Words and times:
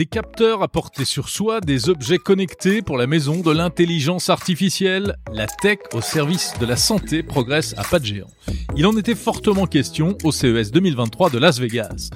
Des 0.00 0.06
capteurs 0.06 0.62
à 0.62 0.68
porter 0.68 1.04
sur 1.04 1.28
soi, 1.28 1.60
des 1.60 1.90
objets 1.90 2.16
connectés 2.16 2.80
pour 2.80 2.96
la 2.96 3.06
maison, 3.06 3.42
de 3.42 3.50
l'intelligence 3.50 4.30
artificielle, 4.30 5.14
la 5.30 5.46
tech 5.46 5.76
au 5.92 6.00
service 6.00 6.54
de 6.58 6.64
la 6.64 6.76
santé 6.76 7.22
progresse 7.22 7.74
à 7.76 7.84
pas 7.84 7.98
de 7.98 8.06
géant. 8.06 8.30
Il 8.78 8.86
en 8.86 8.96
était 8.96 9.14
fortement 9.14 9.66
question 9.66 10.16
au 10.24 10.32
CES 10.32 10.70
2023 10.72 11.28
de 11.28 11.36
Las 11.36 11.58
Vegas. 11.58 12.08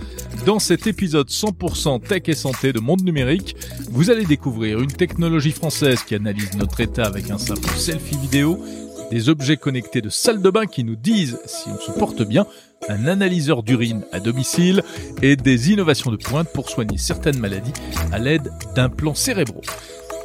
Dans 0.47 0.61
cet 0.61 0.87
épisode 0.87 1.29
100% 1.29 2.01
tech 2.09 2.23
et 2.27 2.35
santé 2.35 2.73
de 2.73 2.81
Monde 2.81 3.03
Numérique, 3.03 3.55
vous 3.91 4.11
allez 4.11 4.25
découvrir 4.25 4.81
une 4.81 4.91
technologie 4.91 5.53
française 5.53 6.05
qui 6.05 6.15
analyse 6.15 6.57
notre 6.57 6.81
état 6.81 7.05
avec 7.05 7.31
un 7.31 7.39
simple 7.39 7.69
selfie 7.77 8.17
vidéo, 8.17 8.65
des 9.11 9.29
objets 9.29 9.57
connectés 9.57 10.01
de 10.01 10.09
salle 10.09 10.43
de 10.43 10.51
bain 10.51 10.67
qui 10.67 10.85
nous 10.85 10.97
disent 10.97 11.39
si 11.47 11.69
on 11.69 11.79
se 11.79 11.99
porte 11.99 12.23
bien, 12.23 12.47
un 12.89 13.07
analyseur 13.07 13.63
d'urine 13.63 14.05
à 14.13 14.21
domicile 14.21 14.83
et 15.23 15.37
des 15.37 15.71
innovations 15.71 16.11
de 16.11 16.17
pointe 16.17 16.49
pour 16.53 16.69
soigner 16.69 16.99
certaines 16.99 17.39
maladies 17.39 17.73
à 18.13 18.19
l'aide 18.19 18.51
d'implants 18.75 19.15
cérébraux. 19.15 19.63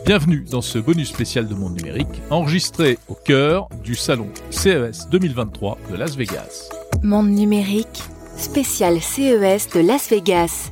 Bienvenue 0.06 0.46
dans 0.50 0.62
ce 0.62 0.80
bonus 0.80 1.10
spécial 1.10 1.48
de 1.48 1.54
Monde 1.54 1.76
Numérique, 1.76 2.22
enregistré 2.30 2.98
au 3.08 3.16
cœur 3.16 3.70
du 3.84 3.96
salon 3.96 4.30
CES 4.50 5.10
2023 5.12 5.78
de 5.92 5.96
Las 5.96 6.16
Vegas. 6.16 6.70
Monde 7.04 7.30
Numérique, 7.30 8.02
spécial 8.38 9.02
CES 9.02 9.70
de 9.74 9.82
Las 9.82 10.10
Vegas. 10.10 10.72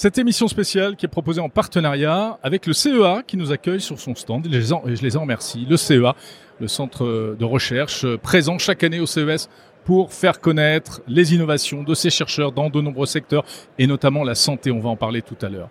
Cette 0.00 0.16
émission 0.16 0.46
spéciale 0.46 0.94
qui 0.94 1.06
est 1.06 1.08
proposée 1.08 1.40
en 1.40 1.48
partenariat 1.48 2.38
avec 2.44 2.66
le 2.66 2.72
CEA 2.72 3.24
qui 3.26 3.36
nous 3.36 3.50
accueille 3.50 3.80
sur 3.80 3.98
son 3.98 4.14
stand 4.14 4.46
et 4.46 4.52
je 4.52 5.02
les 5.02 5.16
en 5.16 5.22
remercie. 5.22 5.66
Le 5.68 5.76
CEA, 5.76 6.14
le 6.60 6.68
centre 6.68 7.34
de 7.36 7.44
recherche 7.44 8.06
présent 8.18 8.58
chaque 8.58 8.84
année 8.84 9.00
au 9.00 9.06
CES 9.06 9.48
pour 9.84 10.12
faire 10.12 10.40
connaître 10.40 11.02
les 11.08 11.34
innovations 11.34 11.82
de 11.82 11.94
ces 11.94 12.10
chercheurs 12.10 12.52
dans 12.52 12.70
de 12.70 12.80
nombreux 12.80 13.06
secteurs 13.06 13.44
et 13.76 13.88
notamment 13.88 14.22
la 14.22 14.36
santé. 14.36 14.70
On 14.70 14.78
va 14.78 14.88
en 14.88 14.94
parler 14.94 15.20
tout 15.20 15.34
à 15.42 15.48
l'heure. 15.48 15.68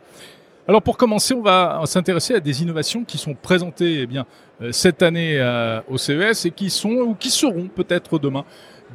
Alors 0.67 0.81
pour 0.81 0.97
commencer, 0.97 1.33
on 1.33 1.41
va 1.41 1.81
s'intéresser 1.85 2.33
à 2.33 2.41
des 2.41 2.61
innovations 2.61 3.05
qui 3.05 3.17
sont 3.17 3.33
présentées 3.33 4.01
eh 4.01 4.07
bien, 4.07 4.25
euh, 4.61 4.73
cette 4.73 5.01
année 5.01 5.39
euh, 5.39 5.79
au 5.87 5.97
CES 5.97 6.43
et 6.43 6.51
qui 6.51 6.69
sont 6.69 6.89
ou 6.89 7.15
qui 7.15 7.29
seront 7.29 7.69
peut-être 7.73 8.19
demain 8.19 8.43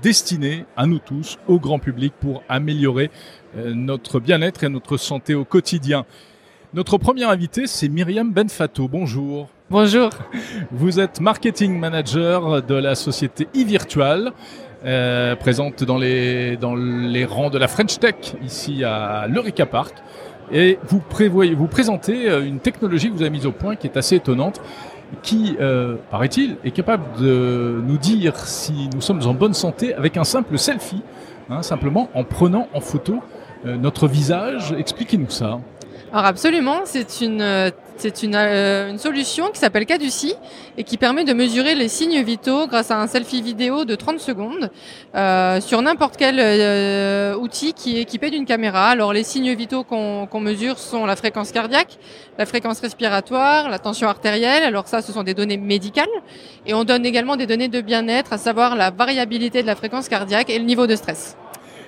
destinées 0.03 0.65
à 0.77 0.87
nous 0.87 0.99
tous, 0.99 1.39
au 1.49 1.59
grand 1.59 1.79
public, 1.79 2.13
pour 2.21 2.43
améliorer 2.49 3.07
euh, 3.07 3.42
notre 3.57 4.21
bien-être 4.21 4.65
et 4.65 4.69
notre 4.69 4.97
santé 4.97 5.35
au 5.35 5.45
quotidien. 5.45 6.05
Notre 6.75 6.97
premier 6.97 7.25
invité, 7.25 7.67
c'est 7.67 7.89
Myriam 7.89 8.33
Benfato. 8.33 8.89
Bonjour. 8.89 9.49
Bonjour. 9.69 10.09
Vous 10.71 11.01
êtes 11.01 11.21
marketing 11.21 11.79
manager 11.79 12.63
de 12.63 12.75
la 12.75 12.95
société 12.95 13.47
e-virtual, 13.55 14.33
euh, 14.87 15.37
présente 15.37 15.85
dans 15.85 15.99
les, 15.99 16.57
dans 16.57 16.75
les 16.75 17.27
rangs 17.27 17.51
de 17.51 17.59
la 17.59 17.69
French 17.69 17.99
Tech, 17.99 18.15
ici 18.43 18.85
à 18.85 19.27
l'Eureka 19.29 19.67
Park. 19.67 19.95
Et 20.51 20.79
vous, 20.89 21.01
prévoyez, 21.01 21.55
vous 21.55 21.67
présentez 21.67 22.29
euh, 22.29 22.43
une 22.43 22.59
technologie 22.59 23.09
que 23.09 23.15
vous 23.15 23.23
avez 23.23 23.31
mise 23.31 23.47
au 23.47 23.53
point 23.53 23.77
qui 23.77 23.87
est 23.87 23.99
assez 23.99 24.17
étonnante, 24.17 24.61
qui, 25.23 25.57
euh, 25.61 25.97
paraît-il, 26.11 26.57
est 26.65 26.71
capable 26.71 27.05
de 27.21 27.83
nous 27.87 27.99
dire 27.99 28.37
si 28.37 28.89
nous 28.95 29.03
sommes 29.03 29.27
en 29.27 29.35
bonne 29.35 29.55
santé 29.55 29.95
avec 29.95 30.17
un 30.17 30.25
simple 30.25 30.57
selfie, 30.57 31.03
hein, 31.51 31.63
simplement 31.63 32.09
en 32.15 32.25
prenant 32.25 32.69
en 32.73 32.81
photo 32.81 33.15
euh, 33.17 33.42
notre 33.65 34.09
visage. 34.09 34.75
Expliquez-nous 34.77 35.31
ça. 35.31 35.61
Alors 36.13 36.27
absolument, 36.27 36.81
c'est 36.85 37.21
une 37.23 37.41
euh, 37.41 37.71
c'est 38.03 38.23
une, 38.25 38.35
euh, 38.35 38.91
une, 38.91 38.99
solution 38.99 39.51
qui 39.51 39.61
s'appelle 39.61 39.87
Caduci 39.87 40.35
et 40.77 40.83
qui 40.83 40.97
permet 40.97 41.25
de 41.25 41.33
mesurer 41.33 41.77
les 41.77 41.87
signes 41.87 42.21
vitaux 42.23 42.67
grâce 42.67 42.91
à 42.91 43.01
un 43.01 43.07
selfie 43.07 43.43
vidéo 43.43 43.85
de 43.85 43.95
30 43.95 44.19
secondes 44.19 44.71
euh, 45.15 45.61
sur 45.61 45.81
n'importe 45.83 46.17
quel 46.17 46.37
euh, 46.41 47.37
outil 47.37 47.75
qui 47.75 47.99
est 47.99 48.03
équipé 48.03 48.31
d'une 48.31 48.45
caméra. 48.45 48.89
Alors 48.89 49.13
les 49.13 49.23
signes 49.23 49.55
vitaux 49.55 49.85
qu'on 49.85 50.41
mesure 50.41 50.79
sont 50.79 51.07
la 51.07 51.15
fréquence 51.15 51.53
cardiaque, 51.53 51.99
la 52.39 52.47
fréquence 52.47 52.81
respiratoire, 52.81 53.69
la 53.69 53.79
tension 53.79 54.09
artérielle. 54.09 54.65
Alors 54.65 54.89
ça, 54.89 55.01
ce 55.01 55.13
sont 55.13 55.23
des 55.23 55.35
données 55.35 55.59
médicales 55.59 56.07
et 56.67 56.75
on 56.75 56.85
donne 56.85 57.07
également 57.07 57.37
des 57.37 57.47
données 57.47 57.69
de 57.69 57.81
bien-être, 57.81 58.33
à 58.33 58.39
savoir 58.39 58.75
la 58.75 58.91
variabilité 58.91 59.63
de 59.63 59.67
la 59.67 59.77
fréquence 59.77 60.09
cardiaque 60.09 60.51
et 60.51 60.59
le 60.59 60.65
niveau 60.65 60.87
de 60.87 60.97
stress. 60.97 61.37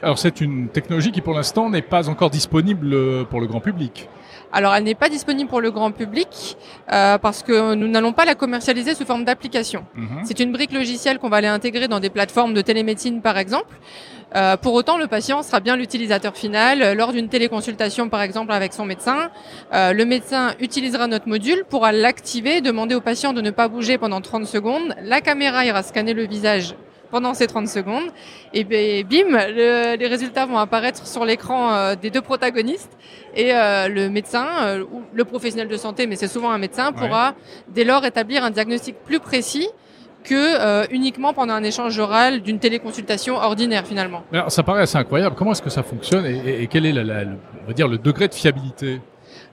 Alors 0.04 0.18
c'est 0.18 0.42
une 0.42 0.68
technologie 0.68 1.12
qui 1.12 1.22
pour 1.22 1.32
l'instant 1.32 1.70
n'est 1.70 1.80
pas 1.80 2.10
encore 2.10 2.28
disponible 2.28 3.24
pour 3.30 3.40
le 3.40 3.46
grand 3.46 3.60
public. 3.60 4.06
Alors 4.52 4.74
elle 4.74 4.84
n'est 4.84 4.94
pas 4.94 5.08
disponible 5.08 5.48
pour 5.48 5.62
le 5.62 5.70
grand 5.70 5.92
public 5.92 6.58
euh, 6.92 7.16
parce 7.16 7.42
que 7.42 7.74
nous 7.74 7.88
n'allons 7.88 8.12
pas 8.12 8.26
la 8.26 8.34
commercialiser 8.34 8.94
sous 8.94 9.06
forme 9.06 9.24
d'application. 9.24 9.86
Mhm. 9.94 10.20
C'est 10.24 10.40
une 10.40 10.52
brique 10.52 10.72
logicielle 10.72 11.18
qu'on 11.18 11.30
va 11.30 11.38
aller 11.38 11.48
intégrer 11.48 11.88
dans 11.88 12.00
des 12.00 12.10
plateformes 12.10 12.52
de 12.52 12.60
télémédecine 12.60 13.22
par 13.22 13.38
exemple. 13.38 13.74
Euh, 14.36 14.56
pour 14.56 14.74
autant, 14.74 14.98
le 14.98 15.06
patient 15.06 15.42
sera 15.42 15.60
bien 15.60 15.76
l'utilisateur 15.76 16.36
final 16.36 16.82
euh, 16.82 16.94
lors 16.94 17.12
d'une 17.12 17.28
téléconsultation, 17.28 18.08
par 18.08 18.20
exemple, 18.22 18.52
avec 18.52 18.72
son 18.72 18.84
médecin. 18.84 19.30
Euh, 19.72 19.92
le 19.92 20.04
médecin 20.04 20.54
utilisera 20.60 21.06
notre 21.06 21.28
module, 21.28 21.64
pourra 21.68 21.92
l'activer, 21.92 22.60
demander 22.60 22.96
au 22.96 23.00
patient 23.00 23.32
de 23.32 23.40
ne 23.40 23.50
pas 23.50 23.68
bouger 23.68 23.96
pendant 23.96 24.20
30 24.20 24.46
secondes. 24.46 24.94
La 25.02 25.20
caméra 25.20 25.64
ira 25.64 25.84
scanner 25.84 26.14
le 26.14 26.26
visage 26.26 26.74
pendant 27.14 27.32
ces 27.32 27.46
30 27.46 27.68
secondes. 27.68 28.08
Et 28.52 28.64
ben, 28.64 29.04
bim, 29.04 29.38
les 29.46 30.06
résultats 30.08 30.46
vont 30.46 30.58
apparaître 30.58 31.06
sur 31.06 31.24
l'écran 31.24 31.72
euh, 31.72 31.94
des 31.94 32.10
deux 32.10 32.22
protagonistes. 32.22 32.90
Et 33.36 33.54
euh, 33.54 33.86
le 33.86 34.10
médecin, 34.10 34.46
euh, 34.62 34.84
ou 34.92 35.02
le 35.12 35.24
professionnel 35.24 35.68
de 35.68 35.76
santé, 35.76 36.08
mais 36.08 36.16
c'est 36.16 36.26
souvent 36.26 36.50
un 36.50 36.58
médecin, 36.58 36.90
pourra 36.90 37.34
dès 37.68 37.84
lors 37.84 38.04
établir 38.04 38.42
un 38.42 38.50
diagnostic 38.50 38.96
plus 39.04 39.20
précis 39.20 39.68
que 40.24 40.90
uniquement 40.90 41.34
pendant 41.34 41.52
un 41.52 41.62
échange 41.62 41.96
oral 41.98 42.40
d'une 42.40 42.58
téléconsultation 42.58 43.36
ordinaire 43.36 43.86
finalement. 43.86 44.22
Alors, 44.32 44.50
ça 44.50 44.62
paraît 44.64 44.82
assez 44.82 44.96
incroyable. 44.98 45.36
Comment 45.36 45.52
est-ce 45.52 45.62
que 45.62 45.70
ça 45.70 45.82
fonctionne 45.84 46.24
et, 46.26 46.66
quel 46.66 46.86
est 46.86 46.92
la, 46.92 47.24
on 47.62 47.66
va 47.68 47.74
dire 47.74 47.86
le 47.86 47.98
degré 47.98 48.26
de 48.26 48.34
fiabilité? 48.34 49.00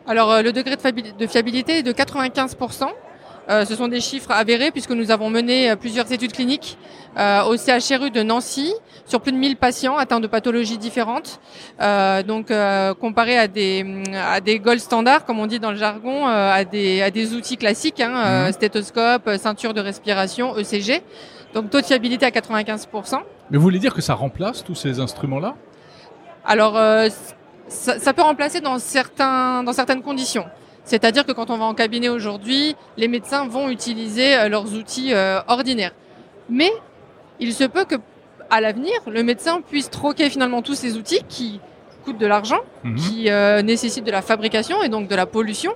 Alors 0.08 0.42
le 0.42 0.52
degré 0.52 0.78
de 1.20 1.28
fiabilité 1.28 1.80
est 1.80 1.84
de 1.84 1.92
95 1.92 2.56
euh, 3.51 3.66
ce 3.66 3.75
sont 3.75 3.89
des 3.89 4.00
chiffres 4.00 4.31
avérés 4.31 4.72
puisque 4.72 4.91
nous 4.91 5.12
avons 5.12 5.29
mené 5.29 5.69
euh, 5.69 5.75
plusieurs 5.75 6.09
études 6.12 6.31
cliniques 6.31 6.78
euh, 7.17 7.44
au 7.44 7.57
CHRU 7.57 8.09
de 8.09 8.23
Nancy 8.23 8.73
sur 9.06 9.19
plus 9.19 9.34
de 9.34 9.38
1000 9.38 9.57
patients 9.57 9.97
atteints 9.97 10.22
de 10.22 10.28
pathologies 10.28 10.78
différentes. 10.78 11.41
donc 12.25 12.53
comparé 13.00 13.38
à 13.38 13.47
des 13.50 13.85
à 14.16 14.39
des 14.39 14.59
gold 14.59 14.79
standards 14.79 15.25
comme 15.25 15.39
on 15.39 15.47
dit 15.47 15.59
dans 15.59 15.72
le 15.72 15.78
jargon, 15.78 16.28
à 16.28 16.63
des 16.63 17.01
à 17.01 17.12
des 17.12 17.34
outils 17.34 17.57
classiques, 17.57 18.00
hein, 18.00 18.45
mhm. 18.45 18.53
stéthoscope, 18.53 19.29
ceinture 19.38 19.73
de 19.73 19.81
respiration, 19.81 20.56
ECG. 20.56 21.03
Donc 21.53 21.69
taux 21.69 21.81
de 21.81 21.85
fiabilité 21.85 22.25
à 22.25 22.29
95%. 22.29 23.19
Mais 23.50 23.57
vous 23.57 23.63
voulez 23.63 23.79
dire 23.79 23.94
que 23.94 24.01
ça 24.01 24.13
remplace 24.13 24.63
tous 24.63 24.75
ces 24.75 25.01
instruments-là? 25.01 25.56
Alors 26.45 26.79
ça, 27.68 28.00
ça, 28.00 28.13
peut 28.13 28.22
remplacer 28.22 28.62
dans 28.62 28.79
certains 28.79 29.63
dans 29.63 29.73
certaines 29.73 30.01
conditions. 30.01 30.45
C'est-à-dire 30.91 31.25
que 31.25 31.31
quand 31.31 31.50
on 31.50 31.57
va 31.57 31.63
en 31.63 31.74
cabinet 31.74 32.09
aujourd'hui, 32.09 32.75
les 32.97 33.07
médecins 33.07 33.47
vont 33.47 33.69
utiliser 33.69 34.35
euh, 34.35 34.50
leurs 34.50 34.74
outils 34.74 35.13
euh, 35.13 35.40
ordinaires. 35.47 35.94
Mais 36.50 36.69
il 37.40 37.53
se 37.53 37.63
peut 37.63 37.85
que 37.85 37.96
à 38.50 38.59
l'avenir, 38.59 38.96
le 39.07 39.24
médecin 39.24 39.62
puisse 39.62 39.90
troquer 39.90 40.30
finalement 40.30 40.62
tous 40.62 40.75
ces 40.75 40.97
outils 40.97 41.22
qui 41.30 41.62
coûtent 42.03 42.18
de 42.18 42.28
l'argent, 42.28 42.59
mhm. 42.84 42.96
qui 42.96 43.30
euh, 43.30 43.62
nécessitent 43.62 44.03
de 44.03 44.12
la 44.12 44.22
fabrication 44.22 44.84
et 44.84 44.90
donc 44.90 45.07
de 45.07 45.16
la 45.16 45.25
pollution, 45.25 45.74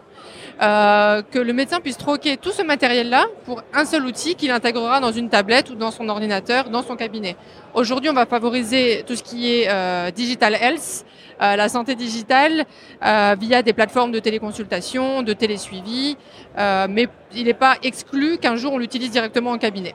euh, 0.62 1.22
que 1.32 1.40
le 1.40 1.52
médecin 1.52 1.82
puisse 1.82 1.98
troquer 1.98 2.38
tout 2.38 2.52
ce 2.52 2.62
matériel-là 2.64 3.26
pour 3.44 3.62
un 3.74 3.84
seul 3.84 4.06
outil 4.06 4.36
qu'il 4.36 4.52
intégrera 4.52 5.02
dans 5.02 5.12
une 5.12 5.30
tablette 5.30 5.70
ou 5.70 5.76
dans 5.76 5.92
son 5.92 6.08
ordinateur, 6.08 6.70
dans 6.70 6.82
son 6.82 6.96
cabinet. 6.96 7.36
Aujourd'hui, 7.74 8.10
on 8.10 8.14
va 8.14 8.26
favoriser 8.26 9.04
tout 9.06 9.18
ce 9.18 9.24
qui 9.24 9.54
est 9.54 9.68
euh, 9.70 10.12
digital 10.12 10.54
health, 10.54 11.06
euh, 11.42 11.58
la 11.58 11.68
santé 11.68 11.96
digitale, 11.96 12.66
via 13.02 13.62
des 13.62 13.74
plateformes 13.74 14.12
de 14.12 14.20
téléconsultation, 14.20 15.24
de 15.24 15.34
télésuivi, 15.34 16.18
mais 16.58 17.08
il 17.36 17.46
n'est 17.46 17.54
pas 17.54 17.76
exclu 17.84 18.38
qu'un 18.38 18.56
jour 18.56 18.74
on 18.74 18.78
l'utilise 18.78 19.12
directement 19.12 19.52
en 19.52 19.58
cabinet. 19.58 19.94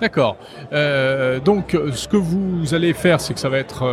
D'accord. 0.00 0.36
Donc, 1.44 1.76
ce 1.92 2.08
que 2.08 2.16
vous 2.16 2.74
allez 2.74 2.92
faire, 2.92 3.20
c'est 3.20 3.34
que 3.34 3.40
ça 3.40 3.48
va 3.48 3.58
être 3.58 3.84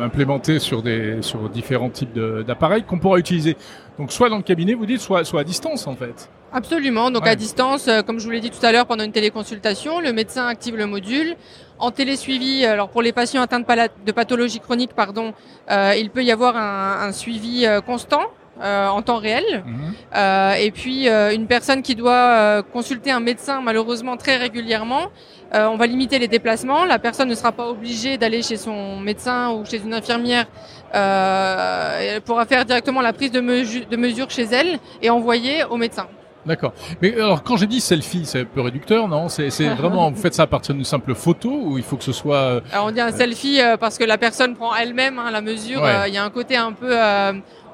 implémenté 0.00 0.58
sur 0.58 0.82
des 0.82 1.22
sur 1.22 1.48
différents 1.48 1.90
types 1.90 2.18
d'appareils 2.46 2.82
qu'on 2.82 2.98
pourra 2.98 3.18
utiliser. 3.18 3.56
Donc, 4.00 4.12
soit 4.12 4.30
dans 4.30 4.38
le 4.38 4.42
cabinet, 4.42 4.72
vous 4.72 4.86
dites, 4.86 5.02
soit 5.02 5.24
soit 5.24 5.42
à 5.42 5.44
distance, 5.44 5.86
en 5.86 5.94
fait. 5.94 6.30
Absolument. 6.54 7.10
Donc, 7.10 7.26
à 7.26 7.34
distance, 7.34 7.86
euh, 7.86 8.00
comme 8.00 8.18
je 8.18 8.24
vous 8.24 8.30
l'ai 8.30 8.40
dit 8.40 8.48
tout 8.48 8.64
à 8.64 8.72
l'heure, 8.72 8.86
pendant 8.86 9.04
une 9.04 9.12
téléconsultation, 9.12 10.00
le 10.00 10.14
médecin 10.14 10.46
active 10.46 10.74
le 10.74 10.86
module. 10.86 11.36
En 11.78 11.90
télésuivi, 11.90 12.64
alors 12.64 12.88
pour 12.88 13.02
les 13.02 13.12
patients 13.12 13.42
atteints 13.42 13.60
de, 13.60 14.12
pathologie 14.12 14.60
chronique, 14.60 14.92
pardon, 14.94 15.32
il 15.70 16.10
peut 16.10 16.22
y 16.22 16.30
avoir 16.30 16.56
un, 16.56 17.08
un 17.08 17.12
suivi 17.12 17.66
constant 17.86 18.22
euh, 18.62 18.88
en 18.88 19.00
temps 19.00 19.16
réel. 19.16 19.62
Mhm. 19.64 19.94
Euh, 20.14 20.52
et 20.52 20.70
puis 20.70 21.08
euh, 21.08 21.32
une 21.32 21.46
personne 21.46 21.80
qui 21.80 21.94
doit 21.94 22.62
consulter 22.74 23.10
un 23.10 23.20
médecin 23.20 23.62
malheureusement 23.62 24.18
très 24.18 24.36
régulièrement, 24.36 25.06
on 25.52 25.76
va 25.76 25.86
limiter 25.86 26.18
les 26.18 26.28
déplacements. 26.28 26.84
La 26.84 26.98
personne 27.00 27.28
ne 27.28 27.34
sera 27.34 27.52
pas 27.52 27.68
obligée 27.68 28.18
d'aller 28.18 28.42
chez 28.42 28.56
son 28.56 29.00
médecin 29.00 29.50
ou 29.50 29.64
chez 29.64 29.78
une 29.78 29.94
infirmière. 29.94 30.46
Elle 30.92 32.20
pourra 32.22 32.46
faire 32.46 32.64
directement 32.64 33.00
la 33.00 33.12
prise 33.12 33.32
de, 33.32 33.40
mesure 33.40 34.30
chez 34.30 34.44
elle 34.44 34.78
et 35.02 35.10
envoyer 35.10 35.64
au 35.64 35.76
médecin. 35.76 36.06
D'accord. 36.46 36.72
Mais 37.02 37.14
alors, 37.14 37.42
quand 37.42 37.56
j'ai 37.56 37.66
dit 37.66 37.80
selfie, 37.80 38.24
c'est 38.24 38.40
un 38.40 38.44
peu 38.44 38.60
réducteur, 38.60 39.08
non? 39.08 39.28
C'est 39.28 39.48
vraiment, 39.76 40.10
vous 40.10 40.20
faites 40.20 40.34
ça 40.34 40.44
à 40.44 40.46
partir 40.46 40.74
d'une 40.74 40.84
simple 40.84 41.14
photo 41.14 41.50
ou 41.50 41.78
il 41.78 41.84
faut 41.84 41.96
que 41.96 42.04
ce 42.04 42.12
soit... 42.12 42.36
Euh, 42.36 42.60
alors, 42.72 42.86
on 42.86 42.90
dit 42.90 43.00
un 43.00 43.12
selfie 43.12 43.60
euh, 43.60 43.76
parce 43.76 43.98
que 43.98 44.04
la 44.04 44.18
personne 44.18 44.54
prend 44.54 44.74
elle-même 44.74 45.18
hein, 45.18 45.30
la 45.30 45.40
mesure. 45.42 45.84
Euh, 45.84 46.08
il 46.08 46.14
y 46.14 46.18
a 46.18 46.24
un 46.24 46.30
côté 46.30 46.56
un 46.56 46.72
peu... 46.72 46.94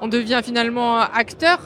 on 0.01 0.07
devient 0.07 0.41
finalement 0.43 0.99
acteur 0.99 1.59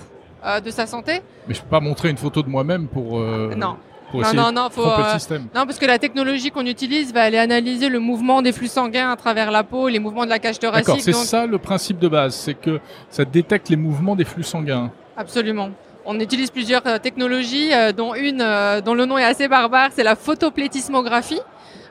de 0.63 0.71
sa 0.71 0.87
santé. 0.87 1.21
Mais 1.47 1.53
je 1.53 1.61
peux 1.61 1.69
pas 1.69 1.79
montrer 1.79 2.09
une 2.09 2.17
photo 2.17 2.41
de 2.43 2.49
moi-même 2.49 2.87
pour... 2.87 3.19
non. 3.19 3.77
Pour 4.11 4.21
non, 4.21 4.33
non, 4.33 4.51
non, 4.51 4.69
faut, 4.69 4.83
système. 5.13 5.43
non, 5.55 5.65
parce 5.65 5.79
que 5.79 5.85
la 5.85 5.97
technologie 5.97 6.51
qu'on 6.51 6.65
utilise 6.65 7.13
va 7.13 7.23
aller 7.23 7.37
analyser 7.37 7.87
le 7.87 7.99
mouvement 7.99 8.41
des 8.41 8.51
flux 8.51 8.67
sanguins 8.67 9.09
à 9.09 9.15
travers 9.15 9.51
la 9.51 9.63
peau, 9.63 9.87
les 9.87 9.99
mouvements 9.99 10.25
de 10.25 10.29
la 10.29 10.39
cage 10.39 10.59
thoracique. 10.59 10.85
D'accord, 10.85 11.01
c'est 11.01 11.13
ça 11.13 11.45
le 11.45 11.57
principe 11.57 11.97
de 11.97 12.09
base, 12.09 12.35
c'est 12.35 12.53
que 12.53 12.81
ça 13.09 13.23
détecte 13.23 13.69
les 13.69 13.77
mouvements 13.77 14.17
des 14.17 14.25
flux 14.25 14.43
sanguins. 14.43 14.91
Absolument. 15.15 15.69
On 16.03 16.19
utilise 16.19 16.51
plusieurs 16.51 16.85
euh, 16.87 16.97
technologies, 16.97 17.73
euh, 17.73 17.93
dont 17.93 18.13
une 18.15 18.41
euh, 18.41 18.81
dont 18.81 18.95
le 18.95 19.05
nom 19.05 19.17
est 19.17 19.23
assez 19.23 19.47
barbare, 19.47 19.91
c'est 19.93 20.03
la 20.03 20.15
photoplétismographie. 20.15 21.39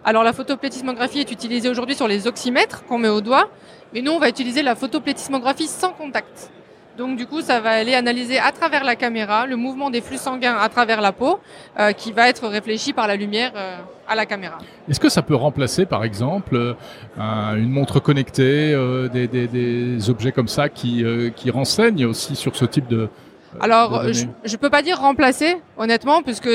Alors 0.04 0.22
la 0.22 0.34
photoplétismographie 0.34 1.20
est 1.20 1.30
utilisée 1.30 1.70
aujourd'hui 1.70 1.94
sur 1.94 2.08
les 2.08 2.26
oxymètres 2.26 2.84
qu'on 2.84 2.98
met 2.98 3.08
au 3.08 3.22
doigt, 3.22 3.48
mais 3.94 4.02
nous 4.02 4.12
on 4.12 4.18
va 4.18 4.28
utiliser 4.28 4.62
la 4.62 4.74
photoplétismographie 4.74 5.68
sans 5.68 5.92
contact. 5.92 6.50
Donc 7.00 7.16
du 7.16 7.26
coup, 7.26 7.40
ça 7.40 7.60
va 7.60 7.70
aller 7.70 7.94
analyser 7.94 8.38
à 8.38 8.52
travers 8.52 8.84
la 8.84 8.94
caméra 8.94 9.46
le 9.46 9.56
mouvement 9.56 9.88
des 9.88 10.02
flux 10.02 10.18
sanguins 10.18 10.58
à 10.60 10.68
travers 10.68 11.00
la 11.00 11.12
peau, 11.12 11.40
qui 11.96 12.12
va 12.12 12.28
être 12.28 12.46
réfléchi 12.46 12.92
par 12.92 13.06
la 13.06 13.16
lumière 13.16 13.52
à 14.06 14.14
la 14.14 14.26
caméra. 14.26 14.58
Est-ce 14.86 15.00
que 15.00 15.08
ça 15.08 15.22
peut 15.22 15.34
remplacer, 15.34 15.86
par 15.86 16.04
exemple, 16.04 16.76
une 17.16 17.70
montre 17.70 18.00
connectée, 18.00 18.76
des, 19.14 20.10
objets 20.10 20.32
comme 20.32 20.48
ça 20.48 20.68
qui, 20.68 21.02
qui 21.36 21.50
renseignent 21.50 22.04
aussi 22.04 22.36
sur 22.36 22.54
ce 22.54 22.66
type 22.66 22.86
de, 22.86 23.08
alors, 23.58 24.04
je 24.12 24.26
ne 24.52 24.56
peux 24.56 24.70
pas 24.70 24.82
dire 24.82 25.00
remplacer, 25.00 25.56
honnêtement, 25.76 26.22
puisque 26.22 26.50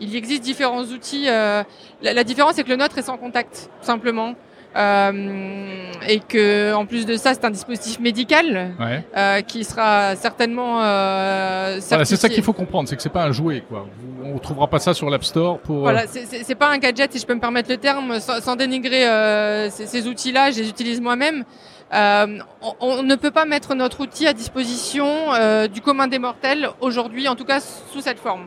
il 0.00 0.16
existe 0.16 0.42
différents 0.42 0.82
outils. 0.82 1.26
Euh, 1.28 1.62
la, 2.02 2.24
différence, 2.24 2.54
c'est 2.54 2.64
que 2.64 2.68
le 2.68 2.76
nôtre 2.76 2.98
est 2.98 3.02
sans 3.02 3.16
contact, 3.16 3.70
simplement. 3.80 4.34
Euh, 4.76 5.92
et 6.06 6.20
que 6.20 6.72
en 6.74 6.86
plus 6.86 7.04
de 7.04 7.16
ça, 7.16 7.34
c'est 7.34 7.44
un 7.44 7.50
dispositif 7.50 7.98
médical 7.98 8.72
euh, 8.80 9.40
qui 9.42 9.64
sera 9.64 10.14
certainement. 10.14 10.74
voilà, 10.76 12.04
c'est 12.04 12.16
ça 12.16 12.28
qu'il 12.28 12.42
faut 12.42 12.52
comprendre, 12.52 12.88
c'est 12.88 12.96
que 12.96 13.02
c'est 13.02 13.08
pas 13.08 13.24
un 13.24 13.32
jouet, 13.32 13.64
quoi. 13.68 13.86
On 14.22 14.38
trouvera 14.38 14.68
pas 14.68 14.78
ça 14.78 14.94
sur 14.94 15.10
l'App 15.10 15.24
Store 15.24 15.58
pour. 15.58 15.80
Voilà, 15.80 16.04
c'est 16.06 16.54
pas 16.54 16.68
un 16.68 16.78
gadget, 16.78 17.12
si 17.12 17.18
je 17.18 17.26
peux 17.26 17.34
me 17.34 17.40
permettre 17.40 17.70
le 17.70 17.78
terme, 17.78 18.20
sans, 18.20 18.56
dénigrer 18.56 19.70
ces, 19.70 19.86
ces 19.86 20.06
outils-là, 20.06 20.50
je 20.50 20.60
les 20.60 20.68
utilise 20.68 21.00
moi-même. 21.00 21.44
Euh, 21.92 22.38
on, 22.80 23.02
ne 23.02 23.16
peut 23.16 23.32
pas 23.32 23.44
mettre 23.44 23.74
notre 23.74 24.00
outil 24.00 24.26
à 24.28 24.32
disposition 24.32 25.34
euh, 25.34 25.66
du 25.66 25.80
commun 25.80 26.06
des 26.06 26.20
mortels 26.20 26.70
aujourd'hui, 26.80 27.26
en 27.26 27.34
tout 27.34 27.44
cas 27.44 27.58
sous 27.60 28.00
cette 28.00 28.20
forme. 28.20 28.46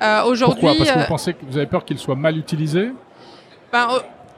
Euh, 0.00 0.24
aujourd'hui, 0.24 0.60
Pourquoi? 0.60 0.84
Parce 0.84 0.90
que 0.90 0.98
vous 0.98 1.06
pensez 1.06 1.34
que 1.34 1.44
vous 1.46 1.56
avez 1.56 1.66
peur 1.66 1.84
qu'il 1.84 1.98
soit 1.98 2.16
mal 2.16 2.36
utilisé? 2.36 2.90
Ben, 3.72 3.86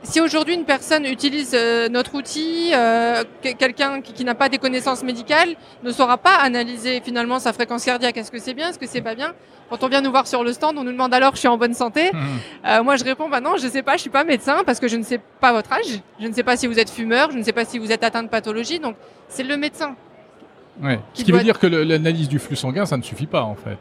si 0.05 0.21
aujourd'hui 0.21 0.55
une 0.55 0.65
personne 0.65 1.05
utilise 1.07 1.53
euh, 1.55 1.89
notre 1.89 2.15
outil, 2.15 2.71
euh, 2.75 3.25
quelqu'un 3.59 4.01
qui, 4.01 4.25
n'a 4.25 4.35
pas 4.35 4.49
des 4.49 4.59
connaissances 4.59 5.03
médicales 5.03 5.57
ne 5.83 5.91
saura 5.91 6.19
pas 6.19 6.37
analyser 6.37 7.01
finalement 7.01 7.39
sa 7.39 7.53
fréquence 7.53 7.85
cardiaque. 7.85 8.17
Est-ce 8.17 8.31
que 8.31 8.39
c'est 8.39 8.55
bien? 8.55 8.69
Est-ce 8.69 8.79
que 8.79 8.87
c'est 8.87 9.01
pas 9.01 9.15
bien? 9.15 9.35
Quand 9.71 9.83
on 9.83 9.89
vient 9.89 10.03
nous 10.03 10.11
voir 10.11 10.27
sur 10.27 10.45
le 10.45 10.53
stand, 10.53 10.77
on 10.79 10.85
nous 10.85 10.93
demande 10.93 11.13
alors 11.15 11.35
je 11.35 11.41
suis 11.41 11.49
en 11.49 11.57
bonne 11.57 11.75
santé? 11.75 12.11
Mmh. 12.13 12.19
Euh, 12.67 12.83
moi 12.83 12.97
je 12.97 13.05
réponds 13.05 13.29
bah 13.29 13.41
non, 13.41 13.57
je 13.57 13.67
sais 13.67 13.83
pas, 13.83 13.97
je 13.97 14.03
suis 14.03 14.11
pas 14.11 14.25
médecin 14.25 14.63
parce 14.65 14.79
que 14.79 14.89
je 14.89 14.97
ne 14.97 15.03
sais 15.03 15.21
pas 15.41 15.53
votre 15.53 15.73
âge, 15.73 16.01
je 16.21 16.27
ne 16.27 16.33
sais 16.33 16.43
pas 16.43 16.57
si 16.57 16.67
vous 16.67 16.79
êtes 16.79 16.91
fumeur, 16.91 17.31
je 17.33 17.39
ne 17.39 17.43
sais 17.43 17.53
pas 17.53 17.65
si 17.65 17.79
vous 17.79 17.91
êtes 17.91 18.05
atteint 18.05 18.23
de 18.23 18.29
pathologie. 18.29 18.79
Donc 18.79 18.97
c'est 19.29 19.43
le 19.43 19.57
médecin. 19.57 19.97
Ouais. 20.83 21.01
Ce 21.15 21.25
qui 21.25 21.33
veut 21.33 21.43
dire 21.43 21.59
que 21.59 21.67
l'analyse 21.67 22.29
du 22.29 22.39
flux 22.39 22.57
sanguin, 22.57 22.85
ça 22.85 22.97
ne 22.97 23.03
suffit 23.03 23.27
pas 23.27 23.43
en 23.43 23.55
fait. 23.55 23.79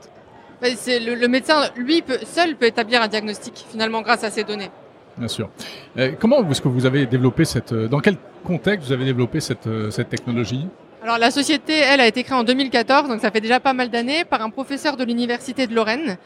Bah, 0.61 0.69
c'est 0.77 0.99
le, 0.99 1.27
médecin, 1.27 1.69
lui, 1.75 2.01
peut, 2.01 2.19
seul 2.25 2.55
peut 2.55 2.67
établir 2.67 3.01
un 3.01 3.09
diagnostic 3.09 3.65
finalement 3.69 4.01
grâce 4.01 4.23
à 4.23 4.31
ces 4.31 4.45
données. 4.45 4.71
Bien 5.17 5.27
sûr. 5.27 5.49
Euh, 5.97 6.11
comment 6.19 6.49
est-ce 6.49 6.61
que 6.61 6.67
vous 6.67 6.85
avez 6.85 7.05
développé 7.05 7.45
cette, 7.45 7.71
euh, 7.71 7.87
dans 7.87 7.99
quel 7.99 8.15
contexte 8.43 8.87
vous 8.87 8.93
avez 8.93 9.05
développé 9.05 9.39
cette, 9.39 9.67
euh, 9.67 9.91
cette 9.91 10.09
technologie? 10.09 10.67
Alors 11.03 11.17
la 11.17 11.31
société, 11.31 11.73
elle, 11.73 11.99
a 11.99 12.07
été 12.07 12.23
créée 12.23 12.37
en 12.37 12.43
2014, 12.43 13.09
donc 13.09 13.19
ça 13.19 13.29
fait 13.29 13.41
déjà 13.41 13.59
pas 13.59 13.73
mal 13.73 13.89
d'années, 13.89 14.23
par 14.23 14.41
un 14.41 14.49
professeur 14.49 14.97
de 14.97 15.03
l'université 15.03 15.67
de 15.67 15.75
Lorraine. 15.75 16.17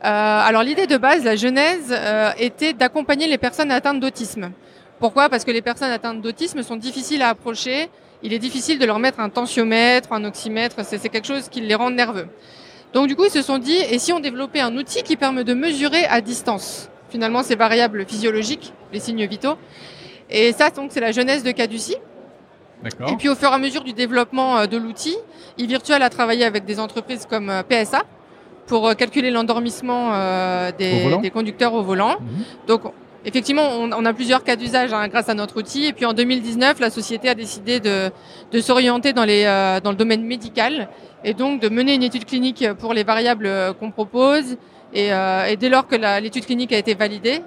Alors 0.00 0.62
l'idée 0.62 0.86
de 0.88 0.96
base, 0.96 1.22
la 1.22 1.36
genèse, 1.36 1.94
était 2.38 2.72
d'accompagner 2.72 3.28
les 3.28 3.36
personnes 3.38 3.70
atteintes 3.70 4.00
d'autisme. 4.00 4.50
Pourquoi? 4.98 5.28
Parce 5.28 5.44
que 5.44 5.50
les 5.50 5.60
personnes 5.60 5.90
atteintes 5.90 6.22
d'autisme 6.22 6.62
sont 6.62 6.76
difficiles 6.76 7.20
à 7.20 7.28
approcher. 7.28 7.90
Il 8.22 8.32
est 8.32 8.38
difficile 8.38 8.78
de 8.78 8.86
leur 8.86 8.98
mettre 8.98 9.20
un 9.20 9.28
tensiomètre, 9.28 10.12
un 10.14 10.24
oxymètre. 10.24 10.76
C'est 10.82 11.08
quelque 11.10 11.26
chose 11.26 11.48
qui 11.50 11.60
les 11.60 11.74
rend 11.74 11.90
nerveux. 11.90 12.26
Donc 12.94 13.08
du 13.08 13.16
coup, 13.16 13.26
ils 13.26 13.30
se 13.30 13.42
sont 13.42 13.58
dit, 13.58 13.76
et 13.76 13.98
si 13.98 14.12
on 14.14 14.20
développait 14.20 14.60
un 14.60 14.74
outil 14.76 15.02
qui 15.02 15.16
permet 15.16 15.44
de 15.44 15.54
mesurer 15.54 16.06
à 16.06 16.22
distance? 16.22 16.88
Finalement 17.12 17.42
ces 17.42 17.54
variables 17.54 18.04
physiologiques, 18.06 18.72
les 18.92 18.98
signes 18.98 19.26
vitaux. 19.26 19.56
Et 20.30 20.52
ça, 20.52 20.70
donc, 20.70 20.90
c'est 20.92 21.00
la 21.00 21.12
jeunesse 21.12 21.44
de 21.44 21.52
Caduci. 21.52 21.96
Et 23.08 23.16
puis 23.16 23.28
au 23.28 23.36
fur 23.36 23.50
et 23.50 23.54
à 23.54 23.58
mesure 23.58 23.84
du 23.84 23.92
développement 23.92 24.58
euh, 24.58 24.66
de 24.66 24.76
l'outil, 24.76 25.16
e-Virtual 25.60 26.02
a 26.02 26.10
travaillé 26.10 26.44
avec 26.44 26.64
des 26.64 26.80
entreprises 26.80 27.26
comme 27.30 27.48
euh, 27.48 27.62
PSA 27.62 28.02
pour 28.66 28.88
euh, 28.88 28.94
calculer 28.94 29.30
l'endormissement 29.30 30.10
des, 30.76 31.30
conducteurs 31.32 31.74
au 31.74 31.82
volant. 31.82 32.16
Mhm. 32.18 32.44
Donc 32.66 32.80
effectivement, 33.24 33.68
on, 33.70 34.04
a 34.04 34.12
plusieurs 34.12 34.42
cas 34.42 34.56
d'usage 34.56 34.92
hein, 34.92 35.06
grâce 35.06 35.28
à 35.28 35.34
notre 35.34 35.58
outil. 35.58 35.84
Et 35.84 35.92
puis 35.92 36.06
en 36.06 36.12
2019, 36.12 36.80
la 36.80 36.90
société 36.90 37.28
a 37.28 37.36
décidé 37.36 37.78
de, 37.78 38.10
s'orienter 38.60 39.12
dans, 39.12 39.26
dans 39.26 39.90
le 39.90 39.96
domaine 39.96 40.24
médical 40.24 40.88
et 41.24 41.34
donc 41.34 41.60
de 41.60 41.68
mener 41.68 41.94
une 41.94 42.02
étude 42.02 42.24
clinique 42.24 42.66
pour 42.80 42.94
les 42.94 43.04
variables 43.04 43.48
qu'on 43.78 43.92
propose 43.92 44.56
euh, 44.94 45.46
et, 45.46 45.56
dès 45.56 45.68
lors 45.68 45.86
que 45.86 45.96
l'étude 46.20 46.46
clinique 46.46 46.72
a 46.72 46.78
été 46.78 46.94
validée, 46.94 47.42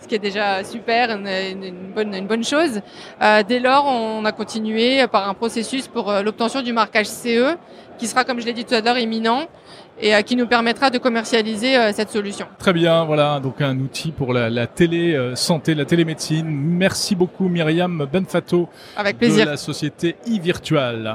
ce 0.00 0.08
qui 0.08 0.14
est 0.14 0.18
déjà 0.18 0.62
super, 0.64 1.10
une, 1.10 1.92
bonne, 1.94 2.14
une 2.14 2.26
bonne 2.26 2.44
chose. 2.44 2.80
Euh, 3.22 3.42
dès 3.46 3.58
lors, 3.58 3.86
on 3.86 4.24
a 4.24 4.32
continué 4.32 5.06
par 5.08 5.28
un 5.28 5.34
processus 5.34 5.88
pour 5.88 6.10
euh, 6.10 6.22
l'obtention 6.22 6.62
du 6.62 6.72
marquage 6.72 7.06
CE, 7.06 7.56
qui 7.98 8.06
sera, 8.06 8.24
comme 8.24 8.40
je 8.40 8.46
l'ai 8.46 8.52
dit 8.52 8.64
tout 8.64 8.74
à 8.74 8.80
l'heure, 8.80 8.98
imminent 8.98 9.46
et 10.00 10.20
qui 10.24 10.34
nous 10.34 10.48
permettra 10.48 10.90
de 10.90 10.98
commercialiser 10.98 11.76
cette 11.92 12.10
solution. 12.10 12.48
Très 12.58 12.72
bien, 12.72 13.04
voilà, 13.04 13.38
donc 13.38 13.60
un 13.60 13.78
outil 13.78 14.10
pour 14.10 14.32
la, 14.32 14.50
la 14.50 14.66
télé 14.66 15.16
santé, 15.36 15.72
la 15.76 15.84
télémédecine. 15.84 16.46
Merci 16.48 17.14
beaucoup 17.14 17.48
Myriam 17.48 18.04
Benfato 18.12 18.68
Avec 18.96 19.18
plaisir. 19.18 19.46
de 19.46 19.50
la 19.52 19.56
société 19.56 20.16
e-Virtual. 20.26 21.14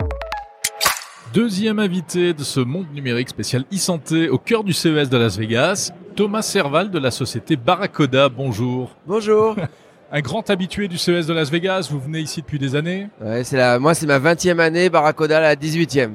Deuxième 1.33 1.77
invité 1.77 2.33
de 2.33 2.43
ce 2.43 2.59
monde 2.59 2.87
numérique 2.91 3.29
spécial 3.29 3.63
e-santé 3.71 4.29
au 4.29 4.39
cœur 4.39 4.63
du 4.63 4.73
CES 4.73 5.09
de 5.09 5.17
Las 5.17 5.37
Vegas, 5.37 5.91
Thomas 6.15 6.41
Serval 6.41 6.89
de 6.89 6.97
la 6.97 7.11
société 7.11 7.55
Barracoda. 7.55 8.29
Bonjour. 8.29 8.95
Bonjour. 9.05 9.55
Un 10.11 10.21
grand 10.21 10.49
habitué 10.49 10.87
du 10.87 10.97
CES 10.97 11.27
de 11.27 11.33
Las 11.33 11.51
Vegas, 11.51 11.87
vous 11.91 11.99
venez 11.99 12.19
ici 12.19 12.41
depuis 12.41 12.57
des 12.57 12.75
années 12.75 13.09
Ouais, 13.21 13.43
c'est 13.43 13.57
la, 13.57 13.77
moi 13.77 13.93
c'est 13.93 14.07
ma 14.07 14.17
20e 14.17 14.57
année, 14.57 14.89
Barracoda 14.89 15.39
la 15.39 15.55
18e. 15.55 16.13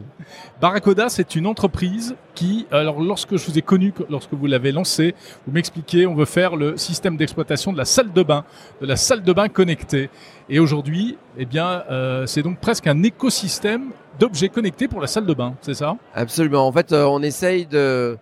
Barracoda, 0.60 1.08
c'est 1.08 1.36
une 1.36 1.46
entreprise 1.46 2.16
qui, 2.34 2.66
alors 2.72 3.00
lorsque 3.00 3.36
je 3.36 3.46
vous 3.46 3.56
ai 3.56 3.62
connu, 3.62 3.94
lorsque 4.10 4.32
vous 4.32 4.46
l'avez 4.46 4.72
lancé, 4.72 5.14
vous 5.46 5.52
m'expliquez, 5.52 6.08
on 6.08 6.14
veut 6.16 6.24
faire 6.24 6.56
le 6.56 6.76
système 6.76 7.16
d'exploitation 7.16 7.72
de 7.72 7.78
la 7.78 7.84
salle 7.84 8.12
de 8.12 8.22
bain, 8.24 8.44
de 8.80 8.86
la 8.86 8.96
salle 8.96 9.22
de 9.22 9.32
bain 9.32 9.48
connectée. 9.48 10.10
Et 10.48 10.58
aujourd'hui, 10.58 11.16
eh 11.38 11.46
bien, 11.46 11.84
euh, 11.88 12.26
c'est 12.26 12.42
donc 12.42 12.58
presque 12.58 12.88
un 12.88 13.00
écosystème 13.04 13.90
d'objets 14.18 14.48
connectés 14.48 14.88
pour 14.88 15.00
la 15.00 15.06
salle 15.06 15.26
de 15.26 15.34
bain, 15.34 15.54
c'est 15.60 15.74
ça? 15.74 15.96
Absolument. 16.16 16.66
En 16.66 16.72
fait, 16.72 16.90
euh, 16.90 17.04
on 17.04 17.22
essaye 17.22 17.66
de 17.66 18.18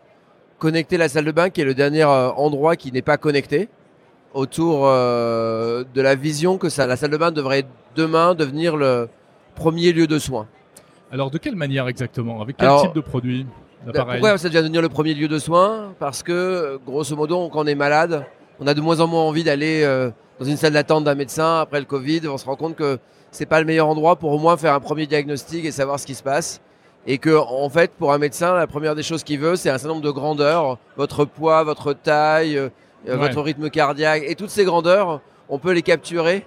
connecter 0.58 0.98
la 0.98 1.08
salle 1.08 1.24
de 1.24 1.32
bain, 1.32 1.48
qui 1.48 1.62
est 1.62 1.64
le 1.64 1.74
dernier 1.74 2.02
euh, 2.02 2.30
endroit 2.32 2.76
qui 2.76 2.92
n'est 2.92 3.00
pas 3.00 3.16
connecté, 3.16 3.70
autour 4.34 4.86
euh, 4.86 5.84
de 5.94 6.00
la 6.00 6.14
vision 6.14 6.58
que 6.58 6.68
ça, 6.68 6.86
la 6.86 6.96
salle 6.96 7.10
de 7.10 7.16
bain 7.16 7.30
devrait 7.30 7.64
demain 7.96 8.34
devenir 8.34 8.76
le 8.76 9.08
premier 9.54 9.92
lieu 9.92 10.06
de 10.06 10.18
soins. 10.18 10.46
Alors, 11.10 11.30
de 11.30 11.38
quelle 11.38 11.56
manière 11.56 11.88
exactement? 11.88 12.40
Avec 12.40 12.56
quel 12.56 12.70
type 12.80 12.94
de 12.94 13.00
produit 13.00 13.46
Pourquoi 13.84 14.38
ça 14.38 14.48
devient 14.48 14.60
devenir 14.60 14.82
le 14.82 14.88
premier 14.88 15.14
lieu 15.14 15.28
de 15.28 15.38
soins? 15.38 15.92
Parce 15.98 16.22
que, 16.22 16.78
grosso 16.86 17.14
modo, 17.14 17.48
quand 17.50 17.64
on 17.64 17.66
est 17.66 17.74
malade, 17.74 18.24
on 18.58 18.66
a 18.66 18.74
de 18.74 18.80
moins 18.80 19.00
en 19.00 19.06
moins 19.06 19.22
envie 19.22 19.44
d'aller 19.44 19.86
dans 20.38 20.46
une 20.46 20.56
salle 20.56 20.72
d'attente 20.72 21.04
d'un 21.04 21.14
médecin 21.14 21.60
après 21.60 21.80
le 21.80 21.86
Covid. 21.86 22.22
On 22.28 22.38
se 22.38 22.46
rend 22.46 22.56
compte 22.56 22.76
que 22.76 22.98
c'est 23.30 23.46
pas 23.46 23.60
le 23.60 23.66
meilleur 23.66 23.88
endroit 23.88 24.16
pour 24.16 24.32
au 24.32 24.38
moins 24.38 24.56
faire 24.56 24.74
un 24.74 24.80
premier 24.80 25.06
diagnostic 25.06 25.64
et 25.64 25.70
savoir 25.70 26.00
ce 26.00 26.06
qui 26.06 26.14
se 26.14 26.22
passe. 26.22 26.60
Et 27.06 27.18
que, 27.18 27.36
en 27.36 27.68
fait, 27.68 27.90
pour 27.92 28.12
un 28.12 28.18
médecin, 28.18 28.54
la 28.54 28.66
première 28.66 28.94
des 28.94 29.02
choses 29.02 29.24
qu'il 29.24 29.40
veut, 29.40 29.56
c'est 29.56 29.70
un 29.70 29.78
certain 29.78 29.94
nombre 29.94 30.02
de 30.02 30.10
grandeurs, 30.10 30.78
votre 30.96 31.24
poids, 31.24 31.64
votre 31.64 31.92
taille, 31.92 32.70
euh, 33.08 33.16
votre 33.16 33.40
rythme 33.40 33.70
cardiaque, 33.70 34.22
et 34.26 34.34
toutes 34.34 34.50
ces 34.50 34.64
grandeurs, 34.64 35.20
on 35.48 35.58
peut 35.58 35.72
les 35.72 35.82
capturer 35.82 36.46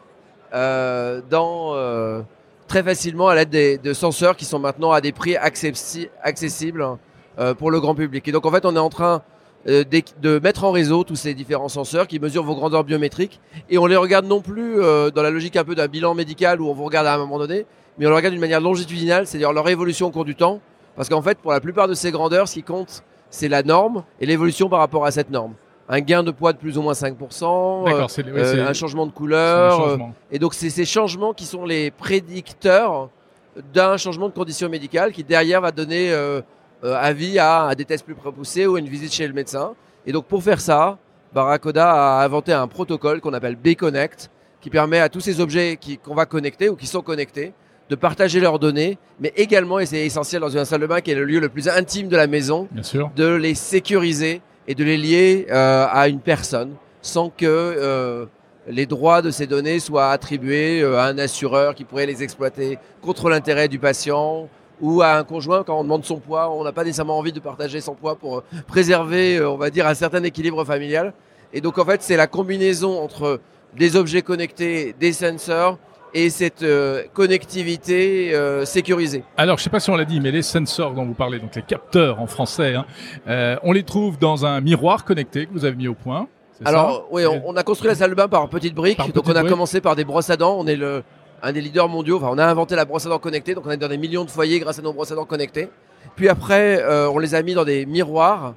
euh, 0.54 1.22
dans 1.30 1.76
euh, 1.76 2.22
très 2.68 2.82
facilement 2.82 3.28
à 3.28 3.36
l'aide 3.36 3.82
de 3.82 3.94
senseurs 3.94 4.38
qui 4.38 4.46
sont 4.46 4.60
maintenant 4.60 4.92
à 4.92 5.02
des 5.02 5.12
prix 5.12 5.36
accessibles 5.36 6.98
euh, 7.40 7.54
pour 7.54 7.72
le 7.72 7.80
grand 7.80 7.94
public. 7.94 8.28
Et 8.28 8.32
donc, 8.32 8.46
en 8.46 8.52
fait, 8.52 8.66
on 8.66 8.76
est 8.76 8.80
en 8.80 8.90
train 8.90 9.22
de 9.66 10.40
mettre 10.40 10.64
en 10.64 10.72
réseau 10.72 11.04
tous 11.04 11.16
ces 11.16 11.34
différents 11.34 11.70
senseurs 11.70 12.06
qui 12.06 12.20
mesurent 12.20 12.44
vos 12.44 12.54
grandeurs 12.54 12.84
biométriques 12.84 13.42
et 13.68 13.80
on 13.80 13.88
les 13.88 13.96
regarde 13.96 14.28
non 14.28 14.40
plus 14.40 14.76
dans 14.76 15.24
la 15.24 15.32
logique 15.32 15.56
un 15.56 15.64
peu 15.64 15.74
d'un 15.74 15.88
bilan 15.88 16.14
médical 16.14 16.62
où 16.62 16.70
on 16.70 16.74
vous 16.76 16.86
regarde 16.86 17.08
à 17.08 17.16
un 17.16 17.18
moment 17.18 17.40
donné, 17.40 17.66
mais 17.98 18.06
on 18.06 18.10
les 18.10 18.16
regarde 18.16 18.34
d'une 18.34 18.42
manière 18.42 18.62
longitudinale, 18.62 19.26
c'est-à-dire 19.26 19.52
leur 19.54 19.68
évolution 19.68 20.06
au 20.06 20.12
cours 20.12 20.24
du 20.24 20.36
temps, 20.36 20.62
parce 20.96 21.10
qu'en 21.10 21.24
fait 21.24 21.40
pour 21.40 21.52
la 21.52 21.62
plupart 21.62 21.88
de 21.88 21.96
ces 21.96 22.12
grandeurs, 22.12 22.48
ce 22.48 22.54
qui 22.54 22.62
compte 22.62 23.04
c'est 23.32 23.48
la 23.48 23.64
norme 23.64 24.04
et 24.22 24.28
l'évolution 24.28 24.70
par 24.70 24.78
rapport 24.78 25.04
à 25.04 25.10
cette 25.10 25.32
norme. 25.32 25.56
Un 25.88 26.00
gain 26.02 26.24
de 26.24 26.32
poids 26.32 26.52
de 26.54 26.58
plus 26.58 26.78
ou 26.78 26.82
moins 26.82 26.94
5%, 26.94 27.84
D'accord, 27.86 28.04
euh, 28.04 28.06
c'est 28.08 28.26
euh, 28.28 28.54
c'est- 28.56 28.60
un 28.62 28.74
changement 28.74 29.06
de 29.06 29.12
couleur. 29.12 29.74
euh, 29.82 29.88
changement. 29.90 30.14
et 30.32 30.40
donc, 30.40 30.56
c'est 30.56 30.72
ces 30.72 30.86
changements 30.86 31.34
qui 31.34 31.46
sont 31.46 31.64
les 31.66 31.92
prédicteurs 31.92 33.10
d'un 33.74 33.96
changement 33.98 34.28
de 34.28 34.34
condition 34.34 34.68
médicale 34.68 35.12
qui, 35.12 35.24
derrière, 35.24 35.62
va 35.62 35.72
donner 35.72 36.12
euh, 36.12 36.42
avis 36.84 37.40
à, 37.40 37.68
à 37.68 37.76
des 37.76 37.86
tests 37.86 38.04
plus 38.06 38.16
poussés 38.16 38.66
ou 38.68 38.76
à 38.76 38.80
une 38.80 38.90
visite 38.90 39.14
chez 39.14 39.28
le 39.28 39.34
médecin. 39.34 39.74
Et 40.06 40.12
donc, 40.12 40.26
pour 40.26 40.44
faire 40.44 40.60
ça, 40.60 40.98
Barracoda 41.34 42.20
a 42.20 42.24
inventé 42.26 42.52
un 42.54 42.68
protocole 42.68 43.22
qu'on 43.22 43.34
appelle 43.34 43.56
B-Connect 43.56 44.30
qui 44.62 44.70
permet 44.70 45.00
à 45.00 45.10
tous 45.10 45.20
ces 45.20 45.40
objets 45.40 45.78
qui- 45.80 45.98
qu'on 45.98 46.16
va 46.16 46.26
connecter 46.26 46.70
ou 46.70 46.76
qui 46.76 46.88
sont 46.88 47.02
connectés 47.02 47.54
de 47.90 47.96
partager 47.96 48.40
leurs 48.40 48.58
données, 48.58 48.98
mais 49.20 49.32
également, 49.36 49.78
et 49.80 49.86
c'est 49.86 50.04
essentiel 50.06 50.42
dans 50.42 50.50
une 50.50 50.66
salle 50.66 50.82
de 50.82 50.88
bain 50.88 51.02
qui 51.02 51.12
est 51.12 51.16
le 51.16 51.24
lieu 51.26 51.40
le 51.40 51.50
plus 51.50 51.70
intime 51.70 52.08
de 52.08 52.18
la 52.18 52.26
maison, 52.26 52.68
Bien 52.72 52.82
sûr. 52.82 53.12
de 53.16 53.28
les 53.36 53.54
sécuriser 53.54 54.42
et 54.68 54.76
de 54.76 54.84
les 54.84 54.98
lier 54.98 55.48
euh, 55.50 55.88
à 55.90 56.08
une 56.08 56.20
personne 56.20 56.74
sans 57.02 57.30
que 57.30 57.46
euh, 57.46 58.26
les 58.68 58.86
droits 58.86 59.22
de 59.22 59.32
ces 59.32 59.48
données 59.48 59.80
soient 59.80 60.10
attribués 60.10 60.82
euh, 60.82 60.98
à 60.98 61.06
un 61.06 61.18
assureur 61.18 61.76
qui 61.76 61.84
pourrait 61.84 62.06
les 62.06 62.24
exploiter 62.24 62.80
contre 63.02 63.30
l'intérêt 63.30 63.68
du 63.68 63.80
patient 63.80 64.50
ou 64.82 65.02
à 65.02 65.18
un 65.18 65.24
conjoint 65.24 65.64
quand 65.64 65.80
on 65.80 65.84
demande 65.84 66.04
son 66.04 66.20
poids. 66.20 66.52
On 66.52 66.64
n'a 66.64 66.72
pas 66.72 66.84
nécessairement 66.84 67.18
envie 67.18 67.32
de 67.32 67.40
partager 67.40 67.80
son 67.82 67.94
poids 67.94 68.16
pour 68.16 68.40
euh, 68.40 68.44
préserver, 68.68 69.38
euh, 69.38 69.50
on 69.52 69.58
va 69.58 69.70
dire, 69.70 69.88
un 69.88 69.94
certain 69.94 70.24
équilibre 70.24 70.66
familial. 70.66 71.14
Et 71.54 71.62
donc 71.62 71.78
en 71.78 71.86
fait, 71.86 72.02
c'est 72.02 72.18
la 72.18 72.28
combinaison 72.28 73.00
entre 73.02 73.40
des 73.78 73.96
objets 73.96 74.22
connectés, 74.22 74.96
des 75.00 75.14
sensors 75.14 75.78
et 76.16 76.30
cette 76.30 76.64
euh, 76.64 77.04
connectivité 77.14 78.34
euh, 78.34 78.64
sécurisée. 78.64 79.24
Alors, 79.36 79.58
je 79.58 79.64
sais 79.64 79.70
pas 79.70 79.82
si 79.82 79.90
on 79.90 79.98
l'a 79.98 80.06
dit, 80.06 80.22
mais 80.22 80.32
les 80.32 80.42
sensors 80.42 80.94
dont 80.94 81.06
vous 81.06 81.14
parlez, 81.14 81.40
donc 81.40 81.54
les 81.56 81.62
capteurs 81.62 82.22
en 82.22 82.26
français, 82.26 82.74
hein, 82.74 82.86
euh, 83.28 83.58
on 83.64 83.74
les 83.74 83.84
trouve 83.84 84.18
dans 84.18 84.46
un 84.46 84.62
miroir 84.62 85.04
connecté 85.04 85.46
que 85.46 85.52
vous 85.52 85.66
avez 85.66 85.76
mis 85.76 85.90
au 85.90 85.94
point. 85.94 86.28
Alors, 86.64 87.10
oui, 87.12 87.26
on, 87.26 87.44
on 87.46 87.56
a 87.58 87.64
construit 87.64 87.90
la 87.90 87.96
salle 87.96 88.12
de 88.12 88.16
bain 88.16 88.30
par 88.30 88.48
petites 88.48 88.74
briques. 88.74 88.96
Par 88.96 89.10
donc, 89.10 89.28
on 89.28 89.36
a 89.36 89.44
commencé 89.44 89.82
par 89.82 89.98
des 89.98 90.06
brosses 90.06 90.30
à 90.30 90.38
dents. 90.38 90.56
On 90.58 90.66
est 90.68 90.78
le, 90.78 91.04
un 91.44 91.52
des 91.52 91.60
leaders 91.60 91.90
mondiaux. 91.90 92.16
Enfin, 92.16 92.30
on 92.32 92.38
a 92.38 92.46
inventé 92.46 92.78
la 92.78 92.86
brosse 92.86 93.06
à 93.06 93.10
dents 93.10 93.20
connectée. 93.20 93.54
Donc, 93.54 93.66
on 93.68 93.72
est 93.72 93.78
dans 93.78 93.90
des 93.90 93.98
millions 93.98 94.24
de 94.24 94.32
foyers 94.32 94.62
grâce 94.62 94.80
à 94.80 94.82
nos 94.82 94.94
brosses 94.94 95.12
à 95.12 95.16
dents 95.16 95.26
connectées. 95.26 95.68
Puis 96.16 96.30
après, 96.30 96.82
on 97.12 97.20
les 97.20 97.36
a 97.36 97.42
mis 97.42 97.56
dans 97.56 97.66
des 97.66 97.86
miroirs. 97.86 98.54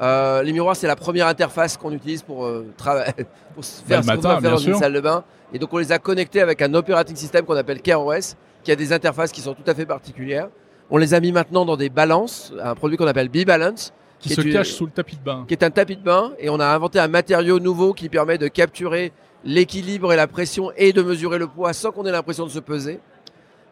Euh, 0.00 0.42
les 0.42 0.52
miroirs, 0.52 0.74
c'est 0.76 0.86
la 0.86 0.96
première 0.96 1.26
interface 1.26 1.76
qu'on 1.76 1.92
utilise 1.92 2.22
pour, 2.22 2.46
euh, 2.46 2.66
pour 3.54 3.64
faire 3.64 3.98
le 4.00 4.06
ce 4.06 4.08
qu'on 4.12 4.20
doit 4.20 4.40
faire 4.40 4.50
dans 4.52 4.56
sûr. 4.58 4.72
une 4.74 4.78
salle 4.78 4.92
de 4.94 5.00
bain. 5.00 5.22
Et 5.52 5.58
donc, 5.58 5.72
on 5.72 5.78
les 5.78 5.92
a 5.92 5.98
connectés 5.98 6.40
avec 6.40 6.62
un 6.62 6.72
operating 6.74 7.14
system 7.14 7.44
qu'on 7.44 7.56
appelle 7.56 7.80
CareOS, 7.82 8.34
qui 8.64 8.72
a 8.72 8.76
des 8.76 8.92
interfaces 8.92 9.30
qui 9.32 9.40
sont 9.42 9.54
tout 9.54 9.62
à 9.70 9.74
fait 9.74 9.84
particulières. 9.86 10.48
On 10.90 10.96
les 10.96 11.14
a 11.14 11.20
mis 11.20 11.30
maintenant 11.32 11.64
dans 11.64 11.76
des 11.76 11.90
balances, 11.90 12.52
un 12.62 12.74
produit 12.74 12.96
qu'on 12.96 13.06
appelle 13.06 13.28
B-Balance, 13.28 13.92
Qui 14.18 14.30
qui 14.30 14.34
se 14.34 14.40
une- 14.40 14.52
cache 14.52 14.70
sous 14.70 14.86
le 14.86 14.92
tapis 14.92 15.16
de 15.16 15.22
bain. 15.22 15.44
qui 15.46 15.54
est 15.54 15.62
un 15.62 15.70
tapis 15.70 15.96
de 15.96 16.02
bain 16.02 16.32
et 16.38 16.48
on 16.48 16.58
a 16.60 16.66
inventé 16.66 16.98
un 16.98 17.08
matériau 17.08 17.58
nouveau 17.58 17.92
qui 17.92 18.08
permet 18.08 18.38
de 18.38 18.48
capturer 18.48 19.12
l'équilibre 19.44 20.12
et 20.12 20.16
la 20.16 20.26
pression 20.26 20.70
et 20.76 20.92
de 20.92 21.02
mesurer 21.02 21.38
le 21.38 21.46
poids 21.48 21.72
sans 21.72 21.90
qu'on 21.92 22.04
ait 22.06 22.12
l'impression 22.12 22.44
de 22.46 22.50
se 22.50 22.60
peser. 22.60 23.00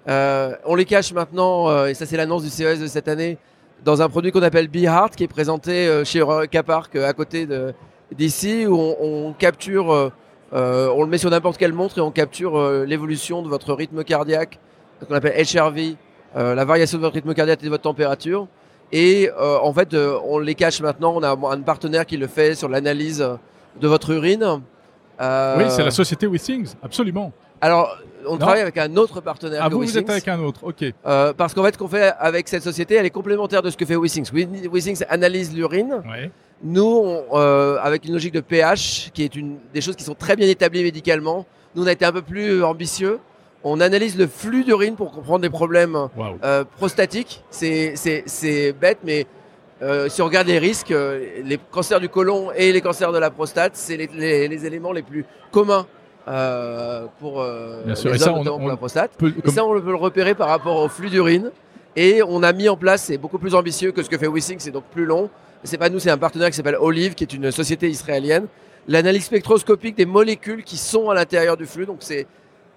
Euh, 0.09 0.55
on 0.65 0.75
les 0.75 0.85
cache 0.87 1.13
maintenant, 1.13 1.69
euh, 1.69 1.87
et 1.87 1.95
ça 1.95 2.07
c'est 2.07 2.17
l'annonce 2.17 2.43
du 2.43 2.49
CES 2.51 2.81
de 2.81 2.87
cette 2.87 3.07
année, 3.09 3.39
dans 3.85 4.03
un 4.03 4.09
produit 4.09 4.33
qu'on 4.33 4.43
appelle 4.43 4.69
Be 4.69 4.85
Heart 4.85 5.17
qui 5.17 5.25
est 5.25 5.29
présenté 5.29 5.87
euh, 5.87 6.05
chez 6.05 6.19
Eureka 6.21 6.63
Park 6.63 6.97
euh, 6.97 7.09
à 7.09 7.13
côté 7.13 7.47
d'ici 8.13 8.67
où 8.67 8.75
on, 8.77 8.97
on 9.01 9.33
capture, 9.33 9.93
euh, 10.53 10.89
on 10.95 11.03
le 11.03 11.09
met 11.09 11.19
sur 11.19 11.31
n'importe 11.31 11.59
quelle 11.59 11.73
montre 11.73 11.99
et 11.99 12.01
on 12.01 12.11
capture 12.11 12.59
euh, 12.59 12.85
l'évolution 12.85 13.43
de 13.43 13.49
votre 13.49 13.73
rythme 13.73 14.05
cardiaque, 14.05 14.59
ce 15.01 15.07
qu'on 15.07 15.15
appelle 15.15 15.35
HRV, 15.45 15.97
euh, 16.37 16.55
la 16.55 16.65
variation 16.65 16.99
de 16.99 17.03
votre 17.03 17.15
rythme 17.15 17.35
cardiaque 17.35 17.61
et 17.63 17.65
de 17.65 17.71
votre 17.71 17.83
température. 17.83 18.47
Et 18.93 19.31
en 19.39 19.73
fait, 19.73 19.95
on 19.95 20.41
les 20.41 20.57
cache 20.57 20.81
maintenant. 20.81 21.15
On 21.15 21.23
a 21.23 21.31
un 21.31 21.61
partenaire 21.61 22.05
qui 22.05 22.17
le 22.17 22.27
fait 22.27 22.57
sur 22.57 22.69
l'analyse 22.69 23.25
de 23.81 23.87
votre 23.87 24.11
urine. 24.11 24.63
Oui, 25.21 25.65
c'est 25.69 25.85
la 25.85 25.93
société 25.93 26.27
Withings, 26.27 26.73
absolument. 26.83 27.31
Alors, 27.61 27.97
on 28.27 28.33
Non. 28.33 28.39
travaille 28.39 28.61
avec 28.61 28.77
un 28.79 28.97
autre 28.97 29.21
partenaire 29.21 29.63
Ah, 29.65 29.69
que 29.69 29.75
vous, 29.75 29.99
êtes 29.99 30.09
avec 30.11 30.29
un 30.29 30.41
autre, 30.41 30.61
ok. 30.65 30.85
Euh, 31.07 31.33
parce 31.33 31.55
qu'en 31.55 31.63
fait, 31.65 31.73
ce 31.75 31.79
qu'on 31.79 31.89
fait 31.89 32.13
avec 32.19 32.49
cette 32.49 32.63
société, 32.63 32.95
elle 32.97 33.07
est 33.07 33.11
complémentaire 33.11 33.63
de 33.63 33.71
ce 33.71 33.77
que 33.77 33.85
fait 33.85 33.97
Withings. 33.97 34.31
Wi- 34.33 34.69
Withings 34.71 35.03
analyse 35.09 35.55
l'urine. 35.55 36.03
Ouais. 36.09 36.31
Nous, 36.63 36.83
on, 36.85 37.25
euh, 37.39 37.79
avec 37.83 38.05
une 38.05 38.13
logique 38.13 38.35
de 38.35 38.41
pH, 38.41 39.11
qui 39.15 39.23
est 39.25 39.35
une 39.35 39.59
des 39.73 39.81
choses 39.81 39.97
qui 39.97 40.05
sont 40.05 40.15
très 40.15 40.37
bien 40.37 40.47
établies 40.49 40.83
médicalement, 40.83 41.47
nous 41.75 41.85
on 41.85 41.87
a 41.87 41.93
été 41.93 42.05
un 42.05 42.13
peu 42.13 42.23
plus 42.23 42.63
ambitieux. 42.63 43.19
On 43.65 43.81
analyse 43.81 44.17
le 44.19 44.27
flux 44.27 44.65
d'urine 44.65 44.95
pour 44.97 45.11
comprendre 45.13 45.43
les 45.43 45.51
problèmes 45.51 46.09
euh, 46.43 46.65
prostatiques. 46.79 47.45
C'est 47.51 48.75
bête, 48.81 48.99
mais 49.05 49.27
euh, 49.83 50.09
si 50.09 50.21
on 50.23 50.27
regarde 50.27 50.47
les 50.49 50.59
risques, 50.59 50.91
euh, 50.91 51.25
les 51.45 51.59
cancers 51.71 52.01
du 52.01 52.09
côlon 52.09 52.51
et 52.55 52.73
les 52.73 52.81
cancers 52.81 53.13
de 53.13 53.19
la 53.19 53.31
prostate, 53.31 53.73
c'est 53.75 53.97
les, 53.97 54.09
les- 54.15 54.49
les 54.49 54.67
éléments 54.67 54.93
les 54.93 55.03
plus 55.03 55.25
communs 55.51 55.87
euh, 56.29 57.07
pour 57.19 57.41
euh, 57.41 57.83
Bien 57.85 57.95
sûr. 57.95 58.11
les 58.11 58.17
Et 58.17 58.19
ça, 58.19 58.33
on- 58.33 58.39
notamment 58.39 58.57
on- 58.57 58.61
pour 58.61 58.69
la 58.69 58.77
prostate. 58.77 59.11
Et 59.23 59.41
comme- 59.43 59.55
ça, 59.55 59.65
on 59.65 59.81
peut 59.81 59.91
le 59.91 59.97
repérer 59.97 60.35
par 60.35 60.49
rapport 60.49 60.77
au 60.77 60.89
flux 60.89 61.11
d'urine. 61.11 61.51
Et 61.97 62.23
on 62.23 62.43
a 62.43 62.53
mis 62.53 62.69
en 62.69 62.77
place, 62.77 63.03
c'est 63.05 63.19
beaucoup 63.19 63.39
plus 63.39 63.55
ambitieux 63.55 63.91
que 63.93 64.03
ce 64.03 64.09
que 64.09 64.17
fait 64.17 64.29
Wissing, 64.29 64.59
c'est 64.61 64.71
donc 64.71 64.85
plus 64.93 65.05
long. 65.07 65.29
C'est 65.65 65.77
pas 65.79 65.89
nous, 65.91 65.99
c'est 65.99 66.11
un 66.11 66.19
partenaire 66.19 66.49
qui 66.51 66.57
s'appelle 66.57 66.77
Olive, 66.81 67.15
qui 67.15 67.25
est 67.25 67.33
une 67.33 67.51
société 67.51 67.89
israélienne. 67.91 68.47
L'analyse 68.89 69.25
spectroscopique 69.25 69.97
des 69.97 70.07
molécules 70.07 70.63
qui 70.65 70.77
sont 70.77 71.11
à 71.11 71.15
l'intérieur 71.15 71.57
du 71.57 71.67
flux. 71.67 71.87
Donc 71.87 71.99
c'est, 72.01 72.27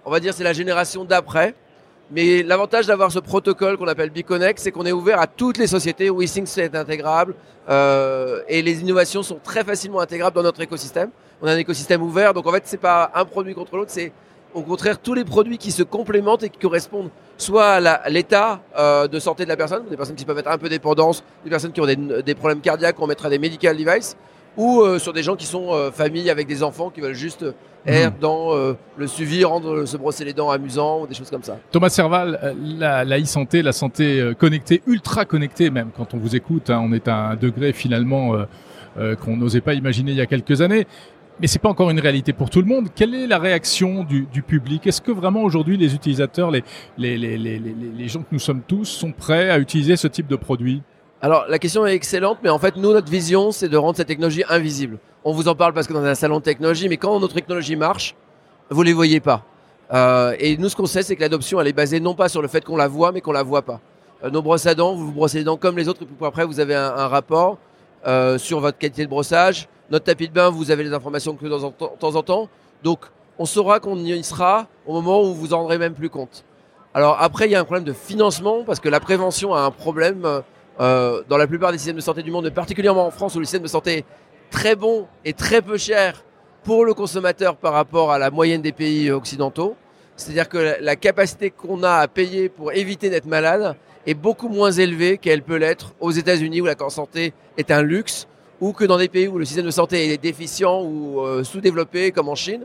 on 0.04 0.10
va 0.10 0.20
dire, 0.20 0.34
c'est 0.34 0.44
la 0.44 0.52
génération 0.52 1.04
d'après. 1.04 1.54
Mais 2.10 2.42
l'avantage 2.42 2.86
d'avoir 2.86 3.10
ce 3.10 3.18
protocole 3.18 3.78
qu'on 3.78 3.86
appelle 3.88 4.10
Biconnect, 4.10 4.58
c'est 4.58 4.70
qu'on 4.70 4.84
est 4.84 4.92
ouvert 4.92 5.18
à 5.20 5.26
toutes 5.26 5.56
les 5.56 5.66
sociétés. 5.66 6.10
Wissing, 6.10 6.44
c'est 6.44 6.74
intégrable. 6.76 7.34
Euh, 7.70 8.42
et 8.48 8.60
les 8.60 8.82
innovations 8.82 9.22
sont 9.22 9.38
très 9.42 9.64
facilement 9.64 10.00
intégrables 10.00 10.36
dans 10.36 10.42
notre 10.42 10.60
écosystème. 10.60 11.08
On 11.44 11.46
a 11.46 11.52
un 11.52 11.58
écosystème 11.58 12.02
ouvert. 12.02 12.32
Donc 12.32 12.46
en 12.46 12.52
fait, 12.52 12.62
c'est 12.64 12.78
pas 12.78 13.10
un 13.14 13.26
produit 13.26 13.54
contre 13.54 13.76
l'autre, 13.76 13.90
c'est 13.90 14.12
au 14.54 14.62
contraire 14.62 14.98
tous 14.98 15.12
les 15.12 15.24
produits 15.24 15.58
qui 15.58 15.72
se 15.72 15.82
complémentent 15.82 16.42
et 16.42 16.48
qui 16.48 16.58
correspondent 16.58 17.10
soit 17.36 17.72
à 17.72 18.08
l'état 18.08 18.62
euh, 18.78 19.08
de 19.08 19.18
santé 19.18 19.44
de 19.44 19.50
la 19.50 19.56
personne, 19.56 19.82
des 19.90 19.96
personnes 19.96 20.16
qui 20.16 20.24
peuvent 20.24 20.38
être 20.38 20.50
un 20.50 20.56
peu 20.56 20.70
dépendantes, 20.70 21.22
des 21.44 21.50
personnes 21.50 21.72
qui 21.72 21.82
ont 21.82 21.86
des, 21.86 21.96
des 21.96 22.34
problèmes 22.34 22.60
cardiaques, 22.60 22.96
on 22.98 23.06
mettra 23.06 23.28
des 23.28 23.38
medical 23.38 23.76
devices, 23.76 24.16
ou 24.56 24.80
euh, 24.80 24.98
sur 24.98 25.12
des 25.12 25.22
gens 25.22 25.36
qui 25.36 25.44
sont 25.44 25.74
euh, 25.74 25.90
familles 25.90 26.30
avec 26.30 26.46
des 26.46 26.62
enfants 26.62 26.88
qui 26.88 27.02
veulent 27.02 27.12
juste 27.12 27.44
être 27.84 28.18
dans 28.20 28.56
euh, 28.56 28.72
le 28.96 29.06
suivi, 29.06 29.44
rendre 29.44 29.84
se 29.84 29.98
brosser 29.98 30.24
les 30.24 30.32
dents 30.32 30.50
amusant 30.50 31.02
ou 31.02 31.06
des 31.06 31.14
choses 31.14 31.28
comme 31.28 31.42
ça. 31.42 31.58
Thomas 31.70 31.90
Serval, 31.90 32.54
la, 32.78 33.04
la 33.04 33.20
e-santé, 33.20 33.60
la 33.60 33.72
santé 33.72 34.32
connectée, 34.38 34.82
ultra 34.86 35.26
connectée 35.26 35.68
même, 35.68 35.90
quand 35.94 36.14
on 36.14 36.16
vous 36.16 36.36
écoute, 36.36 36.70
hein, 36.70 36.80
on 36.82 36.92
est 36.94 37.06
à 37.06 37.16
un 37.16 37.36
degré 37.36 37.74
finalement 37.74 38.34
euh, 38.34 38.44
euh, 38.96 39.16
qu'on 39.16 39.36
n'osait 39.36 39.60
pas 39.60 39.74
imaginer 39.74 40.12
il 40.12 40.18
y 40.18 40.20
a 40.20 40.26
quelques 40.26 40.60
années. 40.60 40.86
Mais 41.40 41.48
c'est 41.48 41.58
pas 41.58 41.68
encore 41.68 41.90
une 41.90 41.98
réalité 41.98 42.32
pour 42.32 42.48
tout 42.48 42.60
le 42.60 42.66
monde. 42.66 42.88
Quelle 42.94 43.14
est 43.14 43.26
la 43.26 43.38
réaction 43.38 44.04
du, 44.04 44.26
du 44.32 44.42
public? 44.42 44.86
Est-ce 44.86 45.00
que 45.00 45.10
vraiment 45.10 45.42
aujourd'hui 45.42 45.76
les 45.76 45.94
utilisateurs, 45.94 46.50
les, 46.50 46.62
les, 46.96 47.18
les, 47.18 47.36
les, 47.36 48.08
gens 48.08 48.20
que 48.20 48.28
nous 48.30 48.38
sommes 48.38 48.62
tous, 48.66 48.84
sont 48.84 49.10
prêts 49.10 49.50
à 49.50 49.58
utiliser 49.58 49.96
ce 49.96 50.06
type 50.06 50.28
de 50.28 50.36
produit? 50.36 50.82
Alors 51.20 51.46
la 51.48 51.58
question 51.58 51.86
est 51.86 51.94
excellente, 51.94 52.38
mais 52.42 52.50
en 52.50 52.58
fait 52.58 52.76
nous 52.76 52.92
notre 52.92 53.10
vision 53.10 53.50
c'est 53.50 53.68
de 53.68 53.76
rendre 53.76 53.96
cette 53.96 54.06
technologie 54.06 54.44
invisible. 54.48 54.98
On 55.24 55.32
vous 55.32 55.48
en 55.48 55.56
parle 55.56 55.72
parce 55.72 55.88
que 55.88 55.92
dans 55.92 56.04
un 56.04 56.14
salon 56.14 56.38
de 56.38 56.44
technologie, 56.44 56.88
mais 56.88 56.98
quand 56.98 57.18
notre 57.18 57.34
technologie 57.34 57.76
marche, 57.76 58.14
vous 58.70 58.82
les 58.82 58.92
voyez 58.92 59.20
pas. 59.20 59.42
Euh, 59.92 60.36
et 60.38 60.56
nous 60.56 60.68
ce 60.68 60.76
qu'on 60.76 60.86
sait 60.86 61.02
c'est 61.02 61.16
que 61.16 61.20
l'adoption 61.20 61.60
elle 61.60 61.66
est 61.66 61.72
basée 61.72 61.98
non 61.98 62.14
pas 62.14 62.28
sur 62.28 62.42
le 62.42 62.48
fait 62.48 62.64
qu'on 62.64 62.76
la 62.76 62.88
voit, 62.88 63.10
mais 63.10 63.20
qu'on 63.20 63.32
la 63.32 63.42
voit 63.42 63.62
pas. 63.62 63.80
Euh, 64.22 64.30
nos 64.30 64.42
brosses 64.42 64.66
à 64.66 64.74
dents, 64.74 64.94
vous 64.94 65.06
vous 65.06 65.12
brossez 65.12 65.38
les 65.38 65.44
dents 65.44 65.56
comme 65.56 65.76
les 65.76 65.88
autres, 65.88 66.02
et 66.02 66.06
puis 66.06 66.26
après 66.26 66.44
vous 66.44 66.60
avez 66.60 66.76
un 66.76 67.08
rapport 67.08 67.58
euh, 68.06 68.38
sur 68.38 68.60
votre 68.60 68.78
qualité 68.78 69.04
de 69.04 69.10
brossage. 69.10 69.68
Notre 69.90 70.06
tapis 70.06 70.28
de 70.28 70.32
bain, 70.32 70.50
vous 70.50 70.70
avez 70.70 70.84
les 70.84 70.92
informations 70.92 71.34
que 71.34 71.44
de 71.44 71.50
temps 71.98 72.14
en 72.14 72.22
temps-. 72.22 72.48
Donc 72.82 73.00
on 73.38 73.46
saura 73.46 73.80
qu'on 73.80 73.96
y 73.96 74.22
sera 74.24 74.66
au 74.86 74.92
moment 74.94 75.22
où 75.22 75.34
vous 75.34 75.52
en 75.52 75.58
rendrez 75.58 75.78
même 75.78 75.94
plus 75.94 76.10
compte. 76.10 76.44
Alors 76.94 77.16
après 77.20 77.46
il 77.46 77.52
y 77.52 77.54
a 77.54 77.60
un 77.60 77.64
problème 77.64 77.84
de 77.84 77.92
financement 77.92 78.64
parce 78.64 78.80
que 78.80 78.88
la 78.88 79.00
prévention 79.00 79.54
a 79.54 79.60
un 79.60 79.70
problème. 79.70 80.42
euh, 80.80 81.22
dans 81.28 81.36
la 81.36 81.46
plupart 81.46 81.72
des 81.72 81.78
systèmes 81.78 81.96
de 81.96 82.00
santé 82.00 82.22
du 82.22 82.30
monde, 82.30 82.48
particulièrement 82.50 83.06
en 83.06 83.10
France 83.10 83.34
où 83.34 83.38
le 83.38 83.44
système 83.44 83.62
de 83.62 83.68
santé 83.68 83.98
est 83.98 84.04
très 84.50 84.74
bon 84.76 85.06
et 85.24 85.32
très 85.32 85.62
peu 85.62 85.76
cher 85.76 86.24
pour 86.62 86.84
le 86.84 86.94
consommateur 86.94 87.56
par 87.56 87.72
rapport 87.72 88.10
à 88.10 88.18
la 88.18 88.30
moyenne 88.30 88.62
des 88.62 88.72
pays 88.72 89.10
occidentaux. 89.10 89.76
C'est-à-dire 90.16 90.48
que 90.48 90.76
la- 90.80 90.96
capacité 90.96 91.50
qu'on 91.50 91.82
a 91.82 91.94
à 91.96 92.08
payer 92.08 92.48
pour 92.48 92.72
éviter 92.72 93.10
d'être 93.10 93.26
malade 93.26 93.76
est 94.06 94.14
beaucoup 94.14 94.48
moins 94.48 94.70
élevée 94.70 95.18
qu'elle 95.18 95.42
peut 95.42 95.56
l'être 95.56 95.94
aux 96.00 96.10
États-Unis 96.12 96.60
où 96.60 96.66
la 96.66 96.76
santé 96.88 97.32
est 97.56 97.70
un 97.70 97.82
luxe 97.82 98.26
ou 98.60 98.72
que 98.72 98.84
dans 98.84 98.98
des 98.98 99.08
pays 99.08 99.26
où 99.28 99.38
le 99.38 99.44
système 99.44 99.66
de 99.66 99.70
santé 99.70 100.12
est 100.12 100.18
déficient 100.18 100.82
ou 100.82 101.20
euh, 101.20 101.42
sous-développé 101.42 102.12
comme 102.12 102.28
en 102.28 102.34
Chine 102.34 102.62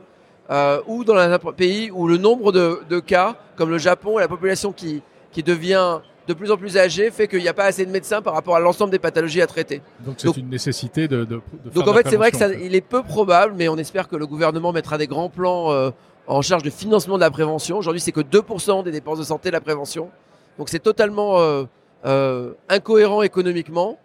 euh, 0.52 0.80
ou 0.88 1.04
dans 1.04 1.16
un 1.16 1.38
pays 1.40 1.90
où 1.92 2.08
le 2.08 2.18
nombre 2.18 2.52
de, 2.52 2.82
de 2.90 3.00
cas 3.00 3.36
comme 3.56 3.70
le 3.70 3.78
Japon 3.78 4.20
et 4.20 4.22
la 4.22 4.28
population 4.28 4.72
qui, 4.72 5.02
qui 5.32 5.42
devient 5.44 6.00
de 6.28 6.34
plus 6.36 6.52
en 6.52 6.58
plus 6.58 6.78
âgée 6.78 7.10
fait 7.10 7.28
qu'il 7.28 7.40
n'y 7.42 7.48
a 7.48 7.54
pas 7.56 7.66
assez 7.66 7.84
de 7.86 7.92
médecins 7.92 8.22
par 8.22 8.36
rapport 8.36 8.56
à 8.56 8.60
l'ensemble 8.60 8.92
des 8.92 9.00
pathologies 9.00 9.42
à 9.42 9.48
traiter. 9.48 9.82
Donc 10.02 10.16
c'est 10.20 10.38
une 10.38 10.50
nécessité 10.50 11.08
de, 11.08 11.26
de, 11.26 11.42
de 11.66 11.70
Donc 11.74 11.88
en 11.88 11.94
fait, 11.94 12.08
c'est 12.08 12.18
vrai 12.18 12.30
que 12.30 12.38
ça, 12.38 12.46
prévention, 12.46 12.60
en 12.60 12.62
fait. 12.62 12.68
il 12.68 12.76
est 12.76 12.82
peu 12.82 13.02
probable, 13.02 13.56
mais 13.58 13.68
on 13.68 13.78
espère 13.78 14.08
que 14.08 14.16
le 14.16 14.28
gouvernement 14.28 14.72
mettra 14.72 15.00
des 15.00 15.08
grands 15.08 15.30
plans 15.30 15.72
euh, 15.72 15.90
en 16.30 16.44
charge 16.44 16.64
de 16.64 16.70
financement 16.70 17.16
de 17.16 17.22
la 17.22 17.32
prévention. 17.32 17.78
Aujourd'hui, 17.78 18.00
c'est 18.00 18.12
que 18.12 18.22
2% 18.22 18.84
des 18.84 18.92
dépenses 18.92 19.18
de 19.18 19.24
santé, 19.24 19.50
la 19.52 19.62
prévention. 19.62 20.10
Donc 20.58 20.70
c'est 20.70 20.80
totalement 20.80 21.40
euh, 21.40 21.64
euh, 22.06 22.54
incohérent 22.70 23.24
économiquement. 23.24 23.98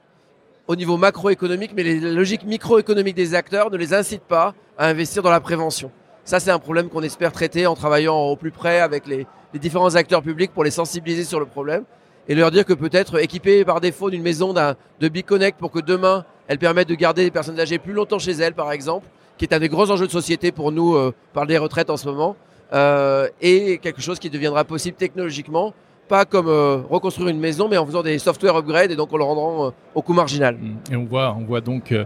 au 0.67 0.77
niveau 0.77 0.97
macroéconomique, 0.97 1.73
mais 1.77 1.83
les 1.83 2.01
logiques 2.01 2.45
microéconomiques 2.45 3.17
des 3.17 3.35
acteurs 3.35 3.71
ne 3.71 3.77
les 3.77 3.93
incitent 3.93 4.23
pas 4.27 4.55
à 4.79 4.89
investir 4.89 5.23
dans 5.23 5.31
la 5.31 5.41
prévention. 5.41 5.91
Ça, 6.25 6.41
c'est 6.41 6.51
un 6.51 6.59
problème 6.59 6.89
qu'on 6.89 7.03
espère 7.03 7.33
traiter 7.33 7.67
en 7.67 7.75
travaillant 7.75 8.17
au 8.17 8.35
plus 8.35 8.51
près 8.51 8.81
avec 8.81 9.07
les, 9.07 9.27
différents 9.53 9.95
acteurs 9.95 10.23
publics 10.23 10.53
pour 10.55 10.65
les 10.65 10.71
sensibiliser 10.71 11.25
sur 11.25 11.39
le 11.39 11.45
problème 11.45 11.85
et 12.29 12.35
leur 12.35 12.51
dire 12.51 12.65
que 12.65 12.73
peut-être 12.73 13.23
équipé 13.23 13.63
par 13.67 13.83
défaut 13.83 14.09
d'une 14.09 14.23
maison 14.23 14.55
de 14.55 15.09
Big 15.09 15.27
Connect 15.27 15.59
pour 15.59 15.71
que 15.71 15.81
demain, 15.81 16.25
elle 16.49 16.59
permette 16.59 16.89
de 16.89 16.95
garder 16.95 17.25
les 17.25 17.31
personnes 17.31 17.61
âgées 17.61 17.79
plus 17.79 17.93
longtemps 17.93 18.19
chez 18.19 18.33
elles, 18.33 18.55
par 18.55 18.73
exemple, 18.73 19.07
qui 19.37 19.45
est 19.45 19.55
un 19.55 19.59
des 19.61 19.69
gros 19.69 19.91
enjeux 19.91 20.07
de 20.07 20.13
société 20.13 20.53
pour 20.53 20.73
nous 20.73 20.95
euh, 20.95 21.13
par 21.33 21.45
les 21.45 21.59
retraites 21.59 21.91
en 21.91 21.97
ce 21.97 22.07
moment, 22.09 22.37
euh, 22.73 23.29
et 23.41 23.79
quelque 23.79 24.01
chose 24.01 24.19
qui 24.19 24.31
deviendra 24.31 24.65
possible 24.65 24.97
technologiquement 24.97 25.75
pas 26.07 26.27
comme 26.27 26.49
euh, 26.49 26.83
reconstruire 26.91 27.29
une 27.29 27.41
maison, 27.41 27.67
mais 27.67 27.79
en 27.79 27.87
faisant 27.87 28.03
des 28.03 28.19
software 28.19 28.55
upgrades 28.57 28.91
et 28.91 28.97
donc 28.97 29.11
en 29.13 29.17
le 29.17 29.25
rendant 29.25 29.67
euh, 29.67 29.71
au 29.95 30.03
coût 30.03 30.13
marginal. 30.13 30.57
Mmh. 30.57 30.93
Et 30.93 30.97
on 30.97 31.05
voit, 31.07 31.35
on 31.39 31.45
voit 31.45 31.63
donc 31.63 31.93
euh, 31.93 32.05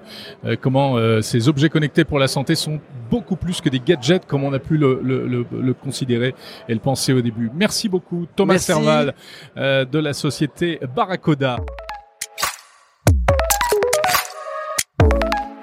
comment 0.60 0.96
ces 1.20 1.48
objets 1.48 1.68
connectés 1.68 2.04
pour 2.04 2.20
la 2.20 2.28
santé 2.28 2.54
sont 2.54 2.78
beaucoup 3.10 3.34
plus 3.34 3.60
que 3.60 3.68
des 3.68 3.80
gadgets, 3.80 4.24
comme 4.24 4.44
on 4.44 4.52
a 4.52 4.60
pu 4.60 4.76
le, 4.76 5.00
le, 5.02 5.26
le, 5.26 5.44
le 5.50 5.74
considérer 5.74 6.34
et 6.68 6.74
le 6.74 6.80
penser 6.80 7.12
au 7.12 7.20
début. 7.20 7.50
Merci 7.54 7.88
beaucoup, 7.88 8.26
Thomas 8.36 8.58
Serval 8.58 9.14
de 9.56 9.98
la 9.98 10.12
société 10.12 10.78
Barracoda. 10.94 11.56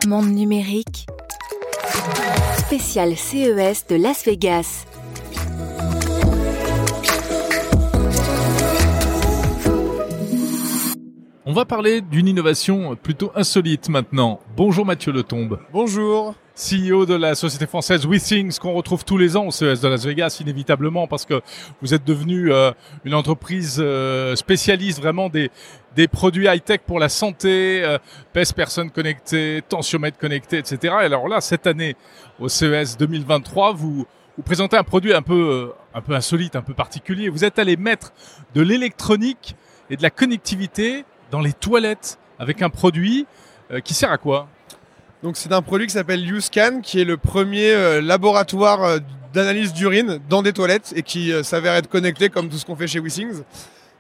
Monde 0.08 0.28
numérique. 0.28 1.08
Spécial 2.58 3.16
CES 3.16 3.88
de 3.88 3.96
Las 3.96 4.26
Vegas. 4.26 4.86
On 11.46 11.54
va 11.54 11.66
parler 11.66 12.02
d'une 12.02 12.28
innovation 12.28 12.96
plutôt 12.96 13.32
insolite 13.36 13.90
maintenant. 13.90 14.40
Bonjour 14.58 14.86
Mathieu 14.86 15.12
Letombe. 15.12 15.60
Bonjour. 15.72 16.34
CEO 16.56 17.06
de 17.06 17.16
la 17.16 17.36
société 17.36 17.68
française 17.68 18.06
WeThings 18.06 18.58
qu'on 18.60 18.74
retrouve 18.74 19.04
tous 19.04 19.18
les 19.18 19.36
ans 19.36 19.48
au 19.48 19.52
CES 19.52 19.82
de 19.82 19.88
Las 19.88 20.06
Vegas 20.06 20.38
inévitablement 20.40 21.06
parce 21.06 21.26
que 21.26 21.42
vous 21.82 21.94
êtes 21.94 22.06
devenu 22.06 22.52
euh, 22.52 22.72
une 23.04 23.14
entreprise 23.14 23.78
euh, 23.80 24.36
spécialiste 24.36 25.00
vraiment 25.00 25.28
des 25.30 25.52
des 25.96 26.08
produits 26.08 26.48
high-tech 26.48 26.82
pour 26.86 27.00
la 27.00 27.10
santé, 27.10 27.82
euh, 27.84 27.98
pèse 28.34 28.52
personnes 28.52 28.92
connectées, 28.92 29.62
tensiomètre 29.68 30.18
connecté, 30.18 30.58
etc. 30.58 30.94
Et 31.02 31.06
alors 31.06 31.28
là, 31.28 31.42
cette 31.42 31.68
année, 31.68 31.96
au 32.40 32.50
CES 32.50 32.98
2023, 32.98 33.74
vous, 33.74 34.06
vous 34.38 34.44
présentez 34.44 34.78
un 34.78 34.84
produit 34.84 35.14
un 35.14 35.22
peu, 35.22 35.34
euh, 35.34 35.74
un 35.94 36.02
peu 36.02 36.14
insolite, 36.14 36.56
un 36.56 36.62
peu 36.62 36.74
particulier. 36.74 37.30
Vous 37.30 37.46
êtes 37.46 37.60
allé 37.60 37.78
mettre 37.78 38.14
de 38.54 38.62
l'électronique 38.62 39.56
et 39.90 39.96
de 39.96 40.04
la 40.04 40.10
connectivité 40.10 41.06
dans 41.32 41.42
les 41.42 41.54
toilettes 41.54 42.20
avec 42.40 42.62
un 42.62 42.70
produit 42.70 43.26
qui 43.84 43.96
sert 43.96 44.12
à 44.12 44.18
quoi? 44.18 44.48
Donc 45.24 45.38
c'est 45.38 45.52
un 45.52 45.62
produit 45.62 45.88
qui 45.88 45.94
s'appelle 45.94 46.30
USCAN, 46.30 46.82
qui 46.82 47.02
est 47.02 47.06
le 47.06 47.18
premier 47.18 47.72
euh, 47.72 48.02
laboratoire 48.02 48.84
euh, 48.84 49.00
d'analyse 49.34 49.74
d'urine 49.74 50.20
dans 50.30 50.42
des 50.42 50.54
toilettes 50.54 50.94
et 50.96 51.04
qui 51.04 51.34
s'avère 51.44 51.74
être 51.74 51.90
connecté 51.90 52.30
comme 52.30 52.48
tout 52.48 52.58
ce 52.58 52.66
qu'on 52.66 52.76
fait 52.76 52.88
chez 52.88 53.00
WeSings. 53.00 53.44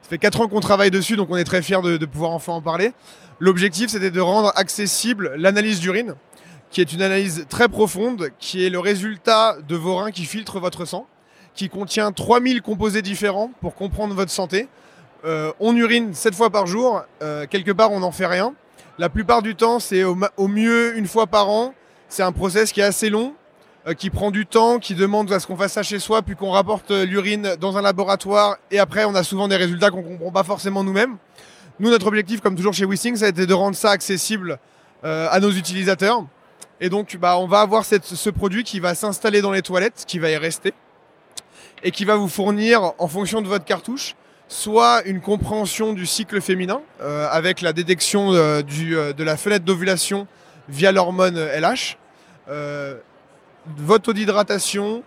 Ça 0.05 0.09
fait 0.09 0.17
4 0.19 0.41
ans 0.41 0.47
qu'on 0.47 0.59
travaille 0.59 0.91
dessus, 0.91 1.15
donc 1.15 1.31
on 1.31 1.35
est 1.35 1.43
très 1.43 1.63
fiers 1.63 1.81
de, 1.81 2.05
pouvoir 2.05 2.29
enfin 2.29 2.53
en 2.53 2.61
parler. 2.61 2.93
L'objectif, 3.39 3.89
c'était 3.89 4.11
de 4.11 4.21
rendre 4.21 4.53
accessible 4.55 5.33
l'analyse 5.35 5.79
d'urine, 5.79 6.13
qui 6.69 6.79
est 6.79 6.93
une 6.93 7.01
analyse 7.01 7.47
très 7.49 7.67
profonde, 7.67 8.29
qui 8.37 8.63
est 8.63 8.69
le 8.69 8.77
résultat 8.77 9.57
de 9.67 9.75
vos 9.75 9.95
reins 9.95 10.11
qui 10.11 10.25
filtrent 10.25 10.59
votre 10.59 10.85
sang, 10.85 11.07
qui 11.55 11.69
contient 11.69 12.11
3000 12.11 12.61
composés 12.61 13.01
différents 13.01 13.49
pour 13.61 13.73
comprendre 13.73 14.13
votre 14.13 14.29
santé. 14.29 14.67
Euh, 15.25 15.51
on 15.59 15.75
urine 15.75 16.13
7 16.13 16.35
fois 16.35 16.51
par 16.51 16.67
jour. 16.67 17.01
Euh, 17.23 17.47
quelque 17.49 17.71
part, 17.71 17.91
on 17.91 18.01
n'en 18.01 18.11
fait 18.11 18.27
rien. 18.27 18.53
La 18.97 19.09
plupart 19.09 19.41
du 19.41 19.55
temps, 19.55 19.81
c'est 19.81 20.03
au, 20.03 20.47
mieux 20.47 20.97
une 20.97 21.05
fois 21.05 21.27
par 21.27 21.49
an. 21.49 21.73
C'est 22.07 22.23
un 22.23 22.31
process 22.31 22.71
qui 22.71 22.79
est 22.79 22.83
assez 22.85 23.09
long, 23.09 23.33
euh, 23.87 23.93
qui 23.93 24.09
prend 24.09 24.31
du 24.31 24.45
temps, 24.45 24.79
qui 24.79 24.95
demande 24.95 25.29
à 25.33 25.41
ce 25.41 25.47
qu'on 25.47 25.57
fasse 25.57 25.73
ça 25.73 25.83
chez 25.83 25.99
soi, 25.99 26.21
puis 26.21 26.37
qu'on 26.37 26.51
rapporte 26.51 26.91
l'urine 26.91 27.57
dans 27.59 27.77
un 27.77 27.81
laboratoire. 27.81 28.55
Et 28.71 28.79
après, 28.79 29.03
on 29.03 29.13
a 29.13 29.23
souvent 29.23 29.49
des 29.49 29.57
résultats 29.57 29.89
qu'on 29.89 30.01
comprend 30.01 30.31
pas 30.31 30.43
forcément 30.43 30.81
nous-mêmes. 30.81 31.17
Nous, 31.79 31.89
notre 31.89 32.07
objectif, 32.07 32.39
comme 32.39 32.55
toujours 32.55 32.73
chez 32.73 32.85
WeSing, 32.85 33.17
ça 33.17 33.25
a 33.25 33.29
été 33.29 33.45
de 33.45 33.53
rendre 33.53 33.75
ça 33.75 33.91
accessible 33.91 34.59
à 35.03 35.39
nos 35.39 35.51
utilisateurs. 35.51 36.23
Et 36.79 36.89
donc, 36.89 37.17
bah, 37.17 37.37
on 37.37 37.47
va 37.47 37.59
avoir 37.59 37.83
ce 37.85 38.29
produit 38.29 38.63
qui 38.63 38.79
va 38.79 38.95
s'installer 38.95 39.41
dans 39.41 39.51
les 39.51 39.61
toilettes, 39.61 40.05
qui 40.07 40.19
va 40.19 40.29
y 40.29 40.37
rester, 40.37 40.73
et 41.83 41.91
qui 41.91 42.05
va 42.05 42.15
vous 42.15 42.29
fournir, 42.29 42.93
en 42.97 43.07
fonction 43.07 43.41
de 43.41 43.47
votre 43.47 43.65
cartouche, 43.65 44.15
soit 44.47 45.03
une 45.05 45.21
compréhension 45.21 45.93
du 45.93 46.05
cycle 46.05 46.41
féminin 46.41 46.81
euh, 47.01 47.27
avec 47.31 47.61
la 47.61 47.73
détection 47.73 48.33
euh, 48.33 48.61
euh, 48.81 49.13
de 49.13 49.23
la 49.23 49.37
fenêtre 49.37 49.65
d'ovulation 49.65 50.27
via 50.69 50.91
l'hormone 50.91 51.37
LH, 51.37 51.97
votre 53.77 54.05
taux 54.05 54.13
d'hydratation, 54.13 55.03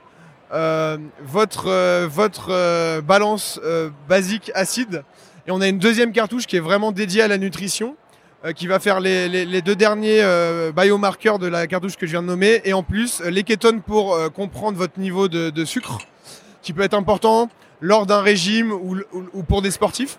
votre, 0.53 2.07
votre 2.07 3.01
balance 3.01 3.61
basique 4.09 4.53
acide. 4.55 5.03
Et 5.48 5.51
on 5.51 5.61
a 5.61 5.66
une 5.66 5.81
deuxième 5.81 6.12
cartouche 6.12 6.46
qui 6.46 6.57
est 6.57 6.61
vraiment 6.61 6.92
dédiée 6.92 7.22
à 7.22 7.29
la 7.29 7.38
nutrition, 7.38 7.96
qui 8.55 8.68
va 8.68 8.79
faire 8.79 9.01
les, 9.01 9.62
deux 9.62 9.74
derniers 9.74 10.22
biomarqueurs 10.77 11.40
de 11.40 11.48
la 11.48 11.66
cartouche 11.66 11.96
que 11.96 12.07
je 12.07 12.12
viens 12.12 12.22
de 12.22 12.29
nommer, 12.29 12.61
et 12.64 12.72
en 12.72 12.85
plus 12.85 13.20
les 13.22 13.42
kétones 13.42 13.83
pour 13.83 14.16
comprendre 14.33 14.79
votre 14.79 15.01
niveau 15.01 15.27
de 15.27 15.64
sucre, 15.64 15.98
qui 16.62 16.72
peut 16.72 16.83
être 16.83 16.94
important 16.94 17.51
lors 17.81 18.07
d'un 18.07 18.21
régime 18.21 18.73
ou, 18.73 18.97
ou, 19.12 19.43
pour 19.43 19.62
des 19.62 19.71
sportifs, 19.71 20.19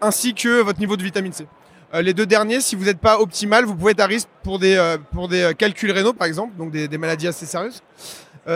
ainsi 0.00 0.34
que 0.34 0.60
votre 0.60 0.78
niveau 0.78 0.96
de 0.96 1.02
vitamine 1.02 1.32
C. 1.32 1.46
Euh, 1.94 2.02
les 2.02 2.14
deux 2.14 2.26
derniers, 2.26 2.60
si 2.60 2.76
vous 2.76 2.84
n'êtes 2.84 2.98
pas 2.98 3.20
optimal, 3.20 3.64
vous 3.64 3.74
pouvez 3.74 3.92
être 3.92 4.00
à 4.00 4.06
risque 4.06 4.28
pour 4.42 4.58
des, 4.58 4.76
euh, 4.76 4.96
euh, 5.16 5.52
calculs 5.52 5.90
rénaux, 5.90 6.12
par 6.12 6.26
exemple, 6.26 6.56
donc 6.56 6.70
des, 6.70 6.98
maladies 6.98 7.28
assez 7.28 7.46
sérieuses. 7.46 7.82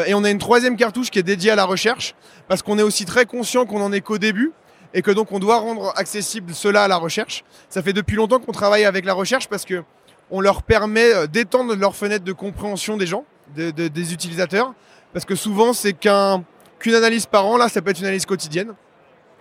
Et 0.06 0.14
on 0.14 0.22
a 0.22 0.30
une 0.30 0.38
troisième 0.38 0.76
cartouche 0.76 1.10
qui 1.10 1.18
est 1.18 1.24
dédiée 1.24 1.50
à 1.50 1.56
la 1.56 1.64
recherche, 1.64 2.14
parce 2.46 2.62
qu'on 2.62 2.78
est 2.78 2.82
aussi 2.82 3.04
très 3.04 3.26
conscient 3.26 3.66
qu'on 3.66 3.82
en 3.82 3.92
est 3.92 4.00
qu'au 4.00 4.18
début, 4.18 4.52
et 4.94 5.02
que 5.02 5.10
donc 5.10 5.32
on 5.32 5.40
doit 5.40 5.58
rendre 5.58 5.92
accessible 5.96 6.54
cela 6.54 6.84
à 6.84 6.88
la 6.88 6.96
recherche. 6.96 7.42
Ça 7.68 7.82
fait 7.82 7.92
depuis 7.92 8.14
longtemps 8.14 8.38
qu'on 8.38 8.52
travaille 8.52 8.84
avec 8.84 9.04
la 9.04 9.14
recherche, 9.14 9.48
parce 9.48 9.64
que 9.64 9.82
on 10.30 10.40
leur 10.40 10.62
permet 10.62 11.26
d'étendre 11.26 11.74
leur 11.74 11.96
fenêtre 11.96 12.24
de 12.24 12.32
compréhension 12.32 12.96
des 12.96 13.06
gens, 13.08 13.24
de, 13.56 13.72
de, 13.72 13.88
des 13.88 14.12
utilisateurs, 14.12 14.74
parce 15.12 15.24
que 15.24 15.34
souvent 15.34 15.72
c'est 15.72 15.92
qu'un 15.92 16.44
qu'une 16.80 16.94
analyse 16.94 17.26
par 17.26 17.46
an. 17.46 17.56
Là, 17.56 17.68
ça 17.68 17.80
peut 17.80 17.90
être 17.90 18.00
une 18.00 18.06
analyse 18.06 18.26
quotidienne. 18.26 18.74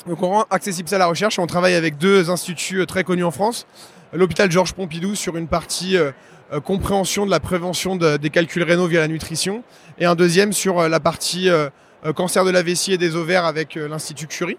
Donc, 0.07 0.21
on 0.21 0.29
rend 0.29 0.45
accessible 0.49 0.87
ça 0.87 0.97
à 0.97 0.99
la 0.99 1.07
recherche. 1.07 1.39
On 1.39 1.47
travaille 1.47 1.73
avec 1.73 1.97
deux 1.97 2.29
instituts 2.29 2.81
euh, 2.81 2.85
très 2.85 3.03
connus 3.03 3.23
en 3.23 3.31
France. 3.31 3.65
L'hôpital 4.13 4.51
Georges 4.51 4.73
Pompidou 4.73 5.15
sur 5.15 5.35
une 5.35 5.47
partie 5.47 5.97
euh, 5.97 6.11
euh, 6.53 6.59
compréhension 6.59 7.25
de 7.25 7.31
la 7.31 7.39
prévention 7.39 7.95
des 7.95 8.29
calculs 8.29 8.63
rénaux 8.63 8.87
via 8.87 8.99
la 8.99 9.07
nutrition. 9.07 9.63
Et 9.97 10.05
un 10.05 10.15
deuxième 10.15 10.53
sur 10.53 10.87
la 10.87 10.99
partie 10.99 11.49
cancer 12.15 12.45
de 12.45 12.49
la 12.49 12.63
vessie 12.63 12.93
et 12.93 12.97
des 12.97 13.15
ovaires 13.15 13.45
avec 13.45 13.75
l'Institut 13.75 14.27
Curie. 14.27 14.57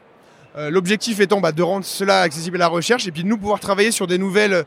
L'objectif 0.56 1.18
étant 1.20 1.40
bah, 1.40 1.52
de 1.52 1.62
rendre 1.62 1.84
cela 1.84 2.20
accessible 2.20 2.56
à 2.56 2.60
la 2.60 2.68
recherche 2.68 3.08
et 3.08 3.10
puis 3.10 3.22
de 3.22 3.28
nous 3.28 3.38
pouvoir 3.38 3.58
travailler 3.58 3.90
sur 3.90 4.06
des 4.06 4.18
nouvelles 4.18 4.64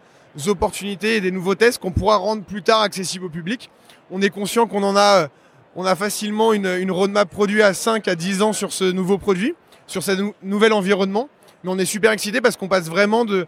opportunités 0.47 1.17
et 1.17 1.21
des 1.21 1.29
nouveaux 1.29 1.53
tests 1.53 1.79
qu'on 1.79 1.91
pourra 1.91 2.17
rendre 2.17 2.43
plus 2.43 2.63
tard 2.63 2.81
accessibles 2.81 3.25
au 3.25 3.29
public. 3.29 3.69
On 4.11 4.21
est 4.21 4.31
conscient 4.31 4.65
qu'on 4.65 4.83
en 4.83 4.97
a 4.97 5.27
on 5.75 5.85
a 5.85 5.95
facilement 5.95 6.53
une, 6.53 6.91
roadmap 6.91 7.29
produit 7.29 7.61
à 7.61 7.73
5 7.73 8.07
à 8.07 8.15
10 8.15 8.41
ans 8.41 8.53
sur 8.53 8.71
ce 8.71 8.83
nouveau 8.83 9.17
produit, 9.17 9.55
sur 9.87 10.03
ce 10.03 10.11
nouvel 10.41 10.73
environnement. 10.73 11.29
Mais 11.63 11.71
on 11.71 11.79
est 11.79 11.85
super 11.85 12.11
excité 12.11 12.41
parce 12.41 12.57
qu'on 12.57 12.67
passe 12.67 12.89
vraiment 12.89 13.25
de 13.25 13.47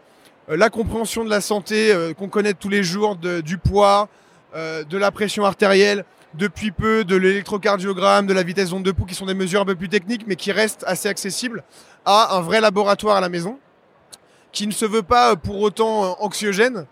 euh, 0.50 0.58
la 0.58 0.70
compréhension 0.70 1.24
de 1.24 1.30
la 1.30 1.42
santé 1.42 1.92
euh, 1.92 2.14
qu'on 2.14 2.30
connaît 2.30 2.54
tous 2.54 2.70
les 2.70 2.84
jours, 2.84 3.16
du 3.16 3.58
poids, 3.58 4.10
euh, 4.56 4.84
de 4.84 4.98
la 4.98 5.12
pression 5.12 5.46
artérielle, 5.46 6.06
depuis 6.34 6.72
peu 6.72 7.04
de 7.04 7.16
l'électrocardiogramme, 7.16 8.26
de 8.26 8.34
la 8.34 8.44
vitesse 8.44 8.72
d'onde 8.72 8.84
de 8.84 8.92
pouls, 8.92 9.06
qui 9.06 9.16
sont 9.16 9.26
des 9.26 9.34
mesures 9.34 9.62
un 9.62 9.66
peu 9.66 9.76
plus 9.76 9.90
techniques, 9.90 10.26
mais 10.26 10.36
qui 10.36 10.52
restent 10.52 10.84
assez 10.88 11.08
accessibles, 11.08 11.64
à 12.06 12.36
un 12.36 12.42
vrai 12.42 12.60
laboratoire 12.60 13.18
à 13.18 13.22
la 13.22 13.30
maison, 13.30 13.60
qui 14.52 14.68
ne 14.68 14.72
se 14.72 14.86
veut 14.86 15.04
pas 15.04 15.36
pour 15.36 15.60
autant 15.62 16.18
anxiogène, 16.22 16.86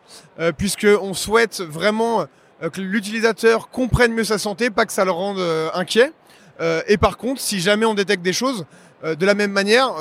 puisqu'on 0.57 1.13
souhaite 1.13 1.61
vraiment 1.61 2.25
que 2.69 2.81
l'utilisateur 2.81 3.69
comprenne 3.69 4.13
mieux 4.13 4.23
sa 4.23 4.37
santé, 4.37 4.69
pas 4.69 4.85
que 4.85 4.93
ça 4.93 5.03
le 5.03 5.11
rende 5.11 5.39
euh, 5.39 5.69
inquiet. 5.73 6.13
Euh, 6.61 6.81
et 6.87 6.97
par 6.97 7.17
contre, 7.17 7.41
si 7.41 7.59
jamais 7.59 7.85
on 7.85 7.93
détecte 7.93 8.23
des 8.23 8.33
choses, 8.33 8.65
de 9.03 9.25
la 9.25 9.33
même 9.33 9.51
manière, 9.51 9.91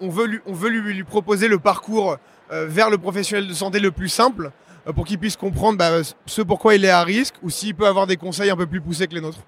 on, 0.00 0.08
veut, 0.08 0.24
lui, 0.24 0.38
on 0.46 0.54
veut 0.54 0.70
lui, 0.70 0.94
lui 0.94 1.04
proposer 1.04 1.46
le 1.46 1.58
parcours 1.58 2.16
vers 2.50 2.88
le 2.88 2.96
professionnel 2.96 3.46
de 3.46 3.52
santé 3.52 3.80
le 3.80 3.90
plus 3.90 4.08
simple 4.08 4.50
pour 4.94 5.04
qu'il 5.04 5.18
puisse 5.18 5.36
comprendre 5.36 5.76
bah, 5.76 5.90
ce 6.24 6.40
pourquoi 6.40 6.74
il 6.74 6.82
est 6.86 6.88
à 6.88 7.04
risque 7.04 7.34
ou 7.42 7.50
s'il 7.50 7.74
peut 7.74 7.86
avoir 7.86 8.06
des 8.06 8.16
conseils 8.16 8.48
un 8.48 8.56
peu 8.56 8.64
plus 8.64 8.80
poussés 8.80 9.08
que 9.08 9.14
les 9.14 9.20
nôtres. 9.20 9.40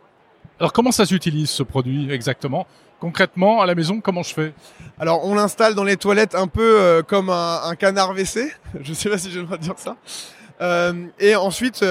Alors 0.61 0.74
comment 0.74 0.92
ça 0.92 1.07
s'utilise 1.07 1.48
ce 1.48 1.62
produit 1.62 2.12
exactement? 2.12 2.66
Concrètement, 3.00 3.62
à 3.62 3.66
la 3.66 3.74
maison, 3.74 4.02
comment 4.02 4.22
je 4.22 4.35
fais? 4.35 4.52
Alors 4.98 5.24
on 5.24 5.35
l'installe 5.35 5.74
dans 5.74 5.85
les 5.85 5.96
toilettes 5.96 6.35
un 6.35 6.46
peu 6.46 7.02
comme 7.09 7.31
un, 7.31 7.62
un, 7.64 7.76
canard 7.76 8.11
WC, 8.11 8.52
je 8.83 8.92
sais 8.92 9.09
pas 9.09 9.16
si 9.16 9.31
je 9.31 9.40
dois 9.40 9.57
dire 9.57 9.76
ça. 9.78 9.96
et 11.18 11.35
ensuite, 11.35 11.83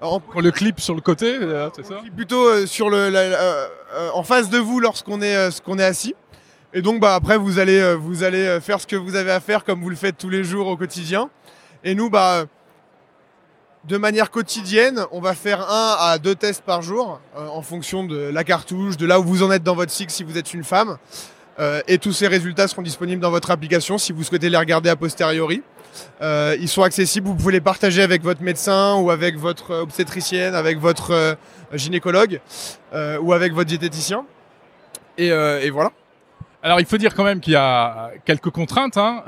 on 0.00 0.40
le 0.40 0.50
clip 0.50 0.80
sur 0.80 0.94
le 0.94 1.00
côté, 1.00 1.36
euh, 1.40 1.68
c'est 1.74 1.86
ça 1.86 2.00
Plutôt 2.14 2.46
euh, 2.46 2.66
sur 2.66 2.90
le, 2.90 3.10
euh, 3.14 3.66
en 4.12 4.22
face 4.22 4.50
de 4.50 4.58
vous 4.58 4.80
lorsqu'on 4.80 5.22
est, 5.22 5.50
ce 5.50 5.62
qu'on 5.62 5.78
est 5.78 5.84
assis. 5.84 6.14
Et 6.72 6.82
donc 6.82 7.00
bah 7.00 7.14
après 7.14 7.38
vous 7.38 7.58
allez, 7.58 7.94
vous 7.94 8.24
allez 8.24 8.58
faire 8.60 8.80
ce 8.80 8.86
que 8.86 8.96
vous 8.96 9.14
avez 9.14 9.30
à 9.30 9.40
faire 9.40 9.64
comme 9.64 9.80
vous 9.80 9.90
le 9.90 9.96
faites 9.96 10.18
tous 10.18 10.28
les 10.28 10.42
jours 10.42 10.66
au 10.66 10.76
quotidien. 10.76 11.30
Et 11.84 11.94
nous, 11.94 12.10
bah, 12.10 12.46
de 13.86 13.98
manière 13.98 14.30
quotidienne, 14.30 15.04
on 15.12 15.20
va 15.20 15.34
faire 15.34 15.60
un 15.70 15.96
à 15.98 16.18
deux 16.18 16.34
tests 16.34 16.62
par 16.62 16.80
jour 16.80 17.20
euh, 17.36 17.46
en 17.48 17.62
fonction 17.62 18.04
de 18.04 18.16
la 18.16 18.44
cartouche, 18.44 18.96
de 18.96 19.06
là 19.06 19.20
où 19.20 19.24
vous 19.24 19.42
en 19.42 19.50
êtes 19.50 19.62
dans 19.62 19.74
votre 19.74 19.92
cycle 19.92 20.10
si 20.10 20.24
vous 20.24 20.38
êtes 20.38 20.54
une 20.54 20.64
femme. 20.64 20.96
Euh, 21.58 21.82
et 21.86 21.98
tous 21.98 22.12
ces 22.12 22.26
résultats 22.26 22.66
seront 22.66 22.82
disponibles 22.82 23.20
dans 23.20 23.30
votre 23.30 23.50
application 23.50 23.98
si 23.98 24.12
vous 24.12 24.24
souhaitez 24.24 24.48
les 24.48 24.56
regarder 24.56 24.88
a 24.88 24.96
posteriori. 24.96 25.62
Euh, 26.20 26.56
ils 26.60 26.68
sont 26.68 26.82
accessibles, 26.82 27.28
vous 27.28 27.34
pouvez 27.34 27.52
les 27.52 27.60
partager 27.60 28.02
avec 28.02 28.22
votre 28.22 28.42
médecin 28.42 28.96
ou 28.96 29.10
avec 29.10 29.36
votre 29.36 29.74
obstétricienne, 29.74 30.54
avec 30.54 30.78
votre 30.78 31.12
euh, 31.12 31.34
gynécologue 31.72 32.40
euh, 32.92 33.18
ou 33.18 33.32
avec 33.32 33.52
votre 33.52 33.68
diététicien. 33.68 34.24
Et, 35.16 35.28
et 35.28 35.70
voilà. 35.70 35.92
Alors 36.60 36.80
il 36.80 36.86
faut 36.86 36.96
dire 36.96 37.14
quand 37.14 37.22
même 37.22 37.38
qu'il 37.38 37.52
y 37.52 37.56
a 37.56 38.10
quelques 38.24 38.50
contraintes. 38.50 38.96
Hein. 38.96 39.22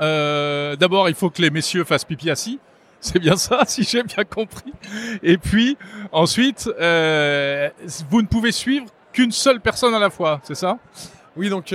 D'abord, 0.77 1.07
il 1.07 1.15
faut 1.15 1.29
que 1.29 1.41
les 1.41 1.49
messieurs 1.49 1.85
fassent 1.85 2.03
pipi 2.03 2.29
assis. 2.29 2.59
C'est 2.99 3.19
bien 3.19 3.37
ça, 3.37 3.63
si 3.67 3.83
j'ai 3.83 4.03
bien 4.03 4.25
compris. 4.25 4.73
Et 5.23 5.37
puis 5.37 5.77
ensuite, 6.11 6.65
vous 6.65 8.21
ne 8.21 8.27
pouvez 8.29 8.51
suivre 8.51 8.87
qu'une 9.13 9.31
seule 9.31 9.61
personne 9.61 9.93
à 9.93 9.99
la 9.99 10.09
fois, 10.09 10.41
c'est 10.43 10.55
ça? 10.55 10.77
Oui, 11.37 11.49
donc 11.49 11.73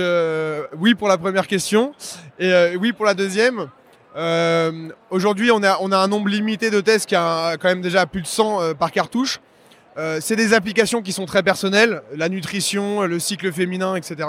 oui 0.77 0.93
pour 0.93 1.07
la 1.07 1.17
première 1.17 1.47
question. 1.47 1.93
Et 2.37 2.75
oui 2.75 2.93
pour 2.93 3.05
la 3.05 3.15
deuxième. 3.15 3.69
Euh, 4.15 4.89
Aujourd'hui, 5.09 5.51
on 5.51 5.63
a, 5.63 5.77
on 5.81 5.91
a 5.91 5.97
un 5.97 6.07
nombre 6.07 6.29
limité 6.29 6.69
de 6.69 6.81
tests 6.81 7.07
qui 7.07 7.15
a 7.15 7.57
quand 7.57 7.67
même 7.69 7.81
déjà 7.81 8.05
plus 8.05 8.21
de 8.21 8.27
100 8.27 8.61
euh, 8.61 8.73
par 8.73 8.91
cartouche. 8.91 9.39
Euh, 9.97 10.19
c'est 10.21 10.35
des 10.35 10.53
applications 10.53 11.01
qui 11.01 11.11
sont 11.11 11.25
très 11.25 11.43
personnelles, 11.43 12.01
la 12.15 12.29
nutrition, 12.29 13.03
le 13.03 13.19
cycle 13.19 13.51
féminin, 13.51 13.95
etc. 13.95 14.27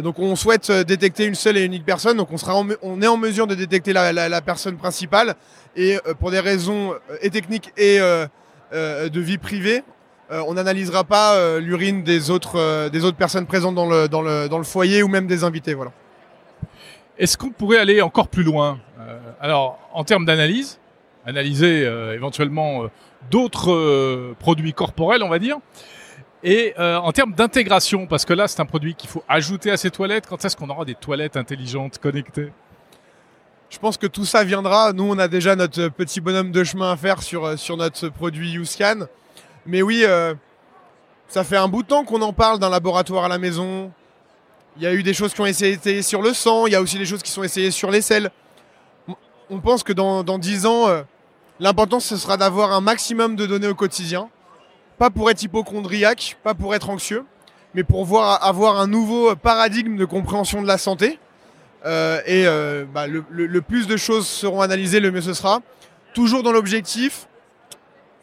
Donc 0.00 0.18
on 0.18 0.34
souhaite 0.36 0.70
euh, 0.70 0.84
détecter 0.84 1.24
une 1.24 1.34
seule 1.34 1.56
et 1.56 1.64
unique 1.64 1.84
personne, 1.84 2.16
donc 2.16 2.28
on, 2.32 2.36
sera 2.36 2.54
en 2.56 2.66
on 2.82 3.00
est 3.02 3.06
en 3.06 3.16
mesure 3.16 3.46
de 3.46 3.54
détecter 3.54 3.92
la, 3.92 4.12
la- 4.12 4.28
la 4.28 4.40
personne 4.40 4.76
principale 4.76 5.34
et 5.76 5.96
euh, 6.06 6.14
pour 6.14 6.30
des 6.30 6.40
raisons 6.40 6.94
et 7.22 7.30
techniques 7.30 7.72
et 7.76 8.00
euh, 8.00 8.26
euh, 8.72 9.08
de 9.08 9.20
vie 9.20 9.38
privée, 9.38 9.82
on 10.30 10.54
n'analysera 10.54 11.04
pas 11.04 11.60
l'urine 11.60 12.02
des 12.02 12.30
autres, 12.30 12.88
des 12.88 13.04
autres 13.04 13.16
personnes 13.16 13.46
présentes 13.46 13.74
dans 13.76 13.86
le, 13.88 14.08
dans, 14.08 14.22
le, 14.22 14.48
dans 14.48 14.58
le 14.58 14.64
foyer 14.64 15.02
ou 15.04 15.08
même 15.08 15.28
des 15.28 15.44
invités. 15.44 15.74
Voilà. 15.74 15.92
Est-ce 17.16 17.38
qu'on 17.38 17.50
pourrait 17.50 17.78
aller 17.78 18.02
encore 18.02 18.28
plus 18.28 18.42
loin 18.42 18.80
Euh, 18.98 19.18
Alors, 19.40 19.78
en 19.92 20.02
termes 20.04 20.24
d'analyse, 20.24 20.80
analyser 21.24 21.86
euh, 21.86 22.12
éventuellement 22.14 22.84
euh, 22.84 22.90
d'autres 23.30 24.34
produits 24.40 24.72
corporels, 24.72 25.22
on 25.22 25.28
va 25.28 25.38
dire, 25.38 25.58
et 26.46 26.74
en 26.78 27.10
termes 27.12 27.32
d'intégration, 27.32 28.06
parce 28.06 28.26
que 28.26 28.34
là, 28.34 28.48
c'est 28.48 28.60
un 28.60 28.66
produit 28.66 28.94
qu'il 28.94 29.08
faut 29.08 29.24
ajouter 29.30 29.70
à 29.70 29.78
ses 29.78 29.90
toilettes. 29.90 30.26
Quand 30.28 30.44
est-ce 30.44 30.54
qu'on 30.54 30.68
aura 30.68 30.84
des 30.84 30.94
toilettes 30.94 31.38
intelligentes, 31.38 31.96
connectées? 31.96 32.52
Je 33.70 33.78
pense 33.78 33.96
que 33.96 34.06
tout 34.06 34.26
ça 34.26 34.44
viendra. 34.44 34.92
Nous, 34.92 35.04
on 35.04 35.18
a 35.18 35.26
déjà 35.26 35.56
notre 35.56 35.88
petit 35.88 36.20
bonhomme 36.20 36.50
de 36.50 36.62
chemin 36.62 36.92
à 36.92 36.96
faire 36.98 37.22
sur, 37.22 37.58
sur 37.58 37.78
notre 37.78 38.10
produit 38.10 38.50
YouScan. 38.50 39.06
Mais 39.64 39.80
oui, 39.80 40.04
ça 41.28 41.44
fait 41.44 41.56
un 41.56 41.66
bout 41.66 41.82
de 41.82 41.88
temps 41.88 42.04
qu'on 42.04 42.20
en 42.20 42.34
parle 42.34 42.58
d'un 42.58 42.68
laboratoire 42.68 43.24
à 43.24 43.28
la 43.28 43.38
maison. 43.38 43.90
Il 44.76 44.82
y 44.82 44.86
a 44.86 44.92
eu 44.92 45.04
des 45.04 45.14
choses 45.14 45.32
qui 45.32 45.40
ont 45.40 45.46
essayé 45.46 46.02
sur 46.02 46.20
le 46.20 46.34
sang. 46.34 46.66
Il 46.66 46.72
y 46.72 46.76
a 46.76 46.82
aussi 46.82 46.98
des 46.98 47.06
choses 47.06 47.22
qui 47.22 47.30
sont 47.30 47.44
essayées 47.44 47.70
sur 47.70 47.90
les 47.90 48.00
selles. 48.00 48.30
On 49.50 49.60
pense 49.60 49.84
que 49.84 49.92
dans, 49.92 50.24
dans 50.24 50.38
10 50.38 50.66
ans, 50.66 50.88
euh, 50.88 51.02
l'important, 51.60 52.00
ce 52.00 52.16
sera 52.16 52.36
d'avoir 52.36 52.72
un 52.72 52.80
maximum 52.80 53.36
de 53.36 53.46
données 53.46 53.68
au 53.68 53.74
quotidien. 53.74 54.28
Pas 54.98 55.10
pour 55.10 55.30
être 55.30 55.42
hypochondriaque, 55.42 56.36
pas 56.42 56.54
pour 56.54 56.74
être 56.74 56.90
anxieux, 56.90 57.24
mais 57.74 57.84
pour 57.84 58.04
voir, 58.04 58.42
avoir 58.44 58.80
un 58.80 58.86
nouveau 58.86 59.36
paradigme 59.36 59.96
de 59.96 60.04
compréhension 60.04 60.60
de 60.60 60.66
la 60.66 60.78
santé. 60.78 61.18
Euh, 61.84 62.20
et 62.26 62.46
euh, 62.46 62.84
bah, 62.92 63.06
le 63.06 63.60
plus 63.60 63.86
de 63.86 63.96
choses 63.96 64.26
seront 64.26 64.60
analysées, 64.60 64.98
le 64.98 65.12
mieux 65.12 65.20
ce 65.20 65.34
sera. 65.34 65.60
Toujours 66.14 66.42
dans 66.42 66.52
l'objectif, 66.52 67.28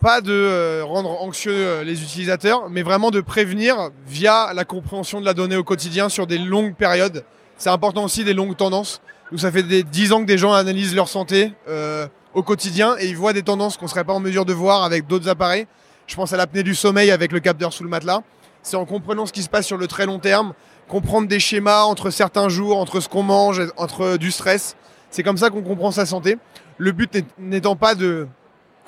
pas 0.02 0.20
de 0.20 0.34
euh, 0.34 0.84
rendre 0.84 1.22
anxieux 1.22 1.54
euh, 1.54 1.84
les 1.84 2.02
utilisateurs, 2.02 2.70
mais 2.72 2.82
vraiment 2.82 3.12
de 3.12 3.22
prévenir 3.22 3.92
via 4.08 4.52
la 4.54 4.66
compréhension 4.66 5.22
de 5.22 5.26
la 5.26 5.36
donnée 5.36 5.56
au 5.56 5.64
quotidien 5.64 6.10
sur 6.10 6.26
des 6.26 6.40
longues 6.40 6.74
périodes. 6.74 7.24
C'est 7.58 7.70
important 7.70 8.04
aussi 8.04 8.24
des 8.24 8.34
longues 8.34 8.58
tendances. 8.58 9.00
Nous, 9.32 9.38
ça 9.38 9.52
fait 9.52 9.62
des 9.62 9.84
10 9.84 10.12
ans 10.14 10.22
que 10.22 10.26
des 10.26 10.40
gens 10.40 10.54
analysent 10.54 10.96
leur 10.96 11.08
santé 11.08 11.54
euh, 11.70 12.08
au 12.34 12.42
quotidien 12.42 12.96
et 13.00 13.08
ils 13.08 13.16
voient 13.16 13.32
des 13.32 13.44
tendances 13.44 13.78
qu'on 13.78 13.88
serait 13.88 14.04
pas 14.04 14.14
en 14.14 14.20
mesure 14.20 14.44
de 14.44 14.54
voir 14.54 14.84
avec 14.84 15.06
d'autres 15.06 15.30
appareils. 15.30 15.68
Je 16.08 16.16
pense 16.16 16.34
à 16.34 16.38
l'apnée 16.38 16.64
du 16.64 16.74
sommeil 16.74 17.12
avec 17.12 17.32
le 17.32 17.40
capteur 17.40 17.72
sous 17.72 17.84
le 17.84 17.90
matelas. 17.90 18.24
C'est 18.64 18.78
en 18.78 18.86
comprenant 18.86 19.28
ce 19.28 19.34
qui 19.34 19.44
se 19.44 19.50
passe 19.50 19.68
sur 19.68 19.78
le 19.78 19.88
très 19.88 20.08
long 20.08 20.18
terme, 20.18 20.54
comprendre 20.88 21.28
des 21.28 21.40
schémas 21.40 21.84
entre 21.84 22.10
certains 22.10 22.50
jours, 22.50 22.80
entre 22.80 23.00
ce 23.00 23.08
qu'on 23.08 23.24
mange, 23.24 23.62
entre 23.78 24.18
du 24.18 24.32
stress. 24.32 24.76
C'est 25.12 25.22
comme 25.22 25.38
ça 25.38 25.52
qu'on 25.52 25.62
comprend 25.62 25.92
sa 25.92 26.08
santé. 26.08 26.38
Le 26.78 26.92
but 26.92 27.24
n'étant 27.38 27.76
pas 27.76 27.94
de 27.94 28.28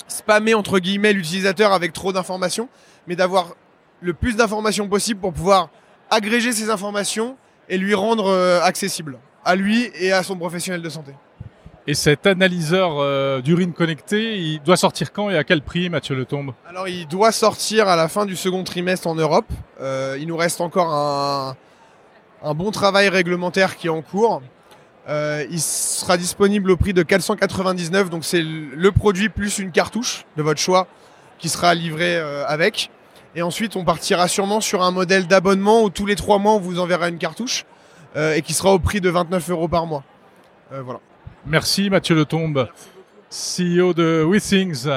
spammer 0.08 0.54
entre 0.54 0.78
guillemets 0.78 1.12
l'utilisateur 1.12 1.72
avec 1.72 1.92
trop 1.92 2.12
d'informations, 2.12 2.68
mais 3.06 3.16
d'avoir 3.16 3.54
le 4.00 4.14
plus 4.14 4.36
d'informations 4.36 4.88
possible 4.88 5.20
pour 5.20 5.32
pouvoir 5.32 5.70
agréger 6.10 6.52
ces 6.52 6.70
informations 6.70 7.36
et 7.68 7.78
lui 7.78 7.94
rendre 7.94 8.26
euh, 8.26 8.60
accessible 8.62 9.18
à 9.44 9.56
lui 9.56 9.90
et 9.94 10.12
à 10.12 10.22
son 10.22 10.36
professionnel 10.36 10.82
de 10.82 10.88
santé. 10.88 11.12
Et 11.86 11.94
cet 11.94 12.26
analyseur 12.26 12.98
euh, 12.98 13.42
d'urine 13.42 13.74
connecté, 13.74 14.38
il 14.38 14.62
doit 14.62 14.78
sortir 14.78 15.12
quand 15.12 15.28
et 15.28 15.36
à 15.36 15.44
quel 15.44 15.60
prix, 15.60 15.90
Mathieu 15.90 16.14
Letombe? 16.14 16.52
Alors 16.66 16.88
il 16.88 17.06
doit 17.06 17.32
sortir 17.32 17.88
à 17.88 17.96
la 17.96 18.08
fin 18.08 18.24
du 18.24 18.36
second 18.36 18.64
trimestre 18.64 19.06
en 19.06 19.14
Europe. 19.14 19.50
Euh, 19.80 20.16
il 20.18 20.26
nous 20.26 20.36
reste 20.36 20.62
encore 20.62 20.92
un, 20.92 21.56
un 22.42 22.54
bon 22.54 22.70
travail 22.70 23.08
réglementaire 23.08 23.76
qui 23.76 23.88
est 23.88 23.90
en 23.90 24.00
cours. 24.02 24.40
Euh, 25.08 25.44
il 25.50 25.60
sera 25.60 26.16
disponible 26.16 26.70
au 26.70 26.76
prix 26.76 26.94
de 26.94 27.02
499, 27.02 28.08
donc 28.08 28.24
c'est 28.24 28.42
le 28.42 28.90
produit 28.90 29.28
plus 29.28 29.58
une 29.58 29.70
cartouche 29.70 30.24
de 30.36 30.42
votre 30.42 30.60
choix 30.60 30.86
qui 31.38 31.48
sera 31.48 31.74
livré 31.74 32.16
euh, 32.16 32.46
avec. 32.46 32.90
Et 33.36 33.42
ensuite, 33.42 33.76
on 33.76 33.84
partira 33.84 34.28
sûrement 34.28 34.60
sur 34.60 34.82
un 34.82 34.92
modèle 34.92 35.26
d'abonnement 35.26 35.82
où 35.82 35.90
tous 35.90 36.06
les 36.06 36.16
trois 36.16 36.38
mois, 36.38 36.52
on 36.52 36.60
vous 36.60 36.78
enverra 36.78 37.08
une 37.08 37.18
cartouche 37.18 37.64
euh, 38.16 38.34
et 38.34 38.42
qui 38.42 38.54
sera 38.54 38.72
au 38.72 38.78
prix 38.78 39.00
de 39.00 39.10
29 39.10 39.50
euros 39.50 39.68
par 39.68 39.86
mois. 39.86 40.04
Voilà. 40.70 41.00
Merci 41.46 41.90
Mathieu 41.90 42.16
Letombe, 42.16 42.68
CEO 43.30 43.92
de 43.92 44.24
WeThings. 44.26 44.88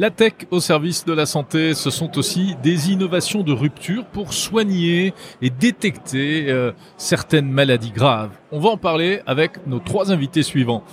La 0.00 0.08
tech 0.08 0.32
au 0.50 0.60
service 0.60 1.04
de 1.04 1.12
la 1.12 1.26
santé, 1.26 1.74
ce 1.74 1.90
sont 1.90 2.16
aussi 2.16 2.56
des 2.62 2.90
innovations 2.90 3.42
de 3.42 3.52
rupture 3.52 4.06
pour 4.06 4.32
soigner 4.32 5.12
et 5.42 5.50
détecter 5.50 6.46
euh, 6.48 6.72
certaines 6.96 7.50
maladies 7.50 7.90
graves. 7.90 8.30
On 8.50 8.60
va 8.60 8.70
en 8.70 8.78
parler 8.78 9.20
avec 9.26 9.66
nos 9.66 9.78
trois 9.78 10.10
invités 10.10 10.42
suivants. 10.42 10.84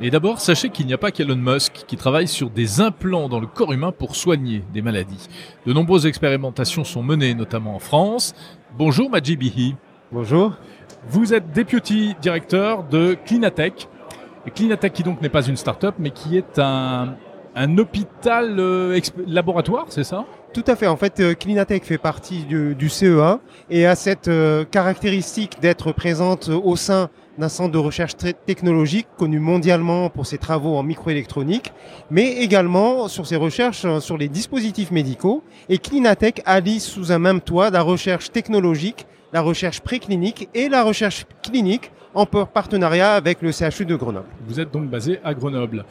Et 0.00 0.08
d'abord, 0.08 0.40
sachez 0.40 0.70
qu'il 0.70 0.86
n'y 0.86 0.94
a 0.94 0.98
pas 0.98 1.10
qu'Elon 1.10 1.36
Musk 1.36 1.84
qui 1.86 1.98
travaille 1.98 2.26
sur 2.26 2.48
des 2.48 2.80
implants 2.80 3.28
dans 3.28 3.38
le 3.38 3.46
corps 3.46 3.74
humain 3.74 3.92
pour 3.92 4.16
soigner 4.16 4.64
des 4.72 4.80
maladies. 4.80 5.28
De 5.66 5.74
nombreuses 5.74 6.06
expérimentations 6.06 6.84
sont 6.84 7.02
menées, 7.02 7.34
notamment 7.34 7.76
en 7.76 7.80
France. 7.80 8.32
Bonjour 8.78 9.10
Majid 9.10 9.38
Bihi. 9.38 9.76
Bonjour. 10.10 10.54
Vous 11.06 11.34
êtes 11.34 11.52
deputy 11.52 12.14
directeur 12.22 12.82
de 12.84 13.14
Clinatech. 13.26 13.88
Et 14.46 14.50
Clinatech 14.50 14.94
qui 14.94 15.02
donc 15.02 15.20
n'est 15.20 15.28
pas 15.28 15.44
une 15.46 15.58
start-up, 15.58 15.96
mais 15.98 16.12
qui 16.12 16.38
est 16.38 16.58
un, 16.58 17.14
un 17.54 17.78
hôpital 17.78 18.58
euh, 18.58 19.00
laboratoire, 19.26 19.86
c'est 19.88 20.04
ça? 20.04 20.24
Tout 20.54 20.64
à 20.68 20.76
fait. 20.76 20.86
En 20.86 20.96
fait, 20.96 21.18
euh, 21.18 21.34
Clinatech 21.34 21.82
fait 21.82 21.98
partie 21.98 22.44
du, 22.44 22.88
CEA 22.88 23.40
et 23.70 23.86
a 23.86 23.96
cette 23.96 24.28
euh, 24.28 24.64
caractéristique 24.64 25.58
d'être 25.60 25.90
présente 25.90 26.48
au 26.48 26.76
sein 26.76 27.10
d'un 27.38 27.48
centre 27.48 27.72
de 27.72 27.78
recherche 27.78 28.12
technologique 28.46 29.08
connu 29.18 29.40
mondialement 29.40 30.10
pour 30.10 30.26
ses 30.26 30.38
travaux 30.38 30.76
en 30.76 30.84
microélectronique, 30.84 31.72
mais 32.08 32.34
également 32.34 33.08
sur 33.08 33.26
ses 33.26 33.34
recherches 33.34 33.84
euh, 33.84 33.98
sur 33.98 34.16
les 34.16 34.28
dispositifs 34.28 34.92
médicaux. 34.92 35.42
Et 35.68 35.78
Clinatech 35.78 36.40
allie 36.46 36.78
sous 36.78 37.10
un 37.10 37.18
même 37.18 37.40
toit 37.40 37.70
la 37.70 37.82
recherche 37.82 38.30
technologique, 38.30 39.06
la 39.32 39.40
recherche 39.40 39.80
préclinique 39.80 40.48
et 40.54 40.68
la 40.68 40.84
recherche 40.84 41.26
clinique 41.42 41.90
en 42.14 42.26
partenariat 42.26 43.14
avec 43.14 43.42
le 43.42 43.50
CHU 43.50 43.84
de 43.84 43.96
Grenoble. 43.96 44.26
Vous 44.46 44.60
êtes 44.60 44.70
donc 44.70 44.88
basé 44.88 45.18
à 45.24 45.34
Grenoble. 45.34 45.84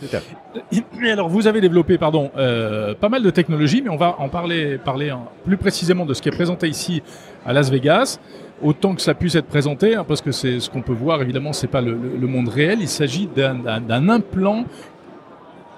Et 0.71 1.11
alors, 1.11 1.27
vous 1.29 1.47
avez 1.47 1.59
développé, 1.61 1.97
pardon, 1.97 2.31
euh, 2.37 2.93
pas 2.95 3.09
mal 3.09 3.21
de 3.23 3.29
technologies, 3.29 3.81
mais 3.81 3.89
on 3.89 3.97
va 3.97 4.15
en 4.19 4.29
parler, 4.29 4.77
parler 4.77 5.11
en- 5.11 5.27
plus 5.43 5.57
précisément 5.57 6.05
de 6.05 6.13
ce 6.13 6.21
qui 6.21 6.29
est 6.29 6.35
présenté 6.35 6.67
ici 6.69 7.03
à 7.45 7.51
Las 7.51 7.69
Vegas, 7.69 8.19
autant 8.61 8.95
que 8.95 9.01
ça 9.01 9.13
puisse 9.13 9.35
être 9.35 9.47
présenté, 9.47 9.95
hein, 9.95 10.05
parce 10.07 10.21
que 10.21 10.31
c'est 10.31 10.59
ce 10.61 10.69
qu'on 10.69 10.81
peut 10.81 10.93
voir. 10.93 11.21
Évidemment, 11.21 11.51
c'est 11.51 11.67
pas 11.67 11.81
le, 11.81 11.95
monde 12.27 12.47
réel. 12.47 12.79
Il 12.81 12.87
s'agit 12.87 13.27
d'un- 13.27 14.09
implant 14.09 14.63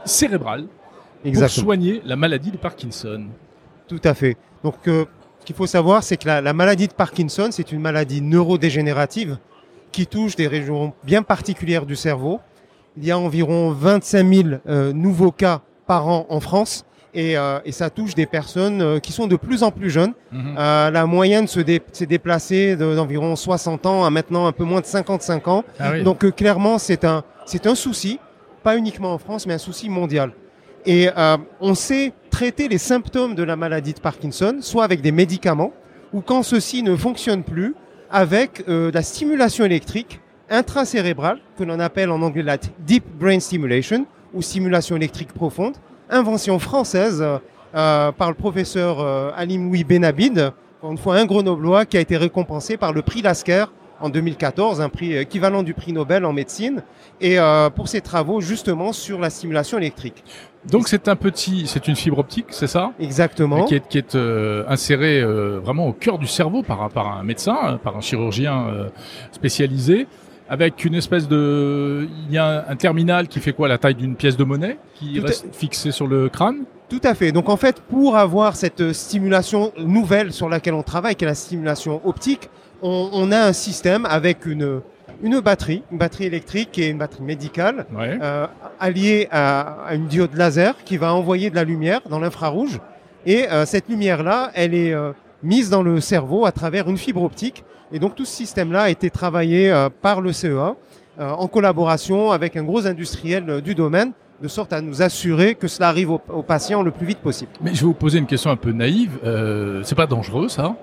cérébral 0.03 0.65
pour 1.23 1.49
soigner 1.49 2.01
la 2.05 2.15
maladie 2.15 2.51
de 2.51 2.57
Parkinson. 2.57 3.25
Tout 3.87 4.01
à 4.03 4.13
fait. 4.13 4.37
Donc, 4.63 4.75
euh, 4.87 5.05
ce 5.39 5.45
qu'il 5.45 5.55
faut 5.55 5.65
savoir, 5.67 6.03
c'est 6.03 6.17
que 6.17 6.27
la, 6.27 6.41
la 6.41 6.53
maladie 6.53 6.87
de 6.87 6.93
Parkinson, 6.93 7.47
c'est 7.51 7.71
une 7.71 7.81
maladie 7.81 8.21
neurodégénérative 8.21 9.37
qui 9.95 10.07
touche 10.07 10.35
des 10.35 10.47
régions 10.47 10.91
bien 11.05 11.23
particulières 11.23 11.85
du 11.85 11.95
cerveau. 11.95 12.41
Il 12.97 13.05
y 13.05 13.11
a 13.11 13.17
environ 13.17 13.71
25 13.71 14.33
000 14.33 14.49
euh, 14.67 14.91
nouveaux 14.91 15.31
cas 15.31 15.61
par 15.87 16.07
an 16.09 16.25
en 16.29 16.41
France 16.41 16.83
et, 17.13 17.37
euh, 17.37 17.59
et 17.63 17.71
ça 17.71 17.89
touche 17.89 18.13
des 18.13 18.25
personnes 18.25 18.81
euh, 18.81 18.99
qui 18.99 19.13
sont 19.13 19.25
de 19.27 19.37
plus 19.37 19.63
en 19.63 19.71
plus 19.71 19.89
jeunes. 19.89 20.13
Mhm. 20.33 20.55
La 20.57 21.05
moyenne 21.05 21.47
se 21.47 21.61
dé- 21.61 21.81
s'est 21.93 22.05
déplacée 22.07 22.75
de- 22.75 22.93
d'environ 22.93 23.37
60 23.37 23.85
ans 23.85 24.03
à 24.03 24.09
maintenant 24.09 24.47
un 24.47 24.51
peu 24.51 24.65
moins 24.65 24.81
de 24.81 24.85
55 24.85 25.47
ans. 25.47 25.63
Ah 25.79 25.91
oui. 25.93 26.03
Donc 26.03 26.29
clairement, 26.35 26.77
c'est 26.77 27.05
un, 27.05 27.23
un 27.65 27.75
souci, 27.75 28.19
pas 28.63 28.75
uniquement 28.75 29.13
en 29.13 29.17
France, 29.17 29.47
mais 29.47 29.53
un 29.53 29.57
souci 29.69 29.89
mondial. 29.89 30.31
Et 30.85 31.07
on 31.61 31.73
sait 31.73 32.11
traiter 32.29 32.67
les 32.67 32.77
symptômes 32.77 33.33
de 33.33 33.43
la 33.43 33.55
maladie 33.55 33.93
de 33.93 33.99
Parkinson, 34.01 34.57
soit 34.59 34.83
avec 34.83 34.99
des 35.01 35.11
médicaments, 35.13 35.71
ou 36.13 36.19
quand 36.21 36.43
ceci 36.43 36.83
ne 36.83 36.95
fonctionne 36.95 37.43
plus, 37.43 37.73
avec 38.15 38.63
euh, 38.69 38.91
la 38.93 39.01
stimulation 39.01 39.65
électrique 39.65 40.21
intracérébrale, 40.49 41.39
que 41.57 41.65
l'on 41.65 41.81
appelle 41.81 42.09
en 42.11 42.21
anglais 42.21 42.43
la 42.43 42.55
deep 42.79 43.03
brain 43.19 43.41
stimulation, 43.41 44.05
ou 44.33 44.41
stimulation 44.41 44.95
électrique 44.95 45.33
profonde, 45.33 45.75
invention 46.09 46.57
française 46.57 47.21
euh, 47.21 47.39
euh, 47.75 48.13
par 48.13 48.29
le 48.29 48.35
professeur 48.35 49.01
Alim 49.35 49.67
Louis 49.67 49.83
Benabid, 49.83 50.53
une 50.81 50.97
fois 50.97 51.17
un 51.17 51.25
grenoblois 51.25 51.85
qui 51.85 51.97
a 51.97 51.99
été 51.99 52.15
récompensé 52.15 52.77
par 52.77 52.93
le 52.93 53.01
prix 53.01 53.21
Lasker 53.21 53.65
en 54.01 54.09
2014, 54.09 54.81
un 54.81 54.89
prix 54.89 55.15
équivalent 55.15 55.63
du 55.63 55.73
prix 55.73 55.93
Nobel 55.93 56.25
en 56.25 56.33
médecine, 56.33 56.83
et 57.21 57.39
euh, 57.39 57.69
pour 57.69 57.87
ses 57.87 58.01
travaux 58.01 58.41
justement 58.41 58.91
sur 58.93 59.19
la 59.19 59.29
stimulation 59.29 59.77
électrique. 59.77 60.23
Donc 60.69 60.87
c'est 60.87 61.07
un 61.07 61.15
petit, 61.15 61.65
c'est 61.67 61.87
une 61.87 61.95
fibre 61.95 62.19
optique, 62.19 62.47
c'est 62.49 62.67
ça? 62.67 62.91
Exactement. 62.99 63.65
qui 63.65 63.75
est, 63.75 63.87
qui 63.87 63.97
est 63.97 64.15
euh, 64.15 64.63
insérée 64.67 65.21
euh, 65.21 65.59
vraiment 65.63 65.87
au 65.87 65.93
cœur 65.93 66.17
du 66.17 66.27
cerveau 66.27 66.63
par, 66.63 66.89
par 66.89 67.17
un 67.19 67.23
médecin, 67.23 67.57
euh, 67.63 67.75
par 67.77 67.95
un 67.95 68.01
chirurgien 68.01 68.67
euh, 68.67 68.89
spécialisé, 69.31 70.07
avec 70.49 70.85
une 70.85 70.95
espèce 70.95 71.27
de, 71.27 72.07
il 72.27 72.33
y 72.33 72.37
a 72.37 72.45
un, 72.67 72.71
un 72.73 72.75
terminal 72.75 73.27
qui 73.27 73.39
fait 73.39 73.53
quoi, 73.53 73.67
la 73.67 73.77
taille 73.77 73.95
d'une 73.95 74.15
pièce 74.15 74.37
de 74.37 74.43
monnaie, 74.43 74.77
qui 74.95 75.13
Tout 75.15 75.23
à- 75.23 75.27
reste 75.27 75.47
fixé 75.55 75.91
sur 75.91 76.07
le 76.07 76.29
crâne? 76.29 76.63
Tout 76.89 77.01
à 77.03 77.15
fait. 77.15 77.31
Donc 77.31 77.49
en 77.49 77.57
fait, 77.57 77.81
pour 77.81 78.15
avoir 78.15 78.55
cette 78.55 78.81
euh, 78.81 78.93
stimulation 78.93 79.71
nouvelle 79.77 80.31
sur 80.33 80.49
laquelle 80.49 80.75
on 80.75 80.83
travaille, 80.83 81.15
qui 81.15 81.25
est 81.25 81.27
la 81.27 81.33
stimulation 81.35 81.99
optique, 82.07 82.49
on, 82.89 83.09
on 83.13 83.31
a 83.31 83.39
un 83.39 83.53
système 83.53 84.05
avec 84.05 84.45
une, 84.45 84.81
une 85.23 85.39
batterie, 85.39 85.81
une 85.91 85.97
batterie 85.97 86.25
électrique 86.25 86.77
et 86.77 86.87
une 86.89 86.99
batterie 86.99 87.23
médicale, 87.23 87.85
Ouais. 87.97 88.17
euh, 88.21 88.45
alliée 88.79 89.27
à, 89.31 89.85
à 89.87 89.95
une 89.95 90.07
diode 90.07 90.33
laser 90.35 90.73
qui 90.85 90.97
va 90.97 91.13
envoyer 91.13 91.49
de 91.49 91.55
la 91.55 91.63
lumière 91.63 92.01
dans 92.09 92.19
l'infrarouge. 92.19 92.79
Et 93.25 93.49
euh, 93.49 93.65
cette 93.65 93.87
lumière-là, 93.89 94.51
elle 94.53 94.73
est 94.75 94.93
euh, 94.93 95.11
mise 95.41 95.69
dans 95.69 95.81
le 95.83 95.99
cerveau 95.99 96.45
à 96.45 96.51
travers 96.51 96.87
une 96.89 96.97
fibre 96.97 97.23
optique. 97.23 97.63
Et 97.91 97.99
donc 97.99 98.13
tout 98.15 98.25
ce 98.25 98.35
système-là 98.35 98.81
a 98.83 98.89
été 98.89 99.09
travaillé 99.09 99.61
par 100.01 100.19
le 100.21 100.31
CEA 100.33 100.75
en 101.19 101.47
collaboration 101.47 102.31
avec 102.31 102.57
un 102.57 102.63
gros 102.63 102.85
industriel 102.87 103.61
du 103.61 103.73
domaine, 103.75 104.11
de 104.41 104.47
sorte 104.49 104.73
à 104.73 104.81
nous 104.81 105.01
assurer 105.01 105.55
que 105.55 105.67
cela 105.67 105.87
arrive 105.89 106.11
aux, 106.11 106.21
aux 106.33 106.41
patients 106.43 106.81
le 106.83 106.91
plus 106.91 107.05
vite 107.05 107.19
possible. 107.19 107.51
Mais 107.61 107.73
je 107.73 107.81
vais 107.81 107.85
vous 107.85 107.93
poser 107.93 108.17
une 108.19 108.25
question 108.25 108.49
un 108.51 108.55
peu 108.57 108.71
naïve. 108.71 109.11
C'est 109.83 109.95
pas 109.95 110.07
dangereux 110.07 110.49
ça? 110.49 110.75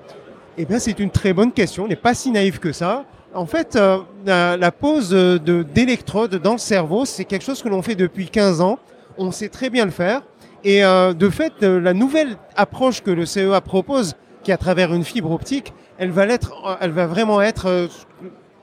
Eh 0.58 0.64
bien, 0.64 0.78
c'est 0.78 0.98
une 0.98 1.10
très 1.10 1.32
bonne 1.32 1.52
question. 1.52 1.84
On 1.84 1.88
n'est 1.88 1.96
pas 1.96 2.14
si 2.14 2.30
naïf 2.30 2.58
que 2.58 2.72
ça. 2.72 3.04
En 3.34 3.46
fait, 3.46 3.76
euh, 3.76 3.98
la, 4.26 4.56
la 4.58 4.70
pose 4.70 5.08
de- 5.10 5.38
de- 5.38 5.62
d'électrodes 5.62 6.34
dans 6.36 6.52
le 6.52 6.58
cerveau, 6.58 7.04
c'est 7.06 7.24
quelque 7.24 7.44
chose 7.44 7.62
que 7.62 7.68
l'on 7.70 7.80
fait 7.80 7.94
depuis 7.94 8.28
15 8.28 8.60
ans. 8.60 8.78
On 9.16 9.30
sait 9.30 9.48
très 9.48 9.70
bien 9.70 9.84
le 9.86 9.90
faire. 9.90 10.20
Et 10.64 10.84
euh, 10.84 11.12
de 11.14 11.28
fait, 11.30 11.54
euh, 11.62 11.80
la 11.80 11.94
nouvelle 11.94 12.36
approche 12.56 13.02
que 13.02 13.10
le 13.10 13.24
CEA 13.24 13.60
propose, 13.62 14.14
qui 14.42 14.50
est 14.50 14.54
à 14.54 14.58
travers 14.58 14.92
une 14.92 15.04
fibre 15.04 15.30
optique, 15.30 15.72
elle 15.98 16.10
va, 16.10 16.26
l'être, 16.26 16.52
elle 16.80 16.90
va 16.90 17.06
vraiment 17.06 17.40
être 17.40 17.88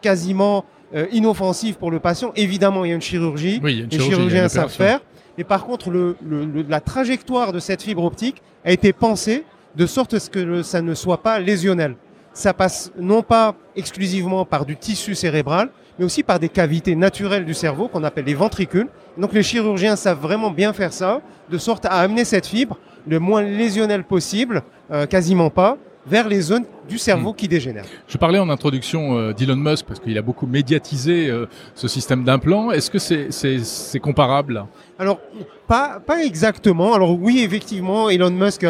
quasiment 0.01 0.65
inoffensive 1.11 1.75
pour 1.77 1.91
le 1.91 1.99
patient. 1.99 2.31
Évidemment, 2.35 2.83
il 2.85 2.89
y 2.89 2.91
a 2.91 2.95
une 2.95 3.01
chirurgie. 3.01 3.59
Oui, 3.63 3.73
il 3.73 3.77
y 3.77 3.81
a 3.81 3.83
une 3.85 3.89
les 3.89 3.97
chirurgie, 3.97 4.15
chirurgiens 4.15 4.49
savent 4.49 4.69
faire. 4.71 4.99
Mais 5.37 5.43
par 5.43 5.65
contre, 5.65 5.89
le, 5.89 6.15
le- 6.25 6.45
le- 6.45 6.65
la 6.67 6.81
trajectoire 6.81 7.53
de 7.53 7.59
cette 7.59 7.81
fibre 7.81 8.03
optique 8.03 8.41
a 8.65 8.71
été 8.71 8.91
pensée 8.91 9.43
de 9.75 9.85
sorte 9.85 10.13
à 10.13 10.19
ce 10.19 10.29
que 10.29 10.61
ça 10.63 10.81
ne 10.81 10.93
soit 10.93 11.21
pas 11.21 11.39
lésionnel. 11.39 11.95
Ça 12.33 12.53
passe 12.53 12.91
non 12.97 13.21
pas 13.21 13.55
exclusivement 13.75 14.45
par 14.45 14.65
du 14.65 14.75
tissu 14.77 15.15
cérébral, 15.15 15.69
mais 15.97 16.05
aussi 16.05 16.23
par 16.23 16.39
des 16.39 16.49
cavités 16.49 16.95
naturelles 16.95 17.45
du 17.45 17.53
cerveau 17.53 17.87
qu'on 17.87 18.03
appelle 18.03 18.25
les 18.25 18.33
ventricules. 18.33 18.87
Donc 19.17 19.33
les 19.33 19.43
chirurgiens 19.43 19.95
savent 19.95 20.19
vraiment 20.21 20.51
bien 20.51 20.71
faire 20.73 20.93
ça, 20.93 21.21
de 21.49 21.57
sorte 21.57 21.85
à 21.85 21.93
amener 21.99 22.25
cette 22.25 22.45
fibre 22.47 22.77
le 23.07 23.19
moins 23.19 23.41
lésionnelle 23.41 24.03
possible, 24.03 24.61
euh, 24.91 25.05
quasiment 25.05 25.49
pas, 25.49 25.77
vers 26.05 26.27
les 26.27 26.41
zones 26.41 26.65
du 26.87 26.95
Hmm. 26.95 26.97
cerveau 26.99 27.33
qui 27.33 27.47
dégénèrent. 27.47 27.85
Je 28.07 28.17
parlais 28.17 28.39
en 28.39 28.49
introduction 28.49 29.17
euh, 29.17 29.33
d'Elon 29.33 29.55
Musk 29.57 29.85
parce 29.85 29.99
qu'il 29.99 30.17
a 30.17 30.21
beaucoup 30.21 30.47
médiatisé 30.47 31.29
euh, 31.29 31.45
ce 31.75 31.87
système 31.87 32.23
d'implant. 32.23 32.71
Est-ce 32.71 32.89
que 32.89 32.97
c'est 32.99 33.99
comparable? 33.99 34.65
Alors, 34.97 35.19
pas, 35.67 35.99
pas 35.99 36.23
exactement. 36.23 36.93
Alors 36.93 37.19
oui, 37.19 37.41
effectivement, 37.43 38.09
Elon 38.09 38.31
Musk 38.31 38.65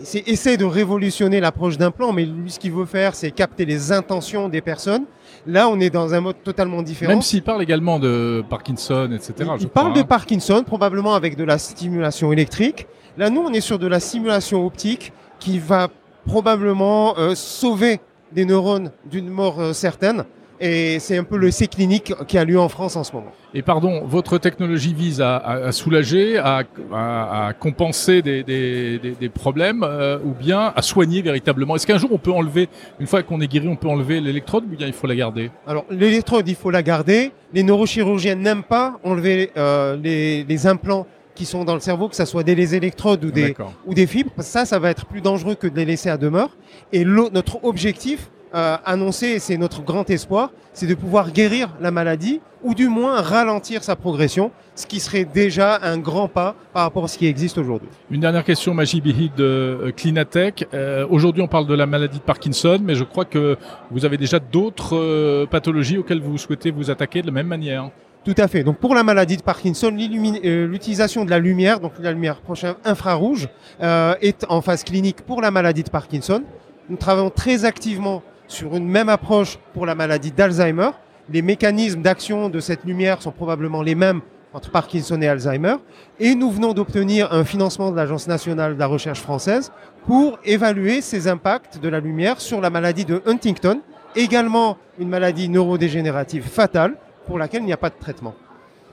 essaie- 0.00 0.22
essaie 0.26 0.56
de 0.56 0.64
révolutionner 0.64 1.40
l'approche 1.40 1.76
d'implant, 1.78 2.12
mais 2.12 2.24
lui, 2.24 2.50
ce 2.50 2.58
qu'il 2.58 2.72
veut 2.72 2.86
faire, 2.86 3.14
c'est 3.14 3.30
capter 3.30 3.64
les 3.64 3.92
intentions 3.92 4.48
des 4.48 4.60
personnes. 4.60 5.04
Là, 5.46 5.68
on 5.68 5.78
est 5.80 5.90
dans 5.90 6.14
un 6.14 6.20
mode 6.20 6.42
totalement 6.44 6.82
différent. 6.82 7.12
Même 7.12 7.22
s'il 7.22 7.42
parle 7.42 7.62
également 7.62 7.98
de 7.98 8.44
Parkinson, 8.48 9.10
etc. 9.12 9.34
il, 9.40 9.46
je 9.58 9.62
il 9.64 9.68
parle 9.68 9.92
de 9.92 10.00
hein. 10.00 10.04
Parkinson, 10.04 10.62
probablement 10.64 11.14
avec 11.14 11.36
de 11.36 11.44
la 11.44 11.58
stimulation 11.58 12.32
électrique. 12.32 12.86
Là, 13.18 13.28
nous, 13.28 13.40
on 13.42 13.52
est 13.52 13.60
sur 13.60 13.78
de 13.78 13.86
la 13.86 14.00
stimulation 14.00 14.64
optique 14.64 15.12
qui 15.40 15.58
va 15.58 15.88
probablement 16.26 17.18
euh, 17.18 17.34
sauver 17.34 18.00
des 18.30 18.44
neurones 18.44 18.92
d'une 19.10 19.28
mort 19.28 19.60
euh, 19.60 19.72
certaine. 19.72 20.24
Et 20.64 21.00
c'est 21.00 21.18
un 21.18 21.24
peu 21.24 21.36
le 21.36 21.50
C 21.50 21.66
clinique 21.66 22.14
qui 22.28 22.38
a 22.38 22.44
lieu 22.44 22.58
en 22.60 22.68
France 22.68 22.94
en 22.94 23.02
ce 23.02 23.12
moment. 23.12 23.32
Et 23.52 23.62
pardon, 23.62 24.02
votre 24.06 24.38
technologie 24.38 24.94
vise 24.94 25.20
à, 25.20 25.72
soulager, 25.72 26.38
à, 26.38 26.62
à- 26.94 27.46
à 27.48 27.52
compenser 27.52 28.22
des, 28.22 28.44
des- 28.44 29.00
des- 29.00 29.10
des 29.18 29.28
problèmes, 29.28 29.82
euh, 29.82 30.18
ou 30.24 30.30
bien 30.32 30.72
à 30.76 30.80
soigner 30.80 31.20
véritablement. 31.20 31.74
Est-ce 31.74 31.86
qu'un 31.86 31.98
jour 31.98 32.10
on 32.12 32.18
peut 32.18 32.30
enlever, 32.30 32.68
une 33.00 33.08
fois 33.08 33.24
qu'on 33.24 33.40
est 33.40 33.48
guéri, 33.48 33.66
on 33.66 33.74
peut 33.74 33.88
enlever 33.88 34.20
l'électrode, 34.20 34.64
ou 34.64 34.76
bien 34.76 34.86
il 34.86 34.92
faut 34.92 35.08
la 35.08 35.16
garder? 35.16 35.50
Alors, 35.66 35.84
l'électrode, 35.90 36.48
il 36.48 36.54
faut 36.54 36.70
la 36.70 36.82
garder. 36.84 37.32
Les 37.52 37.64
neurochirurgiens 37.64 38.36
n'aiment 38.36 38.62
pas 38.62 39.00
enlever 39.02 39.50
euh, 39.56 39.96
les, 40.00 40.44
les 40.44 40.66
implants 40.68 41.06
qui 41.34 41.44
sont 41.44 41.64
dans 41.64 41.74
le 41.74 41.80
cerveau, 41.80 42.08
que 42.08 42.14
ce 42.16 42.24
soit 42.24 42.44
des 42.44 42.54
les 42.54 42.74
électrodes 42.76 43.24
ou 43.24 43.30
des, 43.32 43.48
D'accord. 43.48 43.72
ou 43.86 43.94
des 43.94 44.06
fibres. 44.06 44.30
Ça, 44.38 44.64
ça 44.64 44.78
va 44.78 44.90
être 44.90 45.06
plus 45.06 45.22
dangereux 45.22 45.56
que 45.56 45.66
de 45.66 45.74
les 45.76 45.86
laisser 45.86 46.08
à 46.08 46.16
demeure. 46.16 46.50
Et 46.92 47.04
notre 47.04 47.64
objectif 47.64 48.30
euh, 48.54 48.76
annoncé, 48.84 49.26
et 49.28 49.38
c'est 49.38 49.56
notre 49.56 49.82
grand 49.82 50.08
espoir, 50.10 50.50
c'est 50.72 50.86
de 50.86 50.94
pouvoir 50.94 51.30
guérir 51.32 51.68
la 51.80 51.90
maladie 51.90 52.40
ou 52.62 52.74
du 52.74 52.88
moins 52.88 53.20
ralentir 53.20 53.82
sa 53.82 53.96
progression, 53.96 54.52
ce 54.74 54.86
qui 54.86 55.00
serait 55.00 55.24
déjà 55.24 55.80
un 55.82 55.98
grand 55.98 56.28
pas 56.28 56.54
par 56.72 56.84
rapport 56.84 57.04
à 57.04 57.08
ce 57.08 57.18
qui 57.18 57.26
existe 57.26 57.58
aujourd'hui. 57.58 57.88
Une 58.10 58.20
dernière 58.20 58.44
question, 58.44 58.72
Magie 58.74 59.00
Bihid 59.00 59.34
de 59.34 59.44
euh, 59.44 59.92
Clinatech. 59.92 60.68
Euh, 60.72 61.06
Aujourd'hui, 61.10 61.42
on 61.42 61.48
parle 61.48 61.66
de 61.66 61.74
la 61.74 61.86
maladie 61.86 62.18
de 62.18 62.22
Parkinson, 62.22 62.78
mais 62.82 62.94
je 62.94 63.04
crois 63.04 63.24
que 63.24 63.56
vous 63.90 64.04
avez 64.04 64.16
déjà 64.16 64.38
d'autres 64.38 64.96
euh, 64.96 65.46
pathologies 65.46 65.98
auxquelles 65.98 66.20
vous 66.20 66.38
souhaitez 66.38 66.70
vous 66.70 66.90
attaquer 66.90 67.22
de 67.22 67.26
la 67.26 67.32
même 67.32 67.48
manière. 67.48 67.90
Tout 68.24 68.34
à 68.38 68.46
fait. 68.46 68.62
Donc 68.62 68.78
pour 68.78 68.94
la 68.94 69.02
maladie 69.02 69.36
de 69.36 69.42
Parkinson, 69.42 69.90
l'utilisation 69.90 71.24
de 71.24 71.30
la 71.30 71.40
lumière, 71.40 71.80
donc 71.80 71.92
la 72.00 72.12
lumière 72.12 72.40
prochaine 72.40 72.74
infrarouge, 72.84 73.48
euh, 73.82 74.14
est 74.20 74.46
en 74.48 74.60
phase 74.60 74.84
clinique 74.84 75.22
pour 75.22 75.42
la 75.42 75.50
maladie 75.50 75.82
de 75.82 75.90
Parkinson. 75.90 76.44
Nous 76.88 76.96
travaillons 76.96 77.30
très 77.30 77.64
activement 77.64 78.22
sur 78.52 78.76
une 78.76 78.86
même 78.86 79.08
approche 79.08 79.58
pour 79.74 79.86
la 79.86 79.94
maladie 79.94 80.30
d'Alzheimer. 80.30 80.90
Les 81.30 81.42
mécanismes 81.42 82.02
d'action 82.02 82.48
de 82.48 82.60
cette 82.60 82.84
lumière 82.84 83.22
sont 83.22 83.32
probablement 83.32 83.82
les 83.82 83.94
mêmes 83.94 84.20
entre 84.54 84.70
Parkinson 84.70 85.20
et 85.22 85.28
Alzheimer. 85.28 85.76
Et 86.20 86.34
nous 86.34 86.50
venons 86.50 86.74
d'obtenir 86.74 87.32
un 87.32 87.44
financement 87.44 87.90
de 87.90 87.96
l'Agence 87.96 88.28
nationale 88.28 88.74
de 88.74 88.78
la 88.78 88.86
recherche 88.86 89.20
française 89.20 89.72
pour 90.06 90.38
évaluer 90.44 91.00
ces 91.00 91.28
impacts 91.28 91.80
de 91.80 91.88
la 91.88 92.00
lumière 92.00 92.40
sur 92.40 92.60
la 92.60 92.70
maladie 92.70 93.04
de 93.04 93.22
Huntington, 93.26 93.80
également 94.14 94.76
une 94.98 95.08
maladie 95.08 95.48
neurodégénérative 95.48 96.44
fatale 96.44 96.96
pour 97.26 97.38
laquelle 97.38 97.62
il 97.62 97.66
n'y 97.66 97.72
a 97.72 97.78
pas 97.78 97.90
de 97.90 97.98
traitement. 97.98 98.34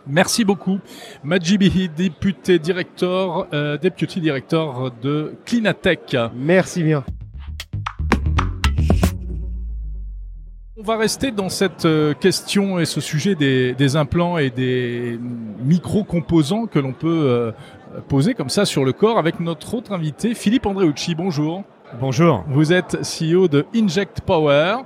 Merci 0.07 0.45
beaucoup. 0.45 0.79
Maji 1.23 1.57
Bihid, 1.57 1.93
député 1.93 2.57
directeur, 2.57 3.47
euh, 3.53 3.77
deputy 3.77 4.21
director 4.21 4.91
de 5.03 5.35
Clinatech. 5.45 6.15
Merci 6.33 6.83
bien. 6.83 7.03
On 10.79 10.83
va 10.83 10.95
rester 10.95 11.31
dans 11.31 11.49
cette 11.49 11.83
euh, 11.83 12.13
question 12.13 12.79
et 12.79 12.85
ce 12.85 13.01
sujet 13.01 13.35
des, 13.35 13.73
des 13.73 13.97
implants 13.97 14.37
et 14.37 14.49
des 14.49 15.19
micro-composants 15.61 16.67
que 16.67 16.79
l'on 16.79 16.93
peut 16.93 17.23
euh, 17.25 17.51
poser 18.07 18.33
comme 18.33 18.47
ça 18.47 18.63
sur 18.63 18.85
le 18.85 18.93
corps 18.93 19.17
avec 19.17 19.41
notre 19.41 19.73
autre 19.73 19.91
invité, 19.91 20.33
Philippe 20.33 20.65
Andreucci. 20.65 21.15
Bonjour. 21.15 21.63
Bonjour. 21.99 22.45
Vous 22.47 22.71
êtes 22.71 22.97
CEO 23.01 23.49
de 23.49 23.65
Inject 23.75 24.21
Power, 24.21 24.77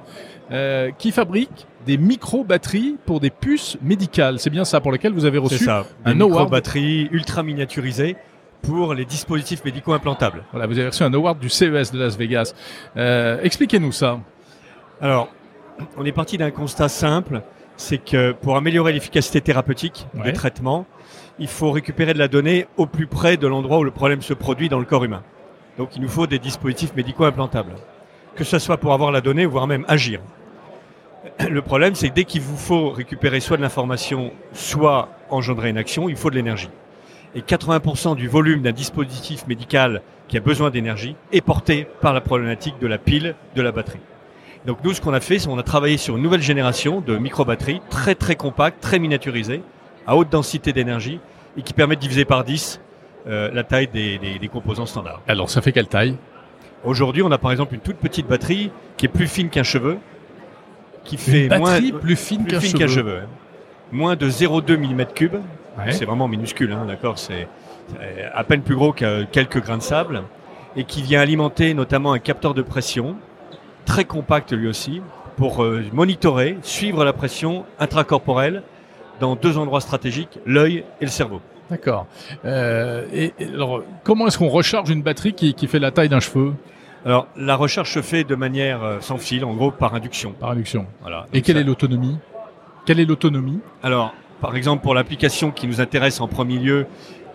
euh, 0.51 0.89
qui 0.97 1.11
fabrique 1.11 1.67
des 1.85 1.97
micro-batteries 1.99 2.95
pour 3.05 3.19
des 3.19 3.29
puces 3.29 3.77
médicales. 3.83 4.39
C'est 4.39 4.49
bien 4.49 4.65
ça, 4.65 4.81
pour 4.81 4.91
lesquelles 4.91 5.13
vous 5.13 5.25
avez 5.25 5.37
C'est 5.37 5.43
reçu 5.55 5.65
ça. 5.65 5.85
un 6.05 6.19
award. 6.19 6.31
micro-batteries 6.31 7.09
ultra 7.11 7.43
miniaturisées 7.43 8.15
pour 8.63 8.95
les 8.95 9.05
dispositifs 9.05 9.63
médicaux 9.63 9.93
implantables. 9.93 10.43
Voilà, 10.53 10.65
vous 10.65 10.79
avez 10.79 10.87
reçu 10.87 11.03
un 11.03 11.13
award 11.13 11.37
du 11.37 11.49
CES 11.49 11.91
de 11.91 11.99
Las 11.99 12.17
Vegas. 12.17 12.55
Euh, 12.97 13.37
Expliquez-nous 13.43 13.91
ça. 13.91 14.19
Alors, 14.99 15.29
on 15.97 16.05
est 16.05 16.11
parti 16.11 16.37
d'un 16.37 16.51
constat 16.51 16.89
simple. 16.89 17.41
c'est 17.75 17.97
que 17.97 18.33
pour 18.33 18.55
améliorer 18.55 18.93
l'efficacité 18.93 19.41
thérapeutique 19.41 20.05
Ouais. 20.13 20.25
des 20.25 20.33
traitements, 20.33 20.85
il 21.39 21.47
faut 21.47 21.71
récupérer 21.71 22.13
de 22.13 22.19
la 22.19 22.27
donnée 22.27 22.67
au 22.77 22.85
plus 22.85 23.07
près 23.07 23.35
de 23.35 23.47
l'endroit 23.47 23.79
où 23.79 23.83
le 23.83 23.89
problème 23.91 24.21
se 24.21 24.33
produit 24.35 24.69
dans 24.69 24.77
le 24.77 24.85
corps 24.85 25.03
humain. 25.03 25.23
Donc 25.79 25.95
il 25.95 26.01
nous 26.03 26.07
faut 26.07 26.27
des 26.27 26.37
dispositifs 26.37 26.95
médicaux 26.95 27.25
implantables, 27.25 27.73
que 28.35 28.43
ce 28.43 28.59
soit 28.59 28.77
pour 28.77 28.93
avoir 28.93 29.11
la 29.11 29.21
donnée, 29.21 29.47
voire 29.47 29.65
même 29.65 29.85
agir. 29.87 30.19
Le 31.49 31.61
problème, 31.63 31.95
c'est 31.95 32.09
que 32.09 32.13
dès 32.13 32.25
qu'il 32.25 32.41
vous 32.41 32.57
faut 32.57 32.89
récupérer 32.91 33.39
soit 33.39 33.57
de 33.57 33.61
l'information, 33.63 34.31
soit 34.51 35.09
engendrer 35.31 35.69
une 35.69 35.77
action, 35.79 36.09
il 36.09 36.15
faut 36.15 36.29
de 36.29 36.35
l'énergie. 36.35 36.69
Et 37.33 37.41
80% 37.41 38.15
du 38.15 38.27
volume 38.27 38.61
d'un 38.61 38.71
dispositif 38.71 39.47
médical 39.47 40.03
qui 40.27 40.37
a 40.37 40.41
besoin 40.41 40.69
d'énergie 40.69 41.15
est 41.31 41.41
porté 41.41 41.87
par 42.01 42.13
la 42.13 42.21
problématique 42.21 42.75
de 42.79 42.85
la 42.87 42.99
pile, 42.99 43.33
de 43.55 43.61
la 43.63 43.71
batterie. 43.71 43.99
Donc 44.65 44.77
nous, 44.83 44.93
ce 44.93 45.01
qu'on 45.01 45.13
a 45.13 45.19
fait, 45.19 45.39
c'est 45.39 45.47
qu'on 45.49 45.57
a 45.59 45.63
travaillé 45.63 45.97
sur 45.97 46.15
une 46.15 46.23
nouvelle 46.23 46.41
génération 46.41 47.01
de 47.01 47.17
micro-batteries 47.17 47.81
très 47.89 48.15
très 48.15 48.35
compactes, 48.35 48.79
très 48.81 48.97
miniaturisées, 48.99 49.61
à 50.07 50.15
haute 50.15 50.29
densité 50.29 50.71
d'énergie 50.73 51.19
et 51.57 51.61
qui 51.61 51.73
permettent 51.73 51.99
de 51.99 52.03
diviser 52.03 52.25
par 52.25 52.43
10 52.43 52.79
euh, 53.27 53.49
la 53.53 53.63
taille 53.63 53.87
des, 53.87 54.17
des- 54.19 54.39
des 54.39 54.47
composants 54.47 54.85
standards. 54.85 55.21
Alors, 55.27 55.49
ça 55.49 55.61
fait 55.61 55.71
quelle 55.71 55.87
taille? 55.87 56.15
Aujourd'hui, 56.83 57.21
on 57.23 57.31
a 57.31 57.37
par 57.37 57.51
exemple 57.51 57.73
une 57.75 57.79
toute 57.81 57.97
petite 57.97 58.27
batterie 58.27 58.71
qui 58.97 59.05
est 59.05 59.09
plus 59.09 59.27
fine 59.27 59.49
qu'un 59.49 59.63
cheveu, 59.63 59.97
qui 61.03 61.17
fait 61.17 61.45
Une 61.47 61.57
moins, 61.57 61.79
plus 62.01 62.15
fine 62.15 62.43
plus 62.45 62.73
qu'un 62.73 62.87
cheveu. 62.87 62.87
cheveu. 62.87 63.17
hein. 63.23 63.27
Moins 63.91 64.15
de 64.15 64.29
0,2 64.29 64.77
mm3. 64.77 65.29
Ouais. 65.77 65.91
C'est 65.91 66.05
vraiment 66.05 66.27
minuscule, 66.27 66.71
hein, 66.71 66.85
d'accord 66.87 67.17
C'est 67.19 67.47
c'est 67.89 68.23
à 68.33 68.43
peine 68.45 68.61
plus 68.61 68.75
gros 68.75 68.93
que 68.93 69.23
quelques 69.25 69.61
grains 69.61 69.77
de 69.77 69.81
sable 69.83 70.23
et 70.77 70.83
qui 70.85 71.01
vient 71.01 71.19
alimenter 71.19 71.73
notamment 71.73 72.13
un 72.13 72.19
capteur 72.19 72.53
de 72.53 72.61
pression 72.61 73.15
très 73.85 74.05
compact 74.05 74.51
lui 74.53 74.67
aussi 74.67 75.01
pour 75.37 75.63
euh, 75.63 75.83
monitorer, 75.93 76.57
suivre 76.61 77.03
la 77.03 77.13
pression 77.13 77.65
intracorporelle 77.79 78.63
dans 79.19 79.35
deux 79.35 79.57
endroits 79.57 79.81
stratégiques, 79.81 80.39
l'œil 80.45 80.83
et 81.01 81.05
le 81.05 81.11
cerveau. 81.11 81.41
D'accord. 81.69 82.05
Euh, 82.45 83.05
et, 83.13 83.33
et 83.39 83.45
alors, 83.47 83.81
comment 84.03 84.27
est-ce 84.27 84.37
qu'on 84.37 84.49
recharge 84.49 84.89
une 84.89 85.01
batterie 85.01 85.33
qui, 85.33 85.53
qui 85.53 85.67
fait 85.67 85.79
la 85.79 85.91
taille 85.91 86.09
d'un 86.09 86.19
cheveu? 86.19 86.53
Alors 87.05 87.27
la 87.35 87.55
recherche 87.55 87.93
se 87.93 88.01
fait 88.01 88.23
de 88.23 88.35
manière 88.35 88.83
euh, 88.83 88.97
sans 89.01 89.17
fil, 89.17 89.43
en 89.43 89.53
gros 89.53 89.71
par 89.71 89.93
induction. 89.95 90.33
par 90.33 90.51
induction 90.51 90.85
Voilà. 91.01 91.25
Et 91.33 91.41
quelle 91.41 91.55
ça- 91.55 91.61
est 91.61 91.65
l'autonomie? 91.65 92.17
Quelle 92.85 92.99
est 92.99 93.05
l'autonomie? 93.05 93.59
Alors, 93.81 94.13
par 94.41 94.55
exemple, 94.55 94.83
pour 94.83 94.93
l'application 94.93 95.51
qui 95.51 95.67
nous 95.67 95.79
intéresse 95.81 96.19
en 96.21 96.27
premier 96.27 96.57
lieu, 96.59 96.85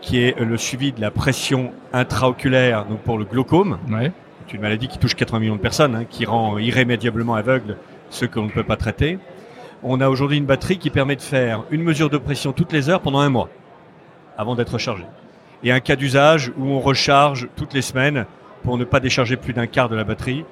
qui 0.01 0.21
est 0.21 0.39
le 0.39 0.57
suivi 0.57 0.93
de 0.93 1.01
la 1.01 1.11
pression 1.11 1.73
intraoculaire, 1.93 2.85
donc 2.85 3.01
pour 3.01 3.19
le 3.19 3.25
glaucome, 3.25 3.79
Ouais. 3.91 4.13
C'est 4.49 4.55
une 4.55 4.63
maladie 4.63 4.89
qui 4.89 4.99
touche 4.99 5.15
80 5.15 5.41
millions 5.41 5.57
de 5.57 5.61
personnes, 5.61 5.95
hein, 5.95 6.05
qui 6.09 6.25
rend 6.25 6.57
irrémédiablement 6.57 7.35
aveugle 7.35 7.77
ceux 8.09 8.27
que 8.27 8.39
l'on 8.39 8.47
ne 8.47 8.51
peut 8.51 8.65
pas 8.65 8.77
traiter. 8.77 9.19
On 9.83 10.01
a 10.01 10.09
aujourd'hui 10.09 10.39
une 10.39 10.47
batterie 10.47 10.79
qui 10.79 10.89
permet 10.89 11.17
de 11.17 11.23
faire 11.23 11.65
une 11.71 11.83
mesure 11.83 12.09
de 12.09 12.17
pression 12.17 12.53
toutes 12.53 12.73
les 12.73 12.89
heures 12.89 13.01
pendant 13.01 13.19
un 13.19 13.29
mois, 13.29 13.51
avant 14.39 14.55
d'être 14.55 14.73
rechargé. 14.73 15.05
Et 15.65 15.71
un 15.71 15.81
cas 15.81 15.97
d'usage 15.97 16.51
où 16.57 16.65
on 16.65 16.81
recharge 16.81 17.49
toutes 17.57 17.75
les 17.75 17.83
semaines 17.83 18.25
pour 18.63 18.79
ne 18.79 18.85
pas 18.85 19.01
décharger 19.01 19.37
plus 19.37 19.53
d'un 19.53 19.67
quart 19.67 19.91
de 19.91 19.97
la 19.97 20.05
batterie. 20.05 20.45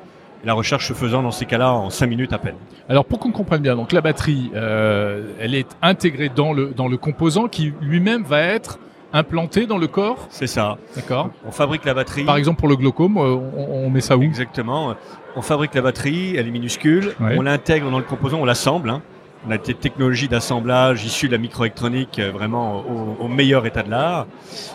La 0.44 0.52
recharge 0.52 0.87
se 0.87 0.92
faisant 0.92 1.22
dans 1.22 1.30
ces 1.30 1.46
cas-là 1.46 1.72
en 1.72 1.88
5 1.88 2.06
minutes 2.06 2.35
à 2.35 2.38
peine. 2.38 2.56
Alors 2.90 3.06
pour 3.06 3.18
qu'on 3.18 3.32
comprenne 3.32 3.62
bien, 3.62 3.76
donc 3.76 3.92
la 3.92 4.02
batterie, 4.02 4.50
euh, 4.54 5.24
elle 5.40 5.54
est 5.54 5.74
intégrée 5.80 6.28
dans 6.28 6.52
le 6.52 6.66
dans 6.66 6.88
le 6.88 6.98
composant 6.98 7.48
qui 7.48 7.72
lui-même 7.80 8.24
va 8.24 8.42
être 8.42 8.78
implanté 9.12 9.66
dans 9.66 9.79
le 9.79 9.87
corps, 9.87 10.27
C'est 10.31 10.47
ça. 10.47 10.77
d'accord 10.95 11.31
On 11.47 11.51
fabrique 11.51 11.85
la 11.85 11.95
batterie. 11.95 12.25
Par 12.25 12.37
exemple 12.37 12.59
pour 12.61 12.69
le 12.69 12.77
glaucome, 12.77 13.16
euh, 13.19 13.37
on, 13.57 13.87
on 13.87 13.90
met 13.90 14.01
ça 14.01 14.16
où 14.16 14.23
Exactement. 14.23 14.95
On 15.37 15.42
fabrique 15.42 15.75
la 15.75 15.83
batterie, 15.83 16.37
elle 16.37 16.49
est 16.49 16.51
minuscule, 16.51 17.14
Ouais. 17.21 17.37
on 17.38 17.42
l'intègre 17.42 17.90
dans 17.90 17.99
le 17.99 18.05
composant, 18.05 18.38
on 18.40 18.45
l'assemble. 18.45 18.90
hein. 18.90 19.03
On 19.47 19.51
a 19.53 19.59
des 19.59 19.75
technologies 19.75 20.29
d'assemblage 20.29 21.05
issues 21.05 21.29
de 21.29 21.33
la 21.33 21.38
microélectronique 21.38 22.19
euh, 22.19 22.33
vraiment 22.33 22.81
au, 22.81 23.16
au 23.25 23.29
meilleur 23.29 23.64
état 23.66 23.83
de 23.83 23.90
l'art. 23.90 24.27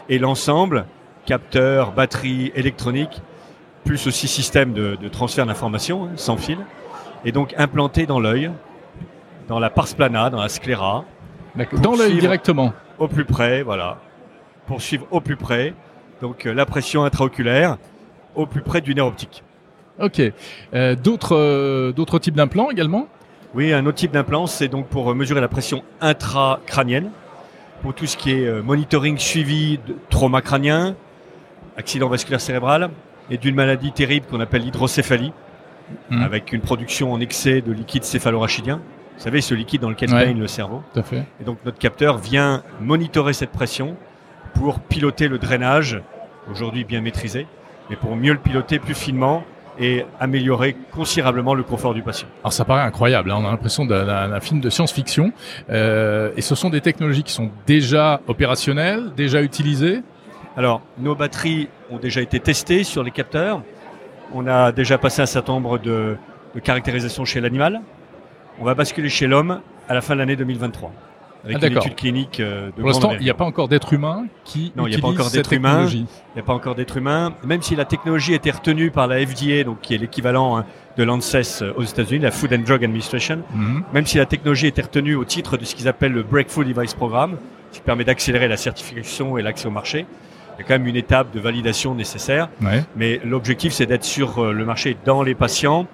Et 0.07 0.17
l'ensemble, 0.17 0.85
capteur, 1.25 1.91
batterie, 1.91 2.51
électronique, 2.55 3.21
plus 3.83 4.07
aussi 4.07 4.27
système 4.27 4.71
de, 4.73 4.95
de 4.95 5.07
transfert 5.09 5.45
d'information 5.45 6.05
hein, 6.05 6.09
sans 6.15 6.37
fil, 6.37 6.57
est 7.25 7.31
donc 7.31 7.53
implanté 7.57 8.05
dans 8.05 8.19
l'œil, 8.19 8.49
dans 9.47 9.59
la 9.59 9.69
pars 9.69 9.87
plana, 9.95 10.29
dans 10.29 10.39
la 10.41 10.49
scléra. 10.49 11.03
Dans 11.81 11.95
l'œil 11.95 12.17
directement. 12.19 12.71
au 12.97 13.07
plus 13.09 13.25
près, 13.25 13.63
voilà, 13.63 13.97
pour 14.67 14.81
suivre 14.81 15.05
au 15.11 15.19
plus 15.21 15.35
près, 15.35 15.73
donc 16.21 16.45
euh, 16.45 16.53
la 16.53 16.65
pression 16.65 17.03
intraoculaire 17.03 17.77
au 18.35 18.45
plus 18.45 18.61
près 18.61 18.81
du 18.81 18.93
nerf 18.95 19.05
optique. 19.07 19.43
Ok. 20.01 20.21
Euh, 20.73 20.95
d'autres 20.95 21.35
euh, 21.35 21.91
d'autres 21.91 22.19
types 22.19 22.35
d'implants 22.35 22.69
également? 22.71 23.07
Oui, 23.53 23.73
un 23.73 23.85
autre 23.85 23.97
type 23.97 24.11
d'implant, 24.11 24.47
c'est 24.47 24.69
donc 24.69 24.87
pour 24.87 25.13
mesurer 25.13 25.41
la 25.41 25.49
pression 25.49 25.83
intracrânienne, 25.99 27.11
pour 27.81 27.93
tout 27.93 28.05
ce 28.05 28.15
qui 28.15 28.31
est 28.31 28.47
euh, 28.47 28.61
monitoring 28.63 29.17
suivi 29.17 29.77
de 29.85 29.95
trauma 30.09 30.41
crânien, 30.41 30.95
accident 31.77 32.07
vasculaire 32.07 32.39
cérébral 32.41 32.89
et 33.29 33.37
d'une 33.37 33.55
maladie 33.55 33.91
terrible 33.91 34.25
qu'on 34.27 34.39
appelle 34.39 34.61
l'hydrocéphalie, 34.63 35.33
Mhm. 36.09 36.21
avec 36.23 36.53
une 36.53 36.61
production 36.61 37.11
en 37.11 37.19
excès 37.19 37.59
de 37.59 37.73
liquide 37.73 38.05
céphalorachidien. 38.05 38.77
Vous 39.17 39.23
savez, 39.23 39.41
ce 39.41 39.53
liquide 39.53 39.81
dans 39.81 39.89
lequel 39.89 40.09
Ouais. 40.13 40.25
baigne 40.27 40.39
le 40.39 40.47
cerveau. 40.47 40.81
Tout 40.93 40.99
à 41.01 41.03
fait. 41.03 41.23
Et 41.41 41.43
donc 41.43 41.57
notre 41.65 41.77
capteur 41.79 42.17
vient 42.17 42.63
monitorer 42.79 43.33
cette 43.33 43.51
pression 43.51 43.97
pour 44.53 44.79
piloter 44.79 45.27
le 45.27 45.37
drainage, 45.37 46.01
aujourd'hui 46.49 46.83
bien 46.83 47.01
maîtrisé, 47.01 47.47
mais 47.89 47.95
pour 47.95 48.15
mieux 48.15 48.33
le 48.33 48.39
piloter 48.39 48.79
plus 48.79 48.93
finement 48.95 49.43
et 49.79 50.05
améliorer 50.19 50.75
considérablement 50.91 51.53
le 51.55 51.63
confort 51.63 51.93
du 51.93 52.01
patient. 52.03 52.27
Alors 52.43 52.53
ça 52.53 52.65
paraît 52.65 52.81
incroyable, 52.83 53.31
hein, 53.31 53.37
on 53.39 53.45
a 53.47 53.51
l'impression 53.51 53.85
d'un- 53.85 54.39
film 54.39 54.59
de 54.59 54.69
science-fiction. 54.69 55.31
Euh, 55.69 56.31
et 56.35 56.41
ce 56.41 56.55
sont 56.55 56.69
des 56.69 56.81
technologies 56.81 57.23
qui 57.23 57.31
sont 57.33 57.49
déjà 57.65 58.21
opérationnelles, 58.27 59.11
déjà 59.15 59.41
utilisées. 59.41 60.01
Alors, 60.57 60.81
nos 60.99 61.15
batteries 61.15 61.69
ont 61.89 61.97
déjà 61.97 62.21
été 62.21 62.39
testées 62.41 62.83
sur 62.83 63.03
les 63.03 63.11
capteurs. 63.11 63.61
On 64.33 64.45
a 64.47 64.71
déjà 64.73 64.97
passé 64.97 65.21
un 65.21 65.25
certain 65.25 65.53
nombre 65.53 65.77
de, 65.79 66.17
de 66.53 66.59
caractérisations 66.59 67.23
chez 67.25 67.39
l'animal. 67.39 67.81
On 68.59 68.65
va 68.65 68.73
basculer 68.75 69.07
chez 69.09 69.27
l'homme 69.27 69.61
à 69.87 69.93
la 69.93 70.01
fin 70.01 70.13
de 70.13 70.19
l'année 70.19 70.35
2023. 70.35 70.91
Avec 71.43 71.57
Ah, 71.61 71.65
une 71.67 71.73
d'accord. 71.73 71.85
étude 71.87 71.95
clinique 71.97 72.39
euh, 72.39 72.67
de 72.67 72.71
Pour 72.73 72.87
l'instant, 72.87 73.11
il 73.19 73.23
n'y 73.23 73.29
a 73.29 73.33
pas 73.33 73.45
encore 73.45 73.67
d'être 73.67 73.93
humain 73.93 74.25
qui 74.45 74.71
Non, 74.75 74.85
il 74.85 74.91
y 74.91 74.95
a 74.95 74.97
utilise 74.97 75.01
pas 75.01 75.07
encore 75.07 75.25
cette 75.25 75.35
d'être 75.35 75.53
humain. 75.53 75.69
technologie. 75.69 76.05
Il 76.07 76.35
n'y 76.35 76.41
a 76.41 76.43
pas 76.45 76.53
encore 76.53 76.75
d'être 76.75 76.97
humain. 76.97 77.33
Même 77.43 77.61
si 77.63 77.75
la 77.75 77.85
technologie 77.85 78.33
été 78.35 78.51
retenue 78.51 78.91
par 78.91 79.07
la 79.07 79.25
FDA, 79.25 79.63
donc 79.63 79.81
qui 79.81 79.95
est 79.95 79.97
l'équivalent 79.97 80.57
hein, 80.57 80.65
de 80.97 81.03
l'ANSES 81.03 81.61
euh, 81.63 81.73
aux 81.77 81.83
États-Unis, 81.83 82.19
la 82.21 82.31
Food 82.31 82.53
and 82.53 82.59
Drug 82.65 82.83
Administration, 82.83 83.39
Mhm. 83.55 83.83
même 83.93 84.05
si 84.05 84.17
la 84.17 84.25
technologie 84.27 84.67
été 84.67 84.81
retenue 84.83 85.15
au 85.15 85.25
titre 85.25 85.57
de 85.57 85.65
ce 85.65 85.73
qu'ils 85.73 85.87
appellent 85.87 86.13
le 86.13 86.23
Breakthrough 86.23 86.63
Device 86.65 86.93
Program, 86.93 87.37
qui 87.71 87.79
permet 87.81 88.03
d'accélérer 88.03 88.47
la 88.47 88.57
certification 88.57 89.37
et 89.37 89.41
l'accès 89.41 89.65
au 89.67 89.71
marché, 89.71 90.05
il 90.57 90.61
y 90.61 90.65
a 90.65 90.67
quand 90.67 90.73
même 90.75 90.85
une 90.87 90.97
étape 90.97 91.33
de 91.33 91.39
validation 91.39 91.95
nécessaire. 91.95 92.49
Ouais. 92.61 92.83
Mais 92.95 93.19
l'objectif, 93.25 93.71
c'est 93.73 93.85
d'être 93.87 94.03
sur 94.03 94.39
euh, 94.43 94.51
le 94.51 94.65
marché 94.65 94.95
dans 95.05 95.23
les 95.23 95.33
patients, 95.33 95.87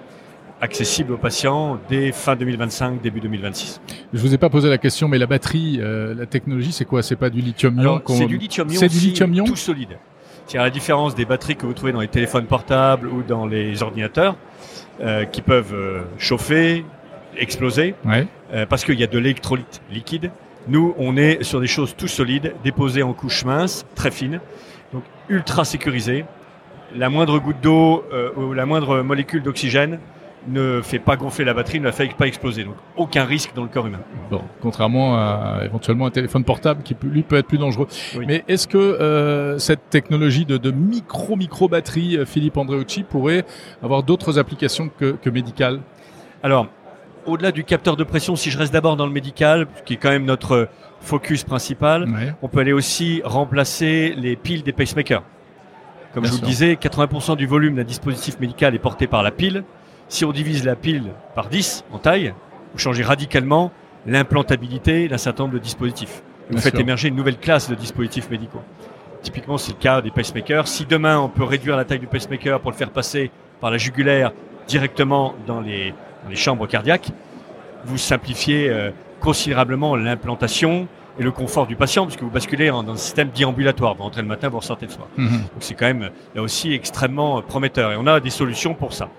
accessible 0.61 1.13
aux 1.13 1.17
patients 1.17 1.79
dès 1.89 2.11
fin 2.11 2.35
2025, 2.35 3.01
début 3.01 3.19
2026. 3.19 3.81
Je 4.13 4.19
vous 4.19 4.33
ai 4.33 4.37
pas 4.37 4.49
posé 4.49 4.69
la 4.69 4.77
question, 4.77 5.07
mais 5.07 5.17
la 5.17 5.27
batterie, 5.27 5.77
euh, 5.81 6.15
la 6.15 6.25
technologie, 6.25 6.71
c'est 6.71 6.85
quoi? 6.85 7.03
C'est 7.03 7.15
pas 7.15 7.29
du 7.29 7.41
lithium-ion 7.41 8.01
c'est 8.07 8.25
du 8.25 8.37
lithium-ion, 8.37 8.79
C'est 8.79 8.87
du 8.87 8.97
lithium-ion 8.97 9.45
tout 9.45 9.55
solide. 9.55 9.97
C'est 10.47 10.57
à 10.57 10.63
la 10.63 10.69
différence 10.69 11.13
des 11.13 11.25
batteries 11.25 11.55
que 11.57 11.65
vous 11.65 11.73
trouvez 11.73 11.91
dans 11.91 11.99
les 11.99 12.07
téléphones 12.07 12.45
portables 12.45 13.07
ou 13.07 13.21
dans 13.21 13.45
les 13.45 13.83
ordinateurs, 13.83 14.35
euh, 15.01 15.25
qui 15.25 15.41
peuvent 15.41 15.73
euh, 15.75 16.03
chauffer, 16.17 16.85
exploser, 17.37 17.93
Ouais. 18.05 18.25
parce 18.69 18.83
qu'il 18.85 18.99
y 18.99 19.03
a 19.03 19.07
de 19.07 19.19
l'électrolyte 19.19 19.81
liquide. 19.91 20.31
Nous, 20.69 20.95
on 20.97 21.17
est 21.17 21.43
sur 21.43 21.59
des 21.61 21.67
choses 21.67 21.95
tout 21.95 22.07
solides, 22.07 22.53
déposées 22.63 23.03
en 23.03 23.13
couches 23.13 23.45
minces, 23.45 23.85
très 23.95 24.09
fines, 24.09 24.39
donc 24.91 25.03
ultra 25.29 25.65
sécurisées. 25.65 26.25
La 26.95 27.09
moindre 27.09 27.37
goutte 27.39 27.61
d'eau 27.61 28.03
ou 28.37 28.53
la 28.53 28.65
moindre 28.65 29.01
molécule 29.01 29.43
d'oxygène 29.43 29.99
ne 30.47 30.81
fait 30.81 30.99
pas 30.99 31.17
gonfler 31.17 31.43
la 31.45 31.53
batterie, 31.53 31.79
ne 31.79 31.85
la 31.85 31.91
fait 31.91 32.07
pas 32.15 32.27
exploser. 32.27 32.63
Donc 32.63 32.75
aucun 32.95 33.25
risque 33.25 33.51
dans 33.55 33.63
le 33.63 33.69
corps 33.69 33.87
humain. 33.87 33.99
Bon, 34.31 34.41
contrairement 34.61 35.15
à 35.17 35.59
éventuellement 35.65 36.05
un 36.05 36.11
téléphone 36.11 36.43
portable 36.43 36.83
qui 36.83 36.95
lui 37.03 37.23
peut 37.23 37.35
être 37.37 37.47
plus 37.47 37.57
dangereux. 37.57 37.87
Oui. 38.17 38.25
Mais 38.27 38.43
est-ce 38.47 38.67
que 38.67 38.77
euh, 38.77 39.57
cette 39.57 39.89
technologie 39.89 40.45
de, 40.45 40.57
de 40.57 40.71
micro 40.71 41.35
micro 41.35 41.67
batterie, 41.67 42.17
euh, 42.17 42.25
Philippe 42.25 42.57
Andreucci, 42.57 43.03
pourrait 43.03 43.45
avoir 43.83 44.03
d'autres 44.03 44.39
applications 44.39 44.89
que, 44.97 45.11
que 45.11 45.29
médicales? 45.29 45.79
Alors, 46.43 46.67
au-delà 47.25 47.51
du 47.51 47.65
capteur 47.65 47.97
de 47.97 48.05
pression, 48.05 48.35
si 48.37 48.51
je 48.51 48.57
reste 48.57 48.71
d'abord 48.71 48.95
dans 48.95 49.05
le 49.05 49.11
médical, 49.11 49.67
qui 49.85 49.95
est 49.95 49.97
quand 49.97 50.09
même 50.11 50.23
notre 50.25 50.69
focus 51.01 51.43
principal, 51.43 52.03
Ouais. 52.03 52.33
on 52.41 52.47
peut 52.47 52.59
aller 52.61 52.73
aussi 52.73 53.21
remplacer 53.25 54.13
les 54.17 54.35
piles 54.37 54.63
des 54.63 54.71
pacemakers. 54.71 55.23
Comme 56.13 56.23
Bien 56.23 56.31
je 56.31 56.37
vous 56.37 56.41
le 56.41 56.47
disais, 56.47 56.73
80% 56.75 57.35
du 57.35 57.45
volume 57.45 57.75
d'un 57.75 57.83
dispositif 57.83 58.39
médical 58.39 58.73
est 58.75 58.79
porté 58.79 59.07
par 59.07 59.23
la 59.23 59.31
pile. 59.31 59.63
Si 60.09 60.23
on 60.25 60.31
divise 60.31 60.63
la 60.65 60.75
pile 60.75 61.11
par 61.35 61.49
10 61.49 61.83
en 61.91 61.99
taille, 61.99 62.33
vous 62.73 62.79
changez 62.79 63.03
radicalement 63.03 63.71
l'implantabilité 64.05 65.07
d'un 65.07 65.17
certain 65.17 65.43
nombre 65.43 65.55
de 65.55 65.59
dispositifs. 65.59 66.21
Vous 66.47 66.53
Bien 66.53 66.61
faites 66.61 66.73
sûr. 66.75 66.81
émerger 66.81 67.09
une 67.09 67.15
nouvelle 67.15 67.37
classe 67.37 67.69
de 67.69 67.75
dispositifs 67.75 68.29
médicaux. 68.29 68.61
Typiquement, 69.21 69.57
c'est 69.57 69.73
le 69.73 69.79
cas 69.79 70.01
des 70.01 70.11
pacemakers. 70.11 70.67
Si 70.67 70.85
demain, 70.85 71.19
on 71.19 71.27
peut 71.27 71.43
réduire 71.43 71.75
la 71.75 71.83
taille 71.83 71.99
du 71.99 72.07
pacemaker 72.07 72.61
pour 72.61 72.71
le 72.71 72.77
faire 72.77 72.89
passer 72.91 73.31
par 73.59 73.69
la 73.71 73.77
jugulaire 73.77 74.31
directement 74.67 75.35
dans 75.45 75.59
les, 75.59 75.91
dans 76.23 76.29
les 76.29 76.35
chambres 76.35 76.67
cardiaques, 76.67 77.09
vous 77.83 77.97
simplifiez 77.97 78.69
euh, 78.69 78.91
considérablement 79.19 79.95
l'implantation 79.95 80.87
et 81.19 81.23
le 81.23 81.31
confort 81.31 81.67
du 81.67 81.75
patient, 81.75 82.05
puisque 82.05 82.21
vous 82.21 82.29
basculez 82.29 82.67
dans 82.69 82.87
un 82.87 82.95
système 82.95 83.29
déambulatoire. 83.29 83.95
Vous 83.95 84.03
rentrez 84.03 84.21
le 84.21 84.27
matin, 84.27 84.49
vous 84.49 84.59
ressortez 84.59 84.85
le 84.85 84.91
soir. 84.91 85.07
Mhm. 85.17 85.27
Donc 85.29 85.41
c'est 85.59 85.73
quand 85.73 85.87
même 85.87 86.11
là 86.35 86.41
aussi 86.41 86.73
extrêmement 86.73 87.41
prometteur. 87.41 87.91
Et 87.91 87.95
on 87.97 88.05
a 88.07 88.19
des 88.19 88.29
solutions 88.29 88.73
pour 88.73 88.93
ça. 88.93 89.09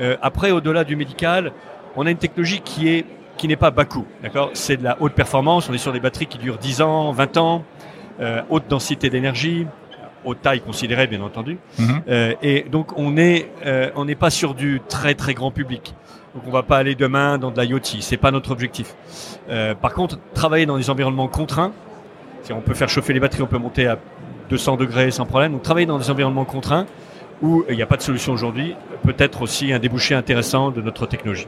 Euh, 0.00 0.16
après, 0.22 0.50
au-delà 0.50 0.84
du 0.84 0.96
médical, 0.96 1.52
on 1.96 2.06
a 2.06 2.10
une 2.10 2.18
technologie 2.18 2.60
qui 2.60 2.88
est 2.88 3.04
qui 3.36 3.46
n'est 3.46 3.56
pas 3.56 3.70
bas 3.70 3.84
coût. 3.84 4.04
D'accord? 4.20 4.50
C'est 4.54 4.78
de 4.78 4.82
la 4.82 4.96
haute 5.00 5.12
performance. 5.12 5.68
On 5.68 5.72
est 5.72 5.78
sur 5.78 5.92
des 5.92 6.00
batteries 6.00 6.26
qui 6.26 6.38
durent 6.38 6.58
10 6.58 6.82
ans, 6.82 7.12
20 7.12 7.36
ans, 7.36 7.64
euh, 8.20 8.42
haute 8.50 8.64
densité 8.68 9.10
d'énergie, 9.10 9.64
haute 10.24 10.42
taille 10.42 10.60
considérée, 10.60 11.06
bien 11.06 11.22
entendu. 11.22 11.56
Mhm. 11.78 12.02
Euh, 12.08 12.34
et 12.42 12.62
donc 12.62 12.98
on 12.98 13.16
est 13.16 13.52
on 13.94 14.06
n'est 14.06 14.16
pas 14.16 14.30
sur 14.30 14.54
du 14.54 14.80
très 14.88 15.14
très 15.14 15.34
grand 15.34 15.52
public. 15.52 15.94
Donc 16.34 16.42
on 16.48 16.50
va 16.50 16.64
pas 16.64 16.78
aller 16.78 16.96
demain 16.96 17.38
dans 17.38 17.52
de 17.52 17.60
l'IoT. 17.60 18.00
C'est 18.00 18.16
pas 18.16 18.32
notre 18.32 18.50
objectif. 18.50 18.96
Par 19.80 19.94
contre, 19.94 20.18
travailler 20.34 20.66
dans 20.66 20.76
des 20.76 20.90
environnements 20.90 21.28
contraints, 21.28 21.72
si 22.42 22.52
on 22.52 22.60
peut 22.60 22.74
faire 22.74 22.88
chauffer 22.88 23.12
les 23.12 23.20
batteries, 23.20 23.42
on 23.42 23.46
peut 23.46 23.58
monter 23.58 23.86
à 23.86 23.98
200 24.50 24.76
degrés 24.76 25.10
sans 25.10 25.26
problème. 25.26 25.52
Donc 25.52 25.62
travailler 25.62 25.86
dans 25.86 25.98
des 25.98 26.10
environnements 26.10 26.44
contraints 26.44 26.86
où 27.42 27.64
il 27.68 27.76
n'y 27.76 27.82
a 27.82 27.86
pas 27.86 27.96
de 27.96 28.02
solution 28.02 28.32
aujourd'hui, 28.32 28.74
peut 29.02 29.14
être 29.18 29.42
aussi 29.42 29.72
un 29.72 29.78
débouché 29.78 30.14
intéressant 30.14 30.70
de 30.70 30.80
notre 30.80 31.06
technologie, 31.06 31.46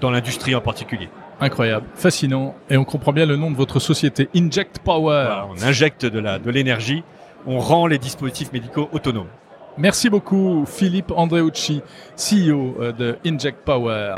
dans 0.00 0.10
l'industrie 0.10 0.54
en 0.54 0.60
particulier. 0.60 1.08
Incroyable, 1.40 1.86
fascinant. 1.94 2.54
Et 2.70 2.76
on 2.76 2.84
comprend 2.84 3.12
bien 3.12 3.26
le 3.26 3.36
nom 3.36 3.50
de 3.50 3.56
votre 3.56 3.80
société, 3.80 4.28
Inject 4.36 4.78
Power. 4.78 5.24
Voilà, 5.26 5.48
on 5.50 5.62
injecte 5.62 6.06
de 6.06 6.50
l'énergie, 6.50 7.02
on 7.46 7.58
rend 7.58 7.86
les 7.86 7.98
dispositifs 7.98 8.52
médicaux 8.52 8.88
autonomes. 8.92 9.28
Merci 9.76 10.08
beaucoup, 10.08 10.64
Philippe 10.66 11.10
Andreucci, 11.16 11.82
CEO 12.16 12.76
euh, 12.80 12.92
de 12.92 13.18
Inject 13.26 13.58
Power. 13.64 14.14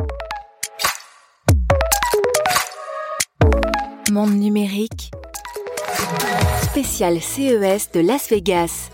Monde 4.12 4.34
numérique. 4.34 5.10
Spécial 6.62 7.20
CES 7.20 7.90
de 7.92 8.00
Las 8.00 8.28
Vegas. 8.28 8.90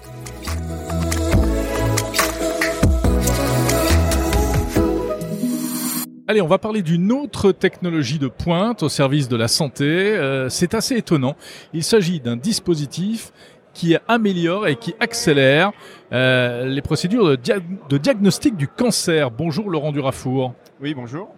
Allez, 6.32 6.40
on 6.40 6.46
va 6.46 6.56
parler 6.56 6.80
d'une 6.80 7.12
autre 7.12 7.52
technologie 7.52 8.18
de 8.18 8.26
pointe 8.26 8.82
au 8.82 8.88
service 8.88 9.28
de 9.28 9.36
la 9.36 9.48
santé. 9.48 9.84
Euh, 9.84 10.48
c'est 10.48 10.72
assez 10.72 10.96
étonnant. 10.96 11.36
Il 11.74 11.82
s'agit 11.84 12.20
d'un 12.20 12.38
dispositif 12.38 13.34
qui 13.74 13.98
améliore 14.08 14.66
et 14.66 14.76
qui 14.76 14.94
accélère 14.98 15.72
euh, 16.10 16.64
les 16.64 16.80
procédures 16.80 17.28
de, 17.28 17.36
dia- 17.36 17.58
de 17.90 17.98
diagnostic 17.98 18.56
du 18.56 18.66
cancer. 18.66 19.30
Bonjour 19.30 19.68
Laurent 19.68 19.92
Durafour. 19.92 20.54
Oui, 20.80 20.94
bonjour. 20.94 21.28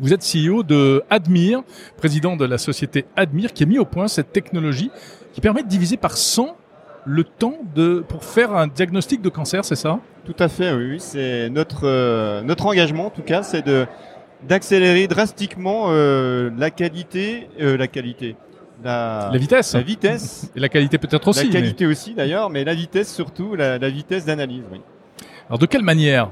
Vous 0.00 0.12
êtes 0.12 0.22
CEO 0.28 0.64
de 0.64 1.04
Admire, 1.10 1.62
président 1.96 2.34
de 2.36 2.44
la 2.44 2.58
société 2.58 3.04
Admire, 3.14 3.52
qui 3.52 3.62
a 3.62 3.66
mis 3.66 3.78
au 3.78 3.84
point 3.84 4.08
cette 4.08 4.32
technologie 4.32 4.90
qui 5.32 5.40
permet 5.40 5.62
de 5.62 5.68
diviser 5.68 5.96
par 5.96 6.16
100 6.16 6.56
le 7.06 7.22
temps 7.22 7.54
de, 7.76 8.04
pour 8.08 8.24
faire 8.24 8.52
un 8.56 8.66
diagnostic 8.66 9.22
de 9.22 9.28
cancer, 9.28 9.64
c'est 9.64 9.76
ça? 9.76 10.00
Tout 10.26 10.34
à 10.38 10.48
fait, 10.48 10.72
oui. 10.72 10.86
oui. 10.90 10.96
C'est 11.00 11.48
notre, 11.50 11.82
euh, 11.86 12.42
notre 12.42 12.66
engagement, 12.66 13.06
en 13.06 13.10
tout 13.10 13.22
cas, 13.22 13.42
c'est 13.42 13.62
de 13.64 13.86
d'accélérer 14.48 15.06
drastiquement 15.06 15.86
euh, 15.88 16.50
la 16.56 16.70
qualité, 16.70 17.48
euh, 17.60 17.76
la 17.76 17.86
qualité, 17.88 18.36
la, 18.82 19.28
La 19.32 19.38
vitesse 19.38 19.74
la 19.74 19.82
vitesse, 19.82 20.50
Et 20.56 20.60
la 20.60 20.68
qualité 20.68 20.98
peut-être 20.98 21.28
aussi. 21.28 21.40
la 21.40 21.46
mais- 21.46 21.52
qualité 21.52 21.86
aussi 21.86 22.14
d'ailleurs, 22.14 22.50
mais 22.50 22.64
la 22.64 22.74
vitesse 22.74 23.12
surtout, 23.14 23.54
la, 23.54 23.78
la 23.78 23.88
vitesse 23.90 24.24
d'analyse. 24.24 24.62
Oui. 24.72 24.80
Alors 25.48 25.58
de 25.58 25.66
quelle 25.66 25.82
manière? 25.82 26.30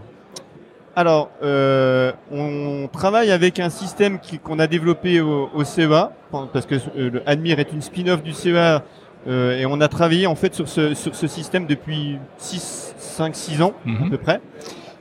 Alors, 0.96 1.30
euh, 1.44 2.10
on 2.32 2.88
travaille 2.92 3.30
avec 3.30 3.60
un 3.60 3.70
système 3.70 4.18
qu'on 4.42 4.58
a 4.58 4.66
développé 4.66 5.20
au, 5.20 5.48
au 5.54 5.62
CEA, 5.62 6.10
parce 6.52 6.66
que 6.66 6.74
euh, 6.74 7.10
le 7.10 7.22
Admire 7.24 7.60
est 7.60 7.72
une 7.72 7.82
spin-off 7.82 8.20
du 8.22 8.32
CEA, 8.32 8.82
euh, 9.28 9.56
et 9.58 9.64
on 9.66 9.80
a 9.80 9.86
travaillé 9.86 10.26
en 10.26 10.34
fait 10.34 10.54
sur 10.54 10.68
ce, 10.68 10.94
sur 10.94 11.14
ce 11.14 11.28
système 11.28 11.66
depuis 11.66 12.16
6, 12.38 12.94
5, 12.98 13.36
6 13.36 13.62
ans 13.62 13.74
à 13.86 13.88
Mhm. 13.90 14.10
peu 14.10 14.18
près. 14.18 14.40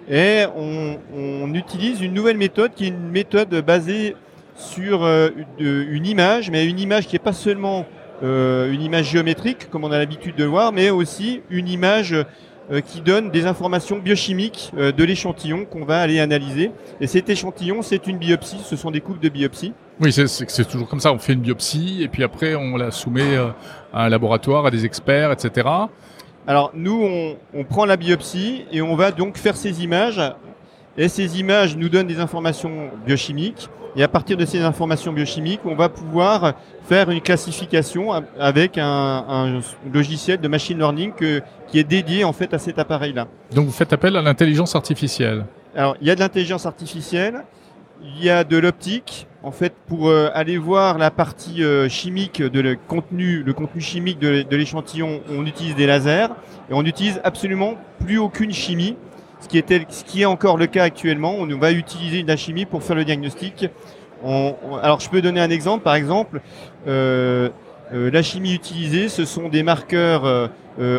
Et 0.10 0.44
on, 0.56 1.54
utilise 1.54 2.02
une 2.02 2.14
nouvelle 2.14 2.38
méthode 2.38 2.72
qui 2.76 2.86
est 2.86 2.90
une 2.90 3.10
méthode 3.10 3.54
basée 3.66 4.16
sur 4.56 5.04
euh, 5.04 5.30
une, 5.60 5.88
une 5.92 6.06
image, 6.06 6.50
mais 6.50 6.66
une 6.66 6.80
image 6.80 7.08
qui 7.08 7.16
n'est 7.16 7.20
pas 7.20 7.34
seulement 7.34 7.86
euh, 8.24 8.72
une 8.72 8.82
image 8.82 9.10
géométrique 9.12 9.70
comme 9.70 9.84
on 9.84 9.92
a 9.92 9.98
l'habitude 9.98 10.36
de 10.36 10.44
le 10.44 10.50
voir, 10.50 10.72
mais 10.72 10.90
aussi 10.90 11.42
une 11.50 11.68
image 11.68 12.14
euh, 12.72 12.82
qui 12.82 13.02
donne 13.02 13.32
des 13.32 13.46
informations 13.46 13.98
biochimiques 13.98 14.72
euh, 14.78 14.92
de 14.92 15.04
l'échantillon 15.04 15.66
qu'on 15.66 15.86
va 15.86 16.02
aller 16.02 16.20
analyser. 16.20 16.72
Et 17.00 17.08
cet 17.08 17.30
échantillon, 17.30 17.82
c'est 17.82 18.08
une 18.08 18.18
biopsie, 18.18 18.60
ce 18.64 18.76
sont 18.76 18.92
des 18.92 19.02
coupes 19.02 19.22
de 19.22 19.30
biopsie. 19.30 19.74
Oui, 20.00 20.12
c'est- 20.12 20.66
toujours 20.70 20.88
comme 20.88 21.00
ça. 21.00 21.12
On 21.14 21.18
fait 21.20 21.34
une 21.34 21.42
biopsie 21.42 22.04
et 22.04 22.08
puis 22.08 22.24
après 22.24 22.56
on 22.56 22.76
la 22.78 22.92
soumet 22.92 23.36
euh, 23.38 23.48
à 23.94 24.06
un 24.06 24.10
laboratoire, 24.10 24.66
à 24.66 24.72
des 24.72 24.86
experts, 24.86 25.32
etc. 25.32 25.68
Alors 26.48 26.72
nous, 26.74 27.02
on, 27.04 27.36
on 27.60 27.64
prend 27.66 27.86
la 27.86 27.98
biopsie 27.98 28.66
et 28.72 28.82
on 28.82 28.96
va 28.96 29.12
donc 29.12 29.38
faire 29.38 29.56
ces 29.58 29.84
images. 29.84 30.22
Et 30.98 31.10
ces 31.10 31.40
images 31.40 31.76
nous 31.78 31.90
donnent 31.90 32.08
des 32.08 32.20
informations 32.20 32.90
biochimiques. 33.06 33.70
Et 33.96 34.04
à 34.04 34.08
partir 34.08 34.38
de 34.38 34.46
ces 34.46 34.62
informations 34.62 35.12
biochimiques, 35.12 35.62
on 35.66 35.76
va 35.76 35.90
pouvoir 35.90 36.54
faire 36.88 37.10
une 37.10 37.22
classification 37.22 38.12
avec 38.40 38.78
un, 38.78 38.86
un 39.28 39.60
logiciel 39.92 40.40
de 40.40 40.48
machine 40.48 40.78
learning 40.78 41.14
que- 41.14 41.42
qui 41.68 41.80
est 41.80 41.84
dédié 41.84 42.24
en 42.24 42.34
fait 42.34 42.54
à 42.54 42.60
cet 42.60 42.80
appareil-là. 42.80 43.28
Donc 43.54 43.66
vous 43.66 43.72
faites 43.72 43.92
appel 43.94 44.16
à 44.16 44.22
l'intelligence 44.22 44.76
artificielle. 44.76 45.46
Alors, 45.76 45.96
il 46.02 46.08
y 46.08 46.12
a 46.12 46.16
de 46.16 46.20
l'intelligence 46.20 46.66
artificielle, 46.66 47.44
il 48.04 48.24
y 48.24 48.30
a 48.30 48.44
de 48.44 48.58
l'optique. 48.58 49.27
En 49.44 49.52
fait, 49.52 49.74
pour 49.88 50.10
euh, 50.10 50.30
aller 50.34 50.58
voir 50.58 50.98
la 50.98 51.12
partie 51.12 51.64
euh, 51.64 51.88
chimique 51.88 52.42
de 52.42 52.60
le 52.60 52.76
contenu, 52.76 53.44
le 53.44 53.54
contenu 53.54 53.80
chimique 53.82 54.20
de, 54.20 54.42
de 54.42 54.56
l'échantillon, 54.58 55.22
on 55.30 55.46
utilise 55.46 55.76
des 55.76 55.86
lasers 55.86 56.28
et 56.70 56.74
on 56.74 56.82
n'utilise 56.84 57.22
absolument 57.24 57.76
plus 58.04 58.18
aucune 58.18 58.52
chimie, 58.52 58.98
ce 59.40 59.48
qui, 59.48 59.58
était, 59.60 59.86
ce 59.90 60.04
qui 60.04 60.24
est 60.24 60.26
encore 60.26 60.58
le 60.58 60.66
cas 60.66 60.84
actuellement. 60.84 61.36
On 61.38 61.46
va 61.58 61.72
utiliser 61.72 62.24
de 62.24 62.28
la 62.28 62.36
chimie 62.36 62.66
pour 62.66 62.82
faire 62.84 62.96
le 62.96 63.06
diagnostic. 63.06 63.70
On- 64.24 64.56
on- 64.70 64.76
alors, 64.78 65.00
je 65.00 65.10
peux 65.10 65.22
donner 65.22 65.40
un 65.40 65.52
exemple. 65.52 65.84
Par 65.84 65.94
exemple, 65.96 66.42
euh, 66.88 67.50
la 67.94 68.24
chimie 68.24 68.54
utilisée, 68.56 69.08
ce 69.08 69.24
sont 69.24 69.48
des 69.50 69.62
marqueurs 69.64 70.50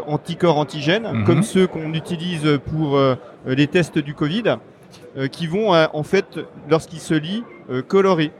anticorps 0.06 0.56
antigènes, 0.58 1.08
Mhm. 1.12 1.24
comme 1.24 1.42
ceux 1.42 1.66
qu'on 1.66 1.92
utilise 1.92 2.58
pour 2.70 2.98
les 3.46 3.66
tests 3.66 3.98
du 3.98 4.14
Covid, 4.14 4.56
qui 5.26 5.46
vont 5.46 5.74
euh, 5.74 5.86
en 5.92 6.04
fait, 6.04 6.38
lorsqu'ils 6.70 7.00
se 7.00 7.14
lient, 7.14 7.42
euh, 7.70 7.82
colorer. 7.82 8.30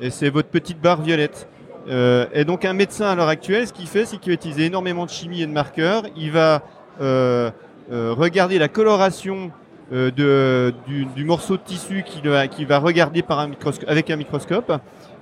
Et 0.00 0.10
c'est 0.10 0.30
votre 0.30 0.48
petite 0.48 0.80
barre 0.80 1.02
violette. 1.02 1.48
Euh, 1.88 2.26
et 2.32 2.44
donc 2.44 2.64
un 2.64 2.72
médecin 2.72 3.06
à 3.06 3.14
l'heure 3.14 3.28
actuelle, 3.28 3.66
ce 3.66 3.72
qu'il 3.72 3.86
fait, 3.86 4.04
c'est 4.04 4.18
qu'il 4.18 4.30
va 4.30 4.34
utiliser 4.34 4.66
énormément 4.66 5.06
de 5.06 5.10
chimie 5.10 5.42
et 5.42 5.46
de 5.46 5.52
marqueurs. 5.52 6.04
Il 6.16 6.30
va 6.30 6.62
euh, 7.00 7.50
euh, 7.90 8.14
regarder 8.16 8.58
la 8.58 8.68
coloration 8.68 9.50
euh, 9.92 10.70
du, 10.86 11.24
morceau 11.24 11.56
de 11.56 11.62
tissu 11.62 12.04
qu'il 12.04 12.28
va, 12.28 12.44
va 12.46 12.78
regarder 12.78 13.22
par 13.22 13.40
un 13.40 13.50
avec 13.88 14.10
un 14.10 14.16
microscope. 14.16 14.72